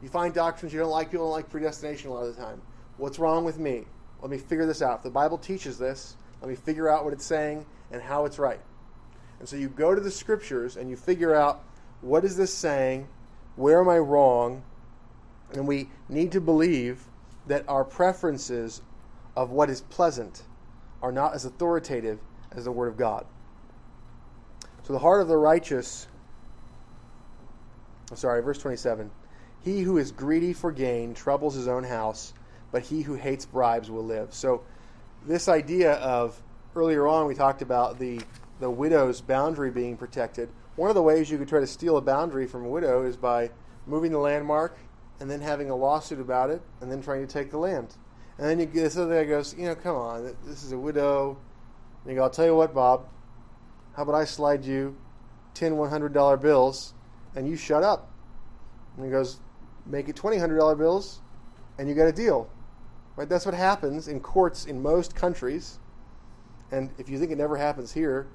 You 0.03 0.09
find 0.09 0.33
doctrines 0.33 0.73
you 0.73 0.81
don't 0.81 0.89
like. 0.89 1.11
People 1.11 1.27
don't 1.27 1.33
like 1.33 1.51
predestination 1.51 2.09
a 2.09 2.15
lot 2.15 2.25
of 2.25 2.35
the 2.35 2.43
time. 2.43 2.63
What's 2.97 3.19
wrong 3.19 3.45
with 3.45 3.59
me? 3.59 3.85
Let 4.23 4.31
me 4.31 4.39
figure 4.39 4.65
this 4.65 4.81
out. 4.81 4.99
If 4.99 5.03
the 5.03 5.11
Bible 5.11 5.37
teaches 5.37 5.77
this, 5.77 6.17
let 6.41 6.49
me 6.49 6.57
figure 6.57 6.89
out 6.89 7.05
what 7.05 7.13
it's 7.13 7.27
saying 7.27 7.67
and 7.93 8.01
how 8.01 8.25
it's 8.25 8.39
right. 8.39 8.61
And 9.41 9.49
so 9.49 9.57
you 9.57 9.68
go 9.68 9.95
to 9.95 10.01
the 10.01 10.11
scriptures 10.11 10.76
and 10.76 10.88
you 10.88 10.97
figure 10.97 11.34
out 11.34 11.64
what 12.03 12.24
is 12.24 12.36
this 12.36 12.55
saying? 12.55 13.09
Where 13.57 13.80
am 13.80 13.88
I 13.88 13.99
wrong? 13.99 14.62
And 15.53 15.66
we 15.66 15.88
need 16.09 16.32
to 16.32 16.41
believe 16.41 17.05
that 17.47 17.64
our 17.68 17.84
preferences 17.84 18.82
of 19.36 19.51
what 19.51 19.70
is 19.70 19.80
pleasant 19.80 20.43
are 21.03 21.11
not 21.11 21.34
as 21.34 21.45
authoritative 21.45 22.20
as 22.53 22.64
the 22.64 22.72
Word 22.72 22.88
of 22.88 22.97
God. 22.97 23.26
So 24.82 24.93
the 24.93 24.99
heart 24.99 25.20
of 25.20 25.28
the 25.28 25.36
righteous, 25.36 26.07
I'm 28.11 28.16
sorry, 28.16 28.43
verse 28.43 28.59
27 28.59 29.11
He 29.62 29.80
who 29.80 29.99
is 29.99 30.12
greedy 30.12 30.53
for 30.53 30.70
gain 30.70 31.14
troubles 31.14 31.55
his 31.55 31.68
own 31.68 31.84
house, 31.84 32.34
but 32.72 32.82
he 32.82 33.03
who 33.03 33.14
hates 33.14 33.47
bribes 33.47 33.91
will 33.91 34.05
live. 34.05 34.34
So 34.34 34.62
this 35.26 35.49
idea 35.49 35.95
of 35.95 36.41
earlier 36.76 37.07
on 37.07 37.26
we 37.26 37.34
talked 37.34 37.62
about 37.62 37.99
the 37.99 38.20
the 38.61 38.71
widow's 38.71 39.21
boundary 39.21 39.71
being 39.71 39.97
protected. 39.97 40.51
One 40.77 40.91
of 40.91 40.95
the 40.95 41.03
ways 41.03 41.31
you 41.31 41.39
could 41.39 41.49
try 41.49 41.61
to 41.61 41.67
steal 41.67 41.97
a 41.97 42.03
boundary 42.03 42.47
from 42.47 42.65
a 42.65 42.69
widow 42.69 43.05
is 43.05 43.17
by 43.17 43.51
moving 43.87 44.13
the 44.13 44.19
landmark 44.19 44.79
and 45.19 45.31
then 45.31 45.41
having 45.41 45.71
a 45.71 45.77
lawsuit 45.77 46.21
about 46.21 46.51
it 46.51 46.63
and 46.81 46.91
then 46.91 47.03
trying 47.03 47.27
to 47.27 47.33
take 47.33 47.51
the 47.51 47.59
land. 47.59 47.97
And 48.39 48.49
then 48.49 48.59
you 48.59 48.67
get 48.67 48.83
this 48.83 48.97
other 48.97 49.23
guy 49.23 49.29
goes, 49.29 49.55
you 49.57 49.65
know, 49.65 49.75
come 49.75 49.97
on, 49.97 50.35
this 50.47 50.63
is 50.63 50.73
a 50.73 50.79
widow. 50.79 51.39
And 52.03 52.13
you 52.13 52.19
go, 52.19 52.25
I'll 52.25 52.31
tell 52.31 52.47
you 52.47 52.55
what, 52.55 52.75
Bob. 52.75 53.07
How 53.97 54.05
about 54.05 54.15
I 54.15 54.25
slide 54.25 54.65
you 54.65 54.97
10 55.55 55.73
$100 55.73 56.41
bills 56.41 56.95
and 57.35 57.49
you 57.49 57.57
shut 57.57 57.83
up? 57.83 58.11
And 58.97 59.05
he 59.05 59.11
goes, 59.11 59.41
make 59.85 60.09
it 60.09 60.17
$20 60.17 60.39
$100 60.39 60.79
bills 60.79 61.21
and 61.79 61.89
you 61.89 61.95
get 61.95 62.07
a 62.07 62.13
deal. 62.13 62.49
Right? 63.17 63.29
That's 63.29 63.45
what 63.45 63.55
happens 63.55 64.09
in 64.09 64.21
courts 64.21 64.65
in 64.65 64.81
most 64.81 65.15
countries. 65.15 65.79
And 66.71 66.91
if 66.99 67.09
you 67.09 67.19
think 67.19 67.33
it 67.33 67.39
never 67.39 67.57
happens 67.57 67.93
here, 67.93 68.29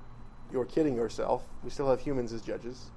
you're 0.55 0.65
kidding 0.65 0.95
yourself. 0.95 1.43
We 1.65 1.69
still 1.69 1.89
have 1.89 1.99
humans 1.99 2.31
as 2.31 2.41
judges. 2.41 2.89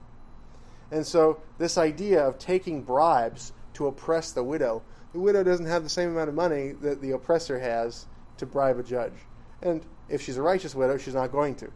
And 0.93 1.05
so, 1.05 1.43
this 1.59 1.77
idea 1.77 2.25
of 2.25 2.39
taking 2.39 2.83
bribes 2.83 3.53
to 3.75 3.89
oppress 3.89 4.31
the 4.31 4.45
widow, 4.45 4.83
the 5.13 5.19
widow 5.19 5.43
doesn't 5.43 5.67
have 5.67 5.83
the 5.83 5.91
same 5.91 6.11
amount 6.11 6.29
of 6.29 6.37
money 6.37 6.73
that 6.81 7.03
the 7.03 7.11
oppressor 7.11 7.59
has 7.59 8.07
to 8.37 8.47
bribe 8.47 8.79
a 8.79 8.85
judge. 8.85 9.13
And 9.61 9.85
if 10.09 10.23
she's 10.23 10.37
a 10.37 10.43
righteous 10.43 10.75
widow, 10.77 10.97
she's 10.97 11.15
not 11.15 11.33
going 11.33 11.57
to. 11.57 11.71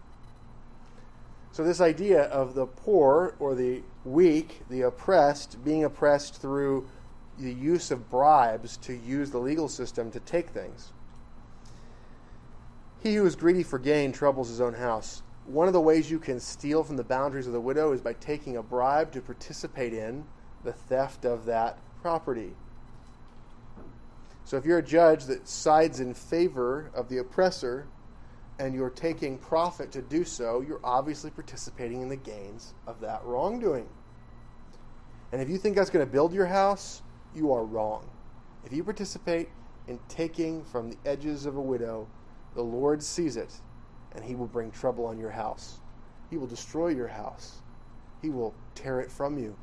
So, 1.50 1.64
this 1.64 1.80
idea 1.80 2.22
of 2.22 2.54
the 2.54 2.66
poor 2.66 3.34
or 3.40 3.56
the 3.56 3.82
weak, 4.04 4.62
the 4.70 4.82
oppressed, 4.82 5.62
being 5.64 5.82
oppressed 5.82 6.40
through 6.40 6.88
the 7.38 7.52
use 7.52 7.90
of 7.90 8.08
bribes 8.08 8.76
to 8.78 8.94
use 8.94 9.32
the 9.32 9.38
legal 9.38 9.68
system 9.68 10.12
to 10.12 10.20
take 10.20 10.50
things. 10.50 10.92
He 13.02 13.16
who 13.16 13.26
is 13.26 13.34
greedy 13.34 13.64
for 13.64 13.80
gain 13.80 14.12
troubles 14.12 14.48
his 14.48 14.60
own 14.60 14.74
house. 14.74 15.22
One 15.44 15.66
of 15.66 15.72
the 15.72 15.80
ways 15.80 16.10
you 16.10 16.18
can 16.18 16.38
steal 16.38 16.84
from 16.84 16.96
the 16.96 17.04
boundaries 17.04 17.46
of 17.46 17.52
the 17.52 17.60
widow 17.60 17.92
is 17.92 18.00
by 18.00 18.12
taking 18.14 18.56
a 18.56 18.62
bribe 18.62 19.12
to 19.12 19.20
participate 19.20 19.92
in 19.92 20.24
the 20.64 20.72
theft 20.72 21.24
of 21.24 21.44
that 21.46 21.78
property. 22.00 22.54
So 24.44 24.56
if 24.56 24.64
you're 24.64 24.78
a 24.78 24.82
judge 24.82 25.24
that 25.24 25.48
sides 25.48 26.00
in 26.00 26.14
favor 26.14 26.90
of 26.94 27.08
the 27.08 27.18
oppressor 27.18 27.86
and 28.58 28.74
you're 28.74 28.90
taking 28.90 29.38
profit 29.38 29.90
to 29.92 30.02
do 30.02 30.24
so, 30.24 30.60
you're 30.60 30.80
obviously 30.84 31.30
participating 31.30 32.02
in 32.02 32.08
the 32.08 32.16
gains 32.16 32.74
of 32.86 33.00
that 33.00 33.24
wrongdoing. 33.24 33.88
And 35.32 35.40
if 35.40 35.48
you 35.48 35.58
think 35.58 35.74
that's 35.74 35.90
going 35.90 36.04
to 36.04 36.12
build 36.12 36.32
your 36.32 36.46
house, 36.46 37.02
you 37.34 37.52
are 37.52 37.64
wrong. 37.64 38.08
If 38.64 38.72
you 38.72 38.84
participate 38.84 39.48
in 39.88 39.98
taking 40.08 40.62
from 40.64 40.90
the 40.90 40.96
edges 41.04 41.46
of 41.46 41.56
a 41.56 41.60
widow, 41.60 42.06
the 42.54 42.62
Lord 42.62 43.02
sees 43.02 43.36
it, 43.36 43.60
and 44.14 44.24
he 44.24 44.34
will 44.34 44.46
bring 44.46 44.70
trouble 44.70 45.06
on 45.06 45.18
your 45.18 45.30
house. 45.30 45.80
He 46.30 46.36
will 46.36 46.46
destroy 46.46 46.88
your 46.88 47.08
house. 47.08 47.60
He 48.20 48.30
will 48.30 48.54
tear 48.74 49.00
it 49.00 49.10
from 49.10 49.38
you. 49.38 49.56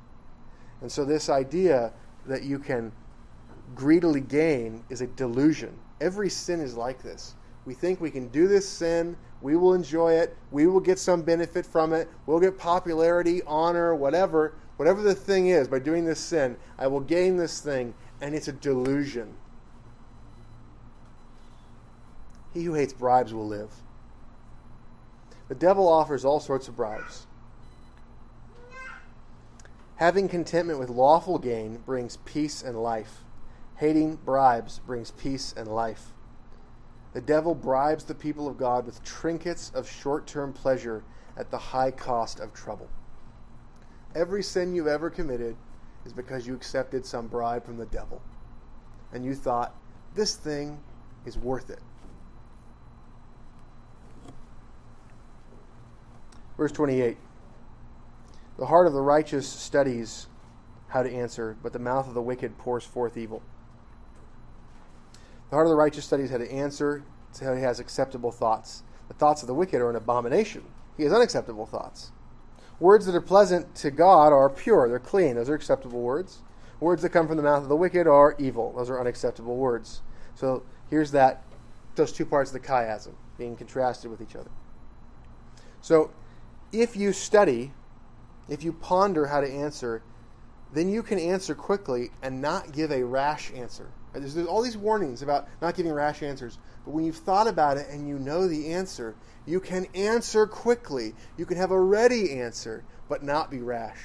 And 0.82 0.91
so, 0.91 1.04
this 1.04 1.30
idea 1.30 1.91
that 2.26 2.43
you 2.43 2.60
can 2.60 2.91
greedily 3.76 4.22
gain 4.22 4.84
is 4.89 5.02
a 5.02 5.08
delusion. 5.08 5.78
Every 6.02 6.30
sin 6.30 6.60
is 6.60 6.76
like 6.76 7.02
this. 7.02 7.36
We 7.66 7.74
think 7.74 8.00
we 8.00 8.12
can 8.12 8.30
do 8.30 8.47
this 8.47 8.68
sin, 8.68 9.16
we 9.41 9.56
will 9.56 9.74
enjoy 9.74 10.14
it, 10.14 10.36
we 10.52 10.68
will 10.68 10.80
get 10.80 10.97
some 10.97 11.22
benefit 11.22 11.66
from 11.66 11.93
it, 11.93 12.10
we'll 12.26 12.39
get 12.39 12.58
popularity, 12.58 13.41
honor, 13.45 13.93
whatever, 13.93 14.56
whatever 14.78 15.02
the 15.02 15.14
thing 15.14 15.47
is, 15.47 15.68
by 15.68 15.80
doing 15.80 16.06
this 16.06 16.20
sin, 16.20 16.58
I 16.78 16.88
will 16.88 17.02
gain 17.02 17.38
this 17.38 17.60
thing, 17.60 17.93
and 18.22 18.34
it's 18.34 18.47
a 18.47 18.54
delusion. 18.54 19.36
He 22.54 22.64
who 22.64 22.74
hates 22.74 22.93
bribes 22.93 23.34
will 23.34 23.47
live. 23.47 23.72
The 25.50 25.56
devil 25.56 25.88
offers 25.88 26.24
all 26.24 26.39
sorts 26.39 26.68
of 26.68 26.76
bribes. 26.76 27.26
Having 29.95 30.30
contentment 30.30 30.80
with 30.80 30.89
lawful 30.89 31.38
gain 31.38 31.78
brings 31.86 32.18
peace 32.18 32.62
and 32.62 32.82
life. 32.82 33.24
Hating 33.76 34.16
bribes 34.18 34.80
brings 34.86 35.12
peace 35.12 35.54
and 35.58 35.68
life. 35.68 36.14
The 37.14 37.22
devil 37.22 37.56
bribes 37.56 38.06
the 38.06 38.16
people 38.16 38.47
of 38.47 38.58
God 38.58 38.86
with 38.86 39.04
trinkets 39.04 39.72
of 39.74 39.89
short 39.89 40.28
term 40.28 40.54
pleasure 40.54 41.04
at 41.36 41.50
the 41.50 41.58
high 41.58 41.91
cost 41.91 42.39
of 42.39 42.54
trouble. 42.54 42.88
Every 44.16 44.43
sin 44.43 44.74
you've 44.74 44.88
ever 44.88 45.10
committed 45.10 45.56
is 46.06 46.14
because 46.14 46.45
you 46.45 46.54
accepted 46.54 47.06
some 47.06 47.28
bribe 47.28 47.66
from 47.66 47.78
the 47.78 47.86
devil. 47.88 48.22
And 49.12 49.26
you 49.26 49.34
thought, 49.34 49.76
this 50.14 50.36
thing 50.36 50.80
is 51.26 51.38
worth 51.38 51.70
it. 51.70 51.82
Verse 56.60 56.74
28 56.74 57.16
The 58.57 58.66
heart 58.66 58.86
of 58.86 58.91
the 58.91 59.01
righteous 59.01 59.47
studies 59.47 60.28
how 60.89 61.01
to 61.01 61.10
answer, 61.10 61.55
but 61.64 61.72
the 61.72 61.80
mouth 61.80 62.05
of 62.05 62.14
the 62.14 62.22
wicked 62.22 62.57
pours 62.57 62.84
forth 62.84 63.16
evil. 63.16 63.41
The 65.49 65.55
heart 65.55 65.68
of 65.68 65.70
the 65.70 65.78
righteous 65.78 66.03
studies 66.03 66.32
how 66.32 66.38
to 66.38 66.51
answer, 66.51 67.05
so 67.32 67.55
he 67.55 67.62
has 67.62 67.80
acceptable 67.80 68.34
thoughts. 68.34 68.84
The 69.07 69.14
thoughts 69.14 69.41
of 69.41 69.47
the 69.47 69.53
wicked 69.53 69.80
are 69.80 69.89
an 69.89 69.95
abomination. 69.95 70.66
He 70.97 71.03
has 71.03 71.14
unacceptable 71.14 71.66
thoughts. 71.66 72.12
Words 72.82 73.05
that 73.05 73.16
are 73.16 73.22
pleasant 73.22 73.74
to 73.76 73.89
God 73.89 74.34
are 74.34 74.49
pure, 74.49 74.89
they're 74.89 74.99
clean, 74.99 75.36
those 75.36 75.49
are 75.49 75.55
acceptable 75.55 76.01
words. 76.01 76.39
Words 76.82 77.01
that 77.03 77.10
come 77.10 77.26
from 77.26 77.38
the 77.38 77.43
mouth 77.43 77.64
of 77.64 77.70
the 77.70 77.76
wicked 77.78 78.05
are 78.05 78.36
evil, 78.38 78.74
those 78.76 78.89
are 78.89 78.99
unacceptable 78.99 79.55
words. 79.55 80.01
So 80.36 80.64
here's 80.89 81.12
that, 81.12 81.41
those 81.95 82.12
two 82.12 82.26
parts 82.26 82.53
of 82.53 82.62
the 82.62 82.68
chiasm 82.68 83.14
being 83.38 83.55
contrasted 83.55 84.12
with 84.12 84.20
each 84.22 84.36
other. 84.36 84.51
So 85.80 86.12
if 86.72 86.95
you 86.95 87.13
study, 87.13 87.72
if 88.47 88.63
you 88.63 88.74
ponder 88.74 89.28
how 89.28 89.41
to 89.41 89.49
answer, 89.49 90.01
then 90.74 90.89
you 90.89 91.01
can 91.01 91.20
answer 91.20 91.55
quickly 91.55 92.11
and 92.22 92.41
not 92.41 92.72
give 92.72 92.91
a 92.91 93.03
rash 93.03 93.51
answer. 93.53 93.91
There's, 94.13 94.34
there's, 94.34 94.47
all 94.47 94.61
these 94.61 94.78
warnings 94.78 95.22
about 95.22 95.47
not 95.61 95.76
giving 95.76 95.91
rash 95.91 96.24
answers. 96.24 96.57
But 96.86 96.91
when 96.91 97.05
you've 97.05 97.17
thought 97.17 97.47
about 97.47 97.78
it 97.78 97.88
and 97.89 98.07
you 98.07 98.17
know 98.20 98.47
the 98.47 98.74
answer, 98.74 99.15
you 99.45 99.59
can 99.59 99.86
answer 99.93 100.45
quickly. 100.47 101.13
You 101.38 101.45
can 101.45 101.57
have 101.57 101.72
a 101.72 101.80
ready 101.80 102.39
answer, 102.39 102.84
but 103.07 103.24
not 103.24 103.51
be 103.51 103.59
rash. 103.59 103.99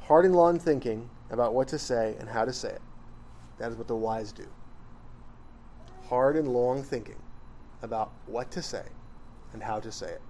Hard 0.00 0.24
and 0.24 0.34
long 0.34 0.58
thinking 0.58 1.10
about 1.30 1.52
what 1.52 1.68
to 1.68 1.78
say 1.78 2.16
and 2.18 2.28
how 2.28 2.44
to 2.44 2.52
say 2.52 2.70
it. 2.70 2.82
That 3.58 3.70
is 3.70 3.76
what 3.76 3.88
the 3.88 3.96
wise 3.96 4.32
do. 4.32 4.46
Hard 6.08 6.36
and 6.36 6.48
long 6.48 6.82
thinking 6.82 7.20
about 7.82 8.12
what 8.26 8.50
to 8.52 8.62
say 8.62 8.84
and 9.52 9.62
how 9.62 9.80
to 9.80 9.90
say 9.90 10.10
it. 10.10 10.22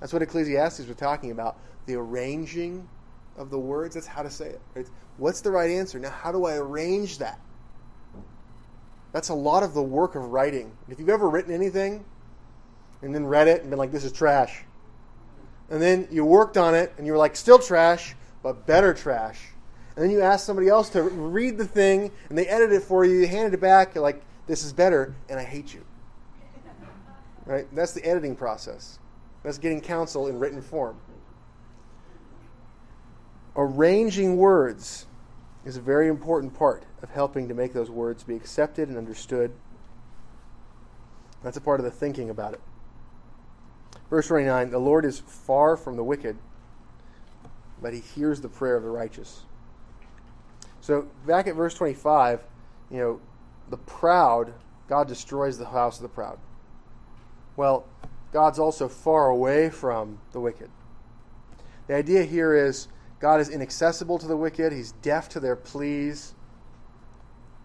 That's 0.00 0.12
what 0.12 0.22
Ecclesiastes 0.22 0.86
was 0.86 0.96
talking 0.96 1.30
about 1.30 1.58
the 1.86 1.94
arranging 1.94 2.88
of 3.36 3.50
the 3.50 3.58
words. 3.58 3.94
That's 3.94 4.06
how 4.06 4.22
to 4.22 4.30
say 4.30 4.50
it. 4.50 4.60
Right? 4.74 4.86
What's 5.16 5.40
the 5.40 5.50
right 5.50 5.70
answer? 5.70 5.98
Now, 5.98 6.10
how 6.10 6.32
do 6.32 6.44
I 6.44 6.56
arrange 6.56 7.18
that? 7.18 7.40
That's 9.12 9.30
a 9.30 9.34
lot 9.34 9.62
of 9.62 9.74
the 9.74 9.82
work 9.82 10.14
of 10.14 10.32
writing. 10.32 10.70
If 10.88 10.98
you've 10.98 11.08
ever 11.08 11.28
written 11.28 11.52
anything 11.52 12.04
and 13.02 13.14
then 13.14 13.26
read 13.26 13.48
it 13.48 13.62
and 13.62 13.70
been 13.70 13.78
like, 13.78 13.90
this 13.90 14.04
is 14.04 14.12
trash, 14.12 14.64
and 15.70 15.80
then 15.80 16.08
you 16.10 16.24
worked 16.24 16.56
on 16.56 16.74
it 16.74 16.92
and 16.98 17.06
you 17.06 17.12
were 17.12 17.18
like, 17.18 17.36
still 17.36 17.58
trash, 17.58 18.14
but 18.42 18.66
better 18.66 18.94
trash. 18.94 19.40
And 19.96 20.04
then 20.04 20.10
you 20.10 20.20
ask 20.20 20.46
somebody 20.46 20.68
else 20.68 20.90
to 20.90 21.02
read 21.02 21.58
the 21.58 21.64
thing 21.64 22.10
and 22.28 22.38
they 22.38 22.46
edit 22.46 22.72
it 22.72 22.82
for 22.82 23.04
you, 23.04 23.16
you 23.20 23.26
handed 23.26 23.54
it 23.54 23.60
back, 23.60 23.94
you're 23.94 24.02
like, 24.02 24.22
this 24.46 24.64
is 24.64 24.72
better, 24.72 25.14
and 25.28 25.38
I 25.38 25.42
hate 25.42 25.74
you. 25.74 25.84
Right? 27.48 27.66
That's 27.74 27.92
the 27.92 28.04
editing 28.04 28.36
process. 28.36 28.98
That's 29.42 29.56
getting 29.56 29.80
counsel 29.80 30.26
in 30.26 30.38
written 30.38 30.60
form. 30.60 30.98
Arranging 33.56 34.36
words 34.36 35.06
is 35.64 35.78
a 35.78 35.80
very 35.80 36.08
important 36.08 36.54
part 36.54 36.84
of 37.02 37.08
helping 37.08 37.48
to 37.48 37.54
make 37.54 37.72
those 37.72 37.88
words 37.88 38.22
be 38.22 38.36
accepted 38.36 38.90
and 38.90 38.98
understood. 38.98 39.50
That's 41.42 41.56
a 41.56 41.60
part 41.62 41.80
of 41.80 41.84
the 41.84 41.90
thinking 41.90 42.28
about 42.28 42.52
it. 42.52 42.60
Verse 44.10 44.28
29 44.28 44.70
The 44.70 44.78
Lord 44.78 45.06
is 45.06 45.20
far 45.20 45.78
from 45.78 45.96
the 45.96 46.04
wicked, 46.04 46.36
but 47.80 47.94
he 47.94 48.00
hears 48.00 48.42
the 48.42 48.48
prayer 48.50 48.76
of 48.76 48.82
the 48.82 48.90
righteous. 48.90 49.44
So, 50.82 51.08
back 51.26 51.46
at 51.46 51.54
verse 51.54 51.74
25, 51.74 52.44
you 52.90 52.98
know, 52.98 53.20
the 53.70 53.78
proud, 53.78 54.52
God 54.86 55.08
destroys 55.08 55.56
the 55.56 55.66
house 55.66 55.96
of 55.96 56.02
the 56.02 56.08
proud. 56.10 56.38
Well, 57.58 57.86
God's 58.32 58.60
also 58.60 58.86
far 58.86 59.30
away 59.30 59.68
from 59.68 60.20
the 60.30 60.38
wicked. 60.38 60.70
The 61.88 61.96
idea 61.96 62.22
here 62.22 62.54
is 62.54 62.86
God 63.18 63.40
is 63.40 63.48
inaccessible 63.48 64.16
to 64.20 64.28
the 64.28 64.36
wicked, 64.36 64.72
He's 64.72 64.92
deaf 65.02 65.28
to 65.30 65.40
their 65.40 65.56
pleas, 65.56 66.36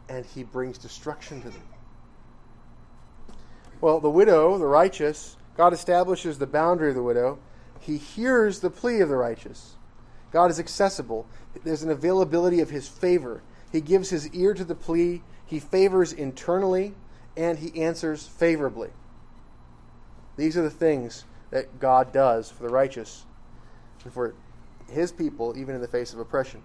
and 0.10 0.26
He 0.26 0.42
brings 0.42 0.80
destruction 0.80 1.44
to 1.44 1.52
them. 1.52 1.62
Well, 3.82 4.00
the 4.00 4.10
widow, 4.10 4.58
the 4.58 4.66
righteous, 4.66 5.38
God 5.56 5.74
establishes 5.74 6.40
the 6.40 6.48
boundary 6.48 6.90
of 6.90 6.96
the 6.96 7.04
widow. 7.04 7.38
He 7.80 7.98
hears 7.98 8.62
the 8.62 8.72
plea 8.72 9.00
of 9.02 9.10
the 9.10 9.16
righteous. 9.16 9.76
God 10.32 10.50
is 10.50 10.60
accessible. 10.60 11.28
There's 11.64 11.84
an 11.84 11.92
availability 11.92 12.62
of 12.62 12.72
his 12.72 12.88
favor. 12.88 13.44
He 13.72 13.80
gives 13.80 14.10
his 14.10 14.28
ear 14.30 14.56
to 14.56 14.66
the 14.66 14.74
plea. 14.74 15.22
He 15.46 15.60
favors 15.60 16.12
internally, 16.14 16.96
and 17.38 17.60
he 17.60 17.80
answers 17.80 18.26
favorably. 18.26 18.90
These 20.38 20.58
are 20.58 20.62
the 20.62 20.70
things 20.70 21.26
that 21.52 21.80
God 21.80 22.12
does 22.12 22.50
for 22.50 22.64
the 22.64 22.70
righteous 22.70 23.26
and 24.04 24.14
for 24.14 24.34
his 24.90 25.12
people, 25.12 25.58
even 25.58 25.76
in 25.76 25.82
the 25.82 25.88
face 25.88 26.14
of 26.14 26.20
oppression. 26.20 26.62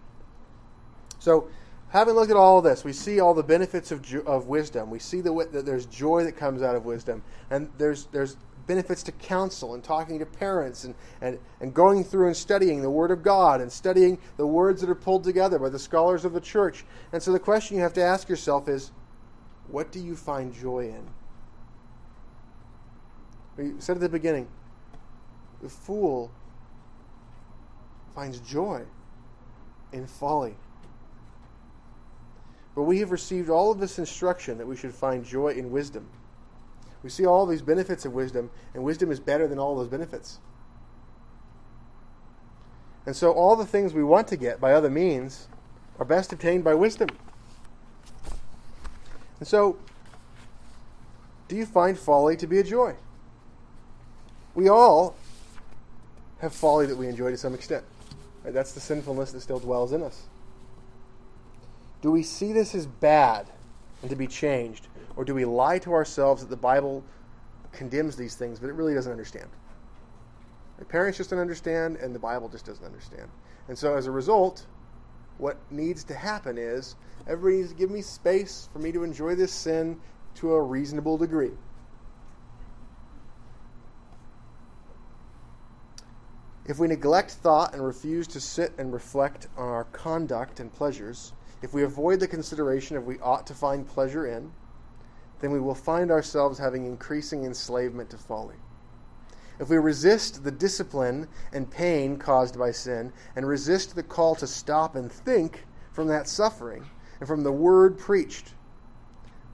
So, 1.19 1.49
having 1.91 2.14
looked 2.14 2.31
at 2.31 2.37
all 2.37 2.62
this, 2.62 2.85
we 2.85 2.93
see 2.93 3.21
all 3.21 3.35
the 3.35 3.43
benefits 3.43 3.91
of, 3.91 4.05
of 4.27 4.47
wisdom. 4.47 4.91
We 4.91 4.99
see 4.99 5.21
the, 5.21 5.49
that 5.53 5.66
there's 5.66 5.87
joy 5.87 6.25
that 6.25 6.37
comes 6.37 6.62
out 6.62 6.75
of 6.75 6.85
wisdom, 6.85 7.23
and 7.51 7.71
there's 7.79 8.07
there's 8.07 8.37
benefits 8.69 9.03
to 9.03 9.12
counsel 9.12 9.75
and 9.75 9.83
talking 9.83 10.21
to 10.21 10.27
parents 10.27 10.85
and, 10.85 10.95
and, 11.21 11.39
and 11.61 11.75
going 11.75 12.05
through 12.05 12.27
and 12.27 12.37
studying 12.37 12.83
the 12.83 12.91
Word 12.91 13.11
of 13.11 13.23
God 13.23 13.61
and 13.61 13.73
studying 13.73 14.19
the 14.37 14.47
words 14.47 14.81
that 14.83 14.91
are 14.91 14.95
pulled 14.95 15.25
together 15.25 15.59
by 15.59 15.71
the 15.71 15.79
scholars 15.79 16.25
of 16.25 16.35
the 16.35 16.41
church. 16.41 16.85
And 17.12 17.21
so 17.21 17.33
the 17.33 17.41
question 17.41 17.77
you 17.77 17.83
have 17.83 17.95
to 17.95 18.03
ask 18.03 18.29
yourself 18.29 18.69
is 18.69 18.93
what 19.69 19.91
do 19.91 19.99
you 19.99 20.14
find 20.14 20.55
joy 20.55 20.81
in? 20.81 21.09
We 23.59 23.73
said 23.81 23.97
at 23.97 24.01
the 24.01 24.09
beginning, 24.09 24.47
the 25.61 25.69
fool 25.69 26.31
finds 28.15 28.39
joy 28.39 28.85
in 29.93 30.07
folly. 30.07 30.55
But 32.77 32.85
we 32.85 33.01
have 33.01 33.11
received 33.11 33.51
all 33.51 33.73
of 33.73 33.81
this 33.81 33.99
instruction 33.99 34.59
that 34.59 34.67
we 34.67 34.77
should 34.77 34.95
find 34.95 35.25
joy 35.25 35.49
in 35.49 35.73
wisdom. 35.73 36.09
We 37.03 37.11
see 37.11 37.27
all 37.27 37.47
these 37.47 37.63
benefits 37.63 38.05
of 38.05 38.13
wisdom, 38.13 38.51
and 38.75 38.85
wisdom 38.85 39.11
is 39.11 39.19
better 39.19 39.49
than 39.49 39.59
all 39.59 39.75
those 39.75 39.89
benefits. 39.89 40.39
And 43.07 43.17
so, 43.17 43.33
all 43.33 43.57
the 43.57 43.67
things 43.67 43.93
we 43.93 44.05
want 44.05 44.29
to 44.29 44.37
get 44.37 44.61
by 44.61 44.73
other 44.73 44.91
means 44.91 45.49
are 45.99 46.05
best 46.05 46.33
obtained 46.33 46.63
by 46.63 46.75
wisdom. 46.75 47.09
And 49.41 49.49
so, 49.49 49.79
do 51.49 51.57
you 51.57 51.67
find 51.67 51.99
folly 51.99 52.37
to 52.37 52.47
be 52.47 52.59
a 52.59 52.63
joy? 52.63 52.95
We 54.55 54.69
all 54.69 55.15
have 56.41 56.53
folly 56.53 56.87
that 56.87 56.97
we 56.97 57.09
enjoy 57.09 57.31
to 57.31 57.37
some 57.37 57.55
extent. 57.55 57.85
Right? 58.45 58.55
That's 58.55 58.73
the 58.73 58.81
sinfulness 58.81 59.33
that 59.33 59.41
still 59.41 59.59
dwells 59.59 59.93
in 59.93 60.03
us. 60.03 60.23
Do 62.01 62.11
we 62.11 62.23
see 62.23 62.53
this 62.53 62.75
as 62.75 62.87
bad 62.87 63.47
and 64.03 64.11
to 64.11 64.17
be 64.17 64.27
changed? 64.27 64.87
Or 65.17 65.25
do 65.25 65.35
we 65.35 65.45
lie 65.45 65.79
to 65.81 65.93
ourselves 65.93 66.43
that 66.43 66.51
the 66.51 66.57
Bible 66.57 67.03
condemns 67.73 68.17
these 68.17 68.37
things, 68.37 68.61
but 68.61 68.69
it 68.69 68.75
really 68.75 68.95
doesn't 68.95 69.11
understand? 69.11 69.49
The 70.79 70.85
parents 70.85 71.19
just 71.19 71.31
don't 71.31 71.41
understand, 71.41 71.97
and 71.97 72.15
the 72.15 72.21
Bible 72.21 72.49
just 72.49 72.65
doesn't 72.65 72.85
understand. 72.85 73.29
And 73.67 73.77
so 73.77 73.97
as 73.97 74.07
a 74.07 74.13
result, 74.13 74.65
what 75.39 75.59
needs 75.71 76.05
to 76.05 76.15
happen 76.15 76.57
is 76.57 76.95
everybody 77.27 77.57
needs 77.59 77.71
to 77.71 77.75
give 77.77 77.91
me 77.91 78.01
space 78.01 78.69
for 78.73 78.79
me 78.79 78.93
to 78.93 79.03
enjoy 79.03 79.35
this 79.35 79.53
sin 79.53 80.01
to 80.37 80.53
a 80.53 80.63
reasonable 80.63 81.19
degree. 81.19 81.51
If 86.69 86.79
we 86.79 86.87
neglect 86.87 87.31
thought 87.31 87.73
and 87.73 87.83
refuse 87.83 88.27
to 88.29 88.41
sit 88.41 88.75
and 88.77 88.93
reflect 88.93 89.49
on 89.57 89.69
our 89.69 89.85
conduct 89.85 90.61
and 90.61 90.71
pleasures, 90.71 91.33
if 91.62 91.73
we 91.73 91.83
avoid 91.83 92.21
the 92.21 92.29
consideration 92.29 92.95
of 92.95 93.07
we 93.07 93.19
ought 93.21 93.47
to 93.47 93.55
find 93.55 93.89
pleasure 93.89 94.27
in, 94.27 94.53
then 95.41 95.51
we 95.51 95.61
will 95.61 95.75
find 95.75 96.11
ourselves 96.11 96.59
having 96.59 96.85
increasing 96.85 97.45
enslavement 97.45 98.11
to 98.11 98.19
folly. 98.19 98.57
If 99.59 99.71
we 99.71 99.79
resist 99.79 100.45
the 100.45 100.51
discipline 100.51 101.27
and 101.55 101.71
pain 101.71 102.19
caused 102.19 102.59
by 102.59 102.73
sin, 102.73 103.14
and 103.35 103.49
resist 103.49 103.95
the 103.95 104.03
call 104.03 104.35
to 104.35 104.47
stop 104.47 104.95
and 104.95 105.11
think 105.11 105.64
from 105.91 106.07
that 106.09 106.29
suffering 106.29 106.85
and 107.19 107.27
from 107.27 107.45
the 107.45 107.53
word 107.53 107.97
preached, 107.97 108.53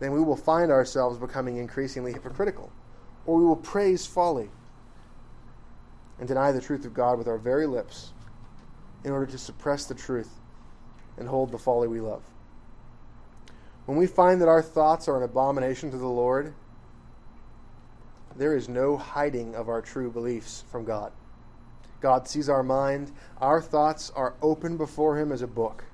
then 0.00 0.10
we 0.10 0.20
will 0.20 0.36
find 0.36 0.72
ourselves 0.72 1.16
becoming 1.16 1.58
increasingly 1.58 2.12
hypocritical, 2.12 2.72
or 3.24 3.38
we 3.38 3.44
will 3.44 3.54
praise 3.54 4.04
folly 4.04 4.50
and 6.18 6.28
deny 6.28 6.52
the 6.52 6.60
truth 6.60 6.84
of 6.84 6.94
God 6.94 7.18
with 7.18 7.28
our 7.28 7.38
very 7.38 7.66
lips 7.66 8.12
in 9.04 9.10
order 9.10 9.26
to 9.26 9.38
suppress 9.38 9.84
the 9.86 9.94
truth 9.94 10.30
and 11.16 11.28
hold 11.28 11.52
the 11.52 11.58
folly 11.58 11.88
we 11.88 12.00
love. 12.00 12.22
When 13.86 13.98
we 13.98 14.06
find 14.06 14.40
that 14.40 14.48
our 14.48 14.62
thoughts 14.62 15.08
are 15.08 15.16
an 15.16 15.22
abomination 15.22 15.90
to 15.90 15.98
the 15.98 16.06
Lord, 16.06 16.54
there 18.36 18.56
is 18.56 18.68
no 18.68 18.96
hiding 18.96 19.54
of 19.54 19.68
our 19.68 19.82
true 19.82 20.10
beliefs 20.10 20.64
from 20.70 20.84
God. 20.84 21.12
God 22.00 22.26
sees 22.28 22.48
our 22.48 22.62
mind. 22.62 23.12
Our 23.38 23.60
thoughts 23.60 24.10
are 24.16 24.34
open 24.42 24.76
before 24.76 25.18
Him 25.18 25.32
as 25.32 25.42
a 25.42 25.46
book. 25.46 25.84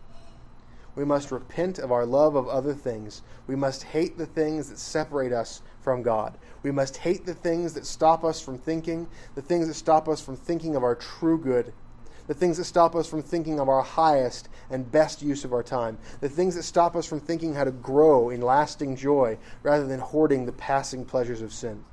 We 0.94 1.04
must 1.04 1.30
repent 1.30 1.78
of 1.78 1.92
our 1.92 2.04
love 2.04 2.34
of 2.34 2.48
other 2.48 2.74
things. 2.74 3.22
We 3.46 3.56
must 3.56 3.84
hate 3.84 4.18
the 4.18 4.26
things 4.26 4.68
that 4.68 4.78
separate 4.78 5.32
us 5.32 5.62
from 5.80 6.02
God. 6.02 6.36
We 6.62 6.70
must 6.70 6.98
hate 6.98 7.26
the 7.26 7.34
things 7.34 7.74
that 7.74 7.86
stop 7.86 8.24
us 8.24 8.40
from 8.40 8.58
thinking, 8.58 9.08
the 9.34 9.42
things 9.42 9.68
that 9.68 9.74
stop 9.74 10.08
us 10.08 10.20
from 10.20 10.36
thinking 10.36 10.76
of 10.76 10.82
our 10.82 10.94
true 10.94 11.38
good 11.38 11.72
the 12.30 12.34
things 12.34 12.58
that 12.58 12.64
stop 12.64 12.94
us 12.94 13.08
from 13.08 13.22
thinking 13.22 13.58
of 13.58 13.68
our 13.68 13.82
highest 13.82 14.48
and 14.70 14.92
best 14.92 15.20
use 15.20 15.44
of 15.44 15.52
our 15.52 15.64
time, 15.64 15.98
the 16.20 16.28
things 16.28 16.54
that 16.54 16.62
stop 16.62 16.94
us 16.94 17.04
from 17.04 17.18
thinking 17.18 17.54
how 17.54 17.64
to 17.64 17.72
grow 17.72 18.30
in 18.30 18.40
lasting 18.40 18.94
joy 18.94 19.36
rather 19.64 19.84
than 19.84 19.98
hoarding 19.98 20.46
the 20.46 20.52
passing 20.52 21.04
pleasures 21.04 21.42
of 21.42 21.52
sin. 21.52 21.84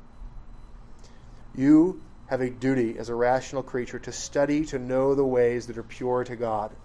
You 1.56 2.04
have 2.28 2.42
a 2.42 2.52
duty 2.52 3.00
as 3.00 3.10
a 3.10 3.16
rational 3.16 3.64
creature 3.64 3.98
to 3.98 4.12
study 4.12 4.64
to 4.66 4.78
know 4.78 5.16
the 5.16 5.26
ways 5.26 5.66
that 5.66 5.78
are 5.80 5.82
pure 5.82 6.24
to 6.26 6.36
God. 6.36 6.76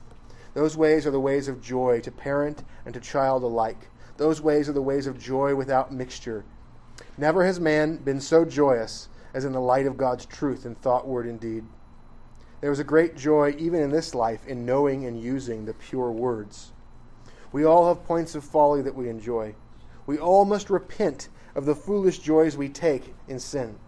Those 0.55 0.76
ways 0.76 1.07
are 1.07 1.11
the 1.11 1.20
ways 1.20 1.48
of 1.48 1.62
joy 1.62 2.00
to 2.00 2.11
parent 2.11 2.62
and 2.84 2.92
to 2.94 3.00
child 3.00 3.42
alike. 3.42 3.88
Those 4.18 4.40
ways 4.40 4.68
are 4.68 4.74
the 4.74 4.82
ways 4.82 5.07
of 5.07 5.18
joy 5.18 5.55
without 5.55 5.92
mixture. 5.92 6.44
Never 7.16 7.44
has 7.44 7.59
man 7.59 7.96
been 7.96 8.20
so 8.20 8.44
joyous 8.44 9.09
as 9.34 9.44
in 9.44 9.53
the 9.53 9.61
light 9.61 9.86
of 9.86 9.96
God's 9.96 10.26
truth 10.26 10.66
in 10.66 10.74
thought, 10.74 11.07
word, 11.07 11.26
and 11.26 11.40
deed. 11.40 11.64
There 12.61 12.70
is 12.70 12.78
a 12.78 12.84
great 12.84 13.16
joy, 13.16 13.55
even 13.59 13.80
in 13.80 13.90
this 13.90 14.14
life, 14.14 14.46
in 14.46 14.66
knowing 14.66 15.05
and 15.07 15.20
using 15.20 15.64
the 15.64 15.74
pure 15.74 16.12
words. 16.12 16.72
We 17.50 17.64
all 17.64 17.88
have 17.88 18.05
points 18.05 18.34
of 18.34 18.44
folly 18.44 18.82
that 18.82 18.94
we 18.94 19.09
enjoy. 19.09 19.55
We 20.07 20.18
all 20.18 20.44
must 20.44 20.70
repent 20.70 21.28
of 21.55 21.64
the 21.64 21.74
foolish 21.74 22.18
joys 22.18 22.57
we 22.57 22.68
take 22.68 23.14
in 23.26 23.38
sin 23.38 23.78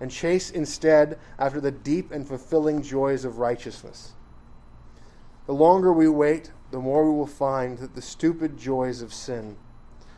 and 0.00 0.10
chase 0.10 0.50
instead 0.50 1.18
after 1.38 1.60
the 1.60 1.70
deep 1.70 2.10
and 2.10 2.26
fulfilling 2.26 2.82
joys 2.82 3.24
of 3.24 3.38
righteousness. 3.38 4.12
The 5.46 5.52
longer 5.52 5.92
we 5.92 6.08
wait, 6.08 6.52
the 6.70 6.78
more 6.78 7.04
we 7.04 7.16
will 7.16 7.26
find 7.26 7.78
that 7.78 7.94
the 7.94 8.02
stupid 8.02 8.56
joys 8.56 9.02
of 9.02 9.12
sin 9.12 9.56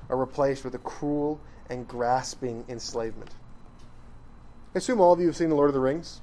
are 0.09 0.17
replaced 0.17 0.65
with 0.65 0.75
a 0.75 0.79
cruel 0.79 1.41
and 1.71 1.89
grasping 1.89 2.65
enslavement. 2.69 3.31
I 4.75 4.79
assume 4.79 5.01
all 5.01 5.13
of 5.13 5.21
you 5.21 5.27
have 5.27 5.37
seen 5.37 5.49
The 5.49 5.55
Lord 5.55 5.71
of 5.71 5.75
the 5.75 5.81
Rings. 5.81 6.21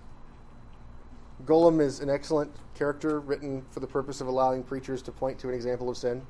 Gollum 1.45 1.81
is 1.81 1.99
an 1.99 2.09
excellent 2.09 2.51
character 2.75 3.19
written 3.19 3.63
for 3.71 3.79
the 3.79 3.87
purpose 3.87 4.21
of 4.21 4.27
allowing 4.27 4.63
preachers 4.63 5.01
to 5.03 5.11
point 5.11 5.39
to 5.39 5.49
an 5.49 5.55
example 5.55 5.89
of 5.89 5.97
sin. 5.97 6.21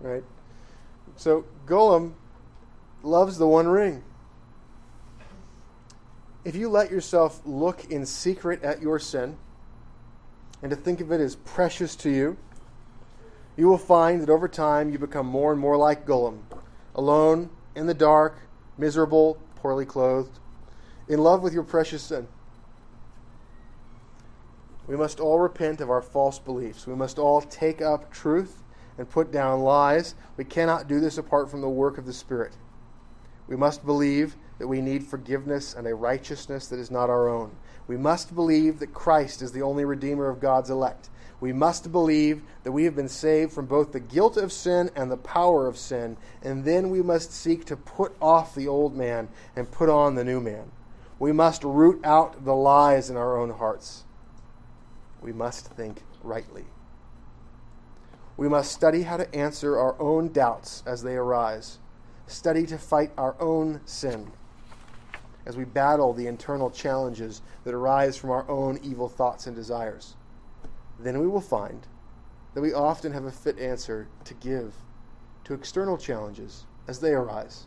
Right? 0.00 0.24
So 1.16 1.44
Gollum 1.66 2.14
loves 3.02 3.38
the 3.38 3.46
One 3.46 3.68
Ring. 3.68 4.02
If 6.44 6.54
you 6.54 6.68
let 6.68 6.90
yourself 6.90 7.40
look 7.46 7.90
in 7.90 8.04
secret 8.04 8.62
at 8.62 8.82
your 8.82 8.98
sin 8.98 9.38
and 10.64 10.70
to 10.70 10.76
think 10.76 11.02
of 11.02 11.12
it 11.12 11.20
as 11.20 11.36
precious 11.36 11.94
to 11.94 12.08
you, 12.08 12.38
you 13.54 13.68
will 13.68 13.76
find 13.76 14.22
that 14.22 14.30
over 14.30 14.48
time 14.48 14.90
you 14.90 14.98
become 14.98 15.26
more 15.26 15.52
and 15.52 15.60
more 15.60 15.76
like 15.76 16.06
Gollum, 16.06 16.40
alone, 16.94 17.50
in 17.76 17.86
the 17.86 17.92
dark, 17.92 18.38
miserable, 18.78 19.38
poorly 19.56 19.84
clothed, 19.84 20.38
in 21.06 21.18
love 21.18 21.42
with 21.42 21.52
your 21.52 21.64
precious 21.64 22.04
sin. 22.04 22.26
We 24.86 24.96
must 24.96 25.20
all 25.20 25.38
repent 25.38 25.82
of 25.82 25.90
our 25.90 26.00
false 26.00 26.38
beliefs. 26.38 26.86
We 26.86 26.94
must 26.94 27.18
all 27.18 27.42
take 27.42 27.82
up 27.82 28.10
truth 28.10 28.62
and 28.96 29.08
put 29.08 29.30
down 29.30 29.60
lies. 29.60 30.14
We 30.38 30.44
cannot 30.44 30.88
do 30.88 30.98
this 30.98 31.18
apart 31.18 31.50
from 31.50 31.60
the 31.60 31.68
work 31.68 31.98
of 31.98 32.06
the 32.06 32.12
Spirit. 32.14 32.56
We 33.48 33.56
must 33.56 33.84
believe 33.84 34.36
that 34.58 34.68
we 34.68 34.80
need 34.80 35.04
forgiveness 35.04 35.74
and 35.74 35.86
a 35.86 35.94
righteousness 35.94 36.68
that 36.68 36.78
is 36.78 36.90
not 36.90 37.10
our 37.10 37.28
own. 37.28 37.54
We 37.86 37.96
must 37.96 38.34
believe 38.34 38.78
that 38.78 38.94
Christ 38.94 39.42
is 39.42 39.52
the 39.52 39.62
only 39.62 39.84
Redeemer 39.84 40.28
of 40.28 40.40
God's 40.40 40.70
elect. 40.70 41.10
We 41.40 41.52
must 41.52 41.92
believe 41.92 42.42
that 42.62 42.72
we 42.72 42.84
have 42.84 42.96
been 42.96 43.08
saved 43.08 43.52
from 43.52 43.66
both 43.66 43.92
the 43.92 44.00
guilt 44.00 44.36
of 44.36 44.52
sin 44.52 44.90
and 44.96 45.10
the 45.10 45.16
power 45.16 45.66
of 45.66 45.76
sin, 45.76 46.16
and 46.42 46.64
then 46.64 46.90
we 46.90 47.02
must 47.02 47.32
seek 47.32 47.66
to 47.66 47.76
put 47.76 48.16
off 48.20 48.54
the 48.54 48.68
old 48.68 48.96
man 48.96 49.28
and 49.54 49.70
put 49.70 49.88
on 49.88 50.14
the 50.14 50.24
new 50.24 50.40
man. 50.40 50.70
We 51.18 51.32
must 51.32 51.62
root 51.64 52.00
out 52.04 52.44
the 52.44 52.54
lies 52.54 53.10
in 53.10 53.16
our 53.16 53.36
own 53.36 53.50
hearts 53.50 54.04
we 55.24 55.32
must 55.32 55.68
think 55.68 56.02
rightly. 56.22 56.66
We 58.36 58.48
must 58.48 58.72
study 58.72 59.02
how 59.02 59.16
to 59.16 59.34
answer 59.34 59.78
our 59.78 59.98
own 59.98 60.32
doubts 60.32 60.82
as 60.86 61.02
they 61.02 61.16
arise, 61.16 61.78
study 62.26 62.66
to 62.66 62.76
fight 62.76 63.10
our 63.16 63.34
own 63.40 63.80
sin. 63.86 64.32
As 65.46 65.56
we 65.56 65.64
battle 65.64 66.12
the 66.12 66.26
internal 66.26 66.70
challenges 66.70 67.42
that 67.64 67.74
arise 67.74 68.16
from 68.16 68.30
our 68.30 68.48
own 68.48 68.78
evil 68.82 69.08
thoughts 69.08 69.46
and 69.46 69.54
desires, 69.54 70.14
then 70.98 71.20
we 71.20 71.26
will 71.26 71.40
find 71.40 71.86
that 72.54 72.60
we 72.60 72.72
often 72.72 73.12
have 73.12 73.24
a 73.24 73.30
fit 73.30 73.58
answer 73.58 74.08
to 74.24 74.34
give 74.34 74.74
to 75.44 75.54
external 75.54 75.98
challenges 75.98 76.64
as 76.88 77.00
they 77.00 77.12
arise. 77.12 77.66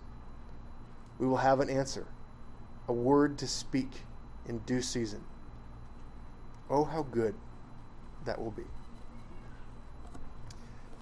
We 1.20 1.28
will 1.28 1.38
have 1.38 1.60
an 1.60 1.70
answer, 1.70 2.08
a 2.88 2.94
word 2.94 3.38
to 3.40 3.48
speak 3.48 4.02
in 4.48 4.60
due 4.60 4.82
season. 4.82 5.24
Oh, 6.70 6.84
how 6.84 7.04
good 7.04 7.36
that 8.26 8.40
will 8.40 8.52
be. 8.52 8.64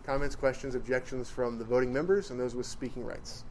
Comments, 0.05 0.35
questions, 0.35 0.75
objections 0.75 1.29
from 1.29 1.57
the 1.57 1.65
voting 1.65 1.91
members 1.91 2.29
and 2.29 2.39
those 2.39 2.53
with 2.55 2.65
speaking 2.65 3.03
rights? 3.03 3.43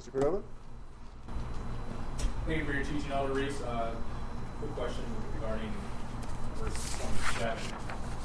Mr. 0.00 0.12
Cordova? 0.12 0.40
Thank 2.46 2.58
you 2.58 2.64
for 2.64 2.72
your 2.72 2.84
teaching, 2.84 3.12
Elder 3.12 3.34
Reese. 3.34 3.60
Uh, 3.60 3.94
quick 4.58 4.72
question 4.74 5.04
regarding 5.34 5.70
verse 6.56 6.96
27. 7.36 7.58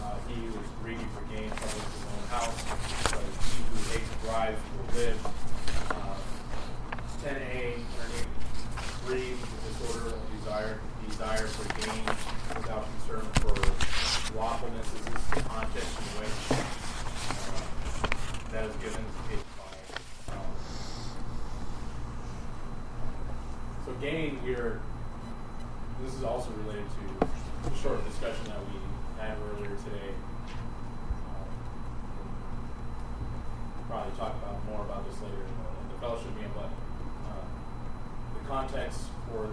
Uh, 0.02 0.16
he 0.30 0.36
who 0.36 0.56
is 0.56 0.70
greedy 0.82 1.04
for 1.12 1.24
gain 1.36 1.50
troubles 1.52 1.84
his 1.84 2.06
own 2.16 2.24
house, 2.32 2.64
but 3.12 3.28
he 3.52 3.60
who 3.68 3.76
hates 3.92 4.08
bribes 4.24 4.62
will 4.72 4.88
live. 4.96 5.20
Uh, 5.92 6.16
10a, 7.28 7.84
underneath 8.00 8.32
3, 9.04 9.20
the 9.20 9.48
disorder 9.68 10.16
of 10.16 10.20
desire, 10.40 10.80
desire 11.10 11.48
for 11.48 11.68
gain 11.76 12.06
without 12.56 12.88
concern 13.04 13.28
for 13.44 13.52
lawfulness. 14.38 14.88
Is 14.94 15.02
this 15.12 15.26
the 15.28 15.42
context 15.50 15.92
in 16.00 16.08
which 16.24 16.40
uh, 16.56 16.64
that 18.54 18.64
is 18.64 18.76
given? 18.78 19.04
By, 20.30 20.36
um, 20.36 20.56
so 23.86 23.92
gain 24.06 24.38
here, 24.46 24.82
this 26.04 26.14
is 26.14 26.24
also 26.24 26.52
related 26.64 26.86
to 26.86 27.28
the 27.70 27.76
short 27.76 28.06
discussion 28.06 28.46
that 28.46 28.60
we 28.70 28.78
had 29.20 29.36
earlier 29.50 29.76
today. 29.84 30.14
Um, 31.26 31.50
probably 33.90 34.16
talk 34.16 34.36
about 34.44 34.64
more 34.70 34.82
about 34.86 35.10
this 35.10 35.20
later 35.22 35.42
in 35.42 35.90
the, 35.90 36.00
fellowship 36.00 36.36
meeting, 36.36 36.52
but 36.54 36.66
uh, 36.66 37.46
the 38.38 38.48
context 38.48 39.00
for 39.32 39.50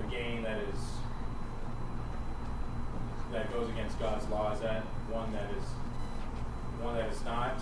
a 0.00 0.10
gain 0.10 0.42
that 0.42 0.58
is 0.58 0.80
that 3.30 3.52
goes 3.52 3.68
against 3.68 3.98
God's 4.00 4.26
law 4.28 4.52
is 4.52 4.60
that 4.60 4.82
one 5.08 5.32
that 5.32 5.50
is 5.56 5.64
one 6.82 6.96
that 6.96 7.12
is 7.12 7.24
not 7.24 7.60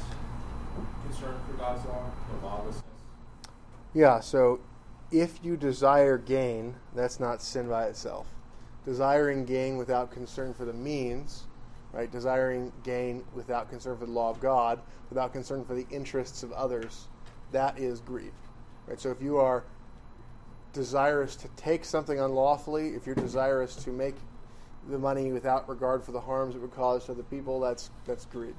concerned 1.05 1.41
for 1.47 1.57
God's 1.59 1.85
law, 1.85 2.05
the 2.41 2.47
lawlessness. 2.47 2.85
Yeah, 3.93 4.21
so 4.21 4.61
if 5.11 5.41
you 5.43 5.57
desire 5.57 6.19
gain, 6.19 6.75
that's 6.95 7.19
not 7.19 7.43
sin 7.43 7.69
by 7.69 7.87
itself. 7.87 8.27
Desiring 8.85 9.45
gain 9.45 9.77
without 9.77 10.11
concern 10.11 10.55
for 10.55 10.65
the 10.65 10.73
means, 10.73 11.45
right? 11.93 12.11
Desiring 12.11 12.73
gain 12.85 13.25
without 13.35 13.69
concern 13.69 13.99
for 13.99 14.07
the 14.07 14.13
law 14.13 14.31
of 14.31 14.41
God, 14.41 14.81
without 15.09 15.33
concern 15.33 15.65
for 15.65 15.75
the 15.75 15.87
interests 15.91 16.43
of 16.43 16.53
others, 16.53 17.09
that 17.53 17.79
is 17.79 18.01
greed. 18.01 18.33
Right? 18.87 19.01
So 19.01 19.11
if 19.11 19.21
you 19.21 19.39
are 19.39 19.65
desirous 20.73 21.37
to 21.37 21.49
take 21.57 21.85
something 21.85 22.21
unlawfully, 22.21 22.91
if 22.91 23.07
you're 23.07 23.15
desirous 23.15 23.75
to 23.77 23.91
make 23.91 24.15
the 24.89 24.99
money 24.99 25.33
without 25.33 25.69
regard 25.69 26.03
for 26.03 26.13
the 26.13 26.21
harms 26.21 26.55
it 26.55 26.61
would 26.61 26.75
cause 26.75 27.05
to 27.07 27.13
other 27.13 27.23
people, 27.25 27.61
that's 27.61 27.91
that's 28.07 28.25
greed. 28.27 28.55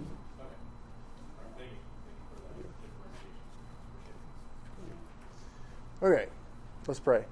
Okay. 0.00 0.08
All 0.38 0.46
right, 0.46 1.52
thank 1.58 1.70
you. 1.70 1.76
Thank 2.06 2.16
you 2.16 2.24
for 2.30 2.40
that 2.40 2.54
differentiation. 2.80 3.44
Okay, 6.02 6.28
let's 6.88 6.98
pray. 6.98 7.26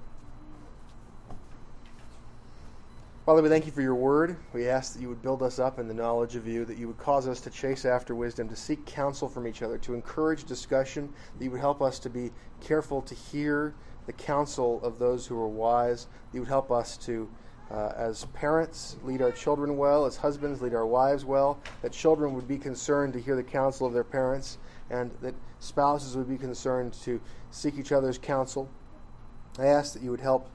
Father, 3.25 3.41
we 3.41 3.49
thank 3.49 3.65
you 3.65 3.73
for 3.73 3.81
your 3.81 3.95
word. 3.95 4.37
We 4.53 4.69
ask 4.69 4.93
that 4.93 5.01
you 5.01 5.09
would 5.09 5.23
build 5.23 5.43
us 5.43 5.59
up 5.59 5.79
in 5.79 5.89
the 5.89 5.95
knowledge 5.95 6.37
of 6.37 6.47
you, 6.47 6.67
that 6.67 6.77
you 6.77 6.87
would 6.87 6.99
cause 6.99 7.27
us 7.27 7.41
to 7.43 7.51
chase 7.51 7.87
after 7.87 8.15
wisdom, 8.15 8.47
to 8.51 8.57
seek 8.57 8.85
counsel 8.85 9.27
from 9.27 9.47
each 9.47 9.63
other, 9.63 9.79
to 9.79 9.95
encourage 9.95 10.45
discussion, 10.45 11.09
that 11.39 11.45
you 11.45 11.51
would 11.51 11.61
help 11.61 11.81
us 11.81 11.99
to 12.01 12.11
be 12.11 12.31
careful 12.61 13.01
to 13.01 13.15
hear 13.15 13.75
the 14.05 14.13
counsel 14.13 14.83
of 14.83 14.99
those 14.99 15.27
who 15.27 15.39
are 15.39 15.49
wise, 15.49 16.05
that 16.05 16.35
you 16.35 16.41
would 16.41 16.49
help 16.49 16.71
us 16.71 16.99
to, 16.99 17.27
uh, 17.71 17.93
as 17.97 18.27
parents, 18.35 18.97
lead 19.03 19.23
our 19.23 19.33
children 19.33 19.79
well, 19.79 20.05
as 20.05 20.19
husbands, 20.19 20.61
lead 20.61 20.75
our 20.75 20.87
wives 20.87 21.25
well, 21.25 21.59
that 21.81 21.93
children 21.93 22.35
would 22.35 22.47
be 22.47 22.59
concerned 22.59 23.15
to 23.15 23.21
hear 23.21 23.35
the 23.35 23.43
counsel 23.43 23.87
of 23.87 23.95
their 23.95 24.05
parents, 24.05 24.59
and 24.91 25.11
that 25.23 25.35
spouses 25.61 26.17
would 26.17 26.29
be 26.29 26.39
concerned 26.39 26.93
to 27.05 27.21
seek 27.51 27.79
each 27.79 27.93
other's 27.93 28.19
counsel. 28.19 28.69
I 29.59 29.67
ask 29.67 29.93
that 29.95 30.03
you 30.03 30.11
would 30.11 30.21
help 30.21 30.49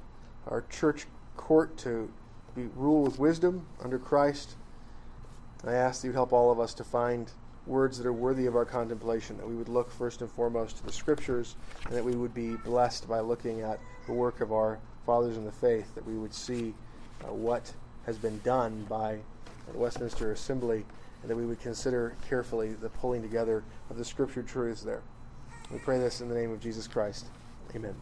our 0.48 0.62
church 0.70 1.08
court 1.36 1.78
to 1.80 2.12
be 2.56 2.68
rule 2.76 3.04
with 3.04 3.20
wisdom 3.20 3.66
under 3.82 3.98
Christ. 3.98 4.56
I 5.66 5.74
ask 5.74 6.02
that 6.02 6.08
you 6.08 6.12
would 6.12 6.18
help 6.18 6.34
all 6.34 6.52
of 6.52 6.60
us 6.60 6.74
to 6.76 6.84
find 6.84 7.32
words 7.66 7.98
that 7.98 8.06
are 8.06 8.14
worthy 8.14 8.46
of 8.46 8.56
our 8.56 8.66
contemplation, 8.66 9.38
that 9.38 9.48
we 9.48 9.56
would 9.56 9.70
look 9.70 9.92
first 9.92 10.22
and 10.22 10.30
foremost 10.30 10.78
to 10.78 10.86
the 10.86 10.92
Scriptures, 10.92 11.56
and 11.86 11.96
that 11.96 12.04
we 12.04 12.16
would 12.16 12.34
be 12.34 12.56
blessed 12.58 13.08
by 13.08 13.22
looking 13.22 13.62
at 13.62 13.80
the 14.06 14.12
work 14.12 14.42
of 14.42 14.52
our 14.52 14.80
fathers 15.06 15.38
in 15.38 15.46
the 15.46 15.52
faith, 15.52 15.94
that 15.96 16.06
we 16.06 16.16
would 16.16 16.34
see 16.34 16.74
uh, 17.24 17.32
what 17.32 17.72
has 18.06 18.18
been 18.18 18.40
done 18.44 18.86
by 18.90 19.18
the 19.72 19.78
Westminster 19.78 20.34
Assembly, 20.34 20.86
and 21.24 21.32
that 21.32 21.36
we 21.36 21.46
would 21.46 21.60
consider 21.60 22.16
carefully 22.28 22.74
the 22.74 22.90
pulling 22.90 23.24
together 23.24 23.64
of 23.90 23.98
the 23.98 24.06
Scripture 24.06 24.44
truths 24.44 24.84
there. 24.84 25.02
We 25.72 25.80
pray 25.80 25.98
this 25.98 26.22
in 26.22 26.30
the 26.30 26.36
name 26.36 26.52
of 26.52 26.60
Jesus 26.60 26.88
Christ. 26.88 27.26
Amen. 27.74 27.96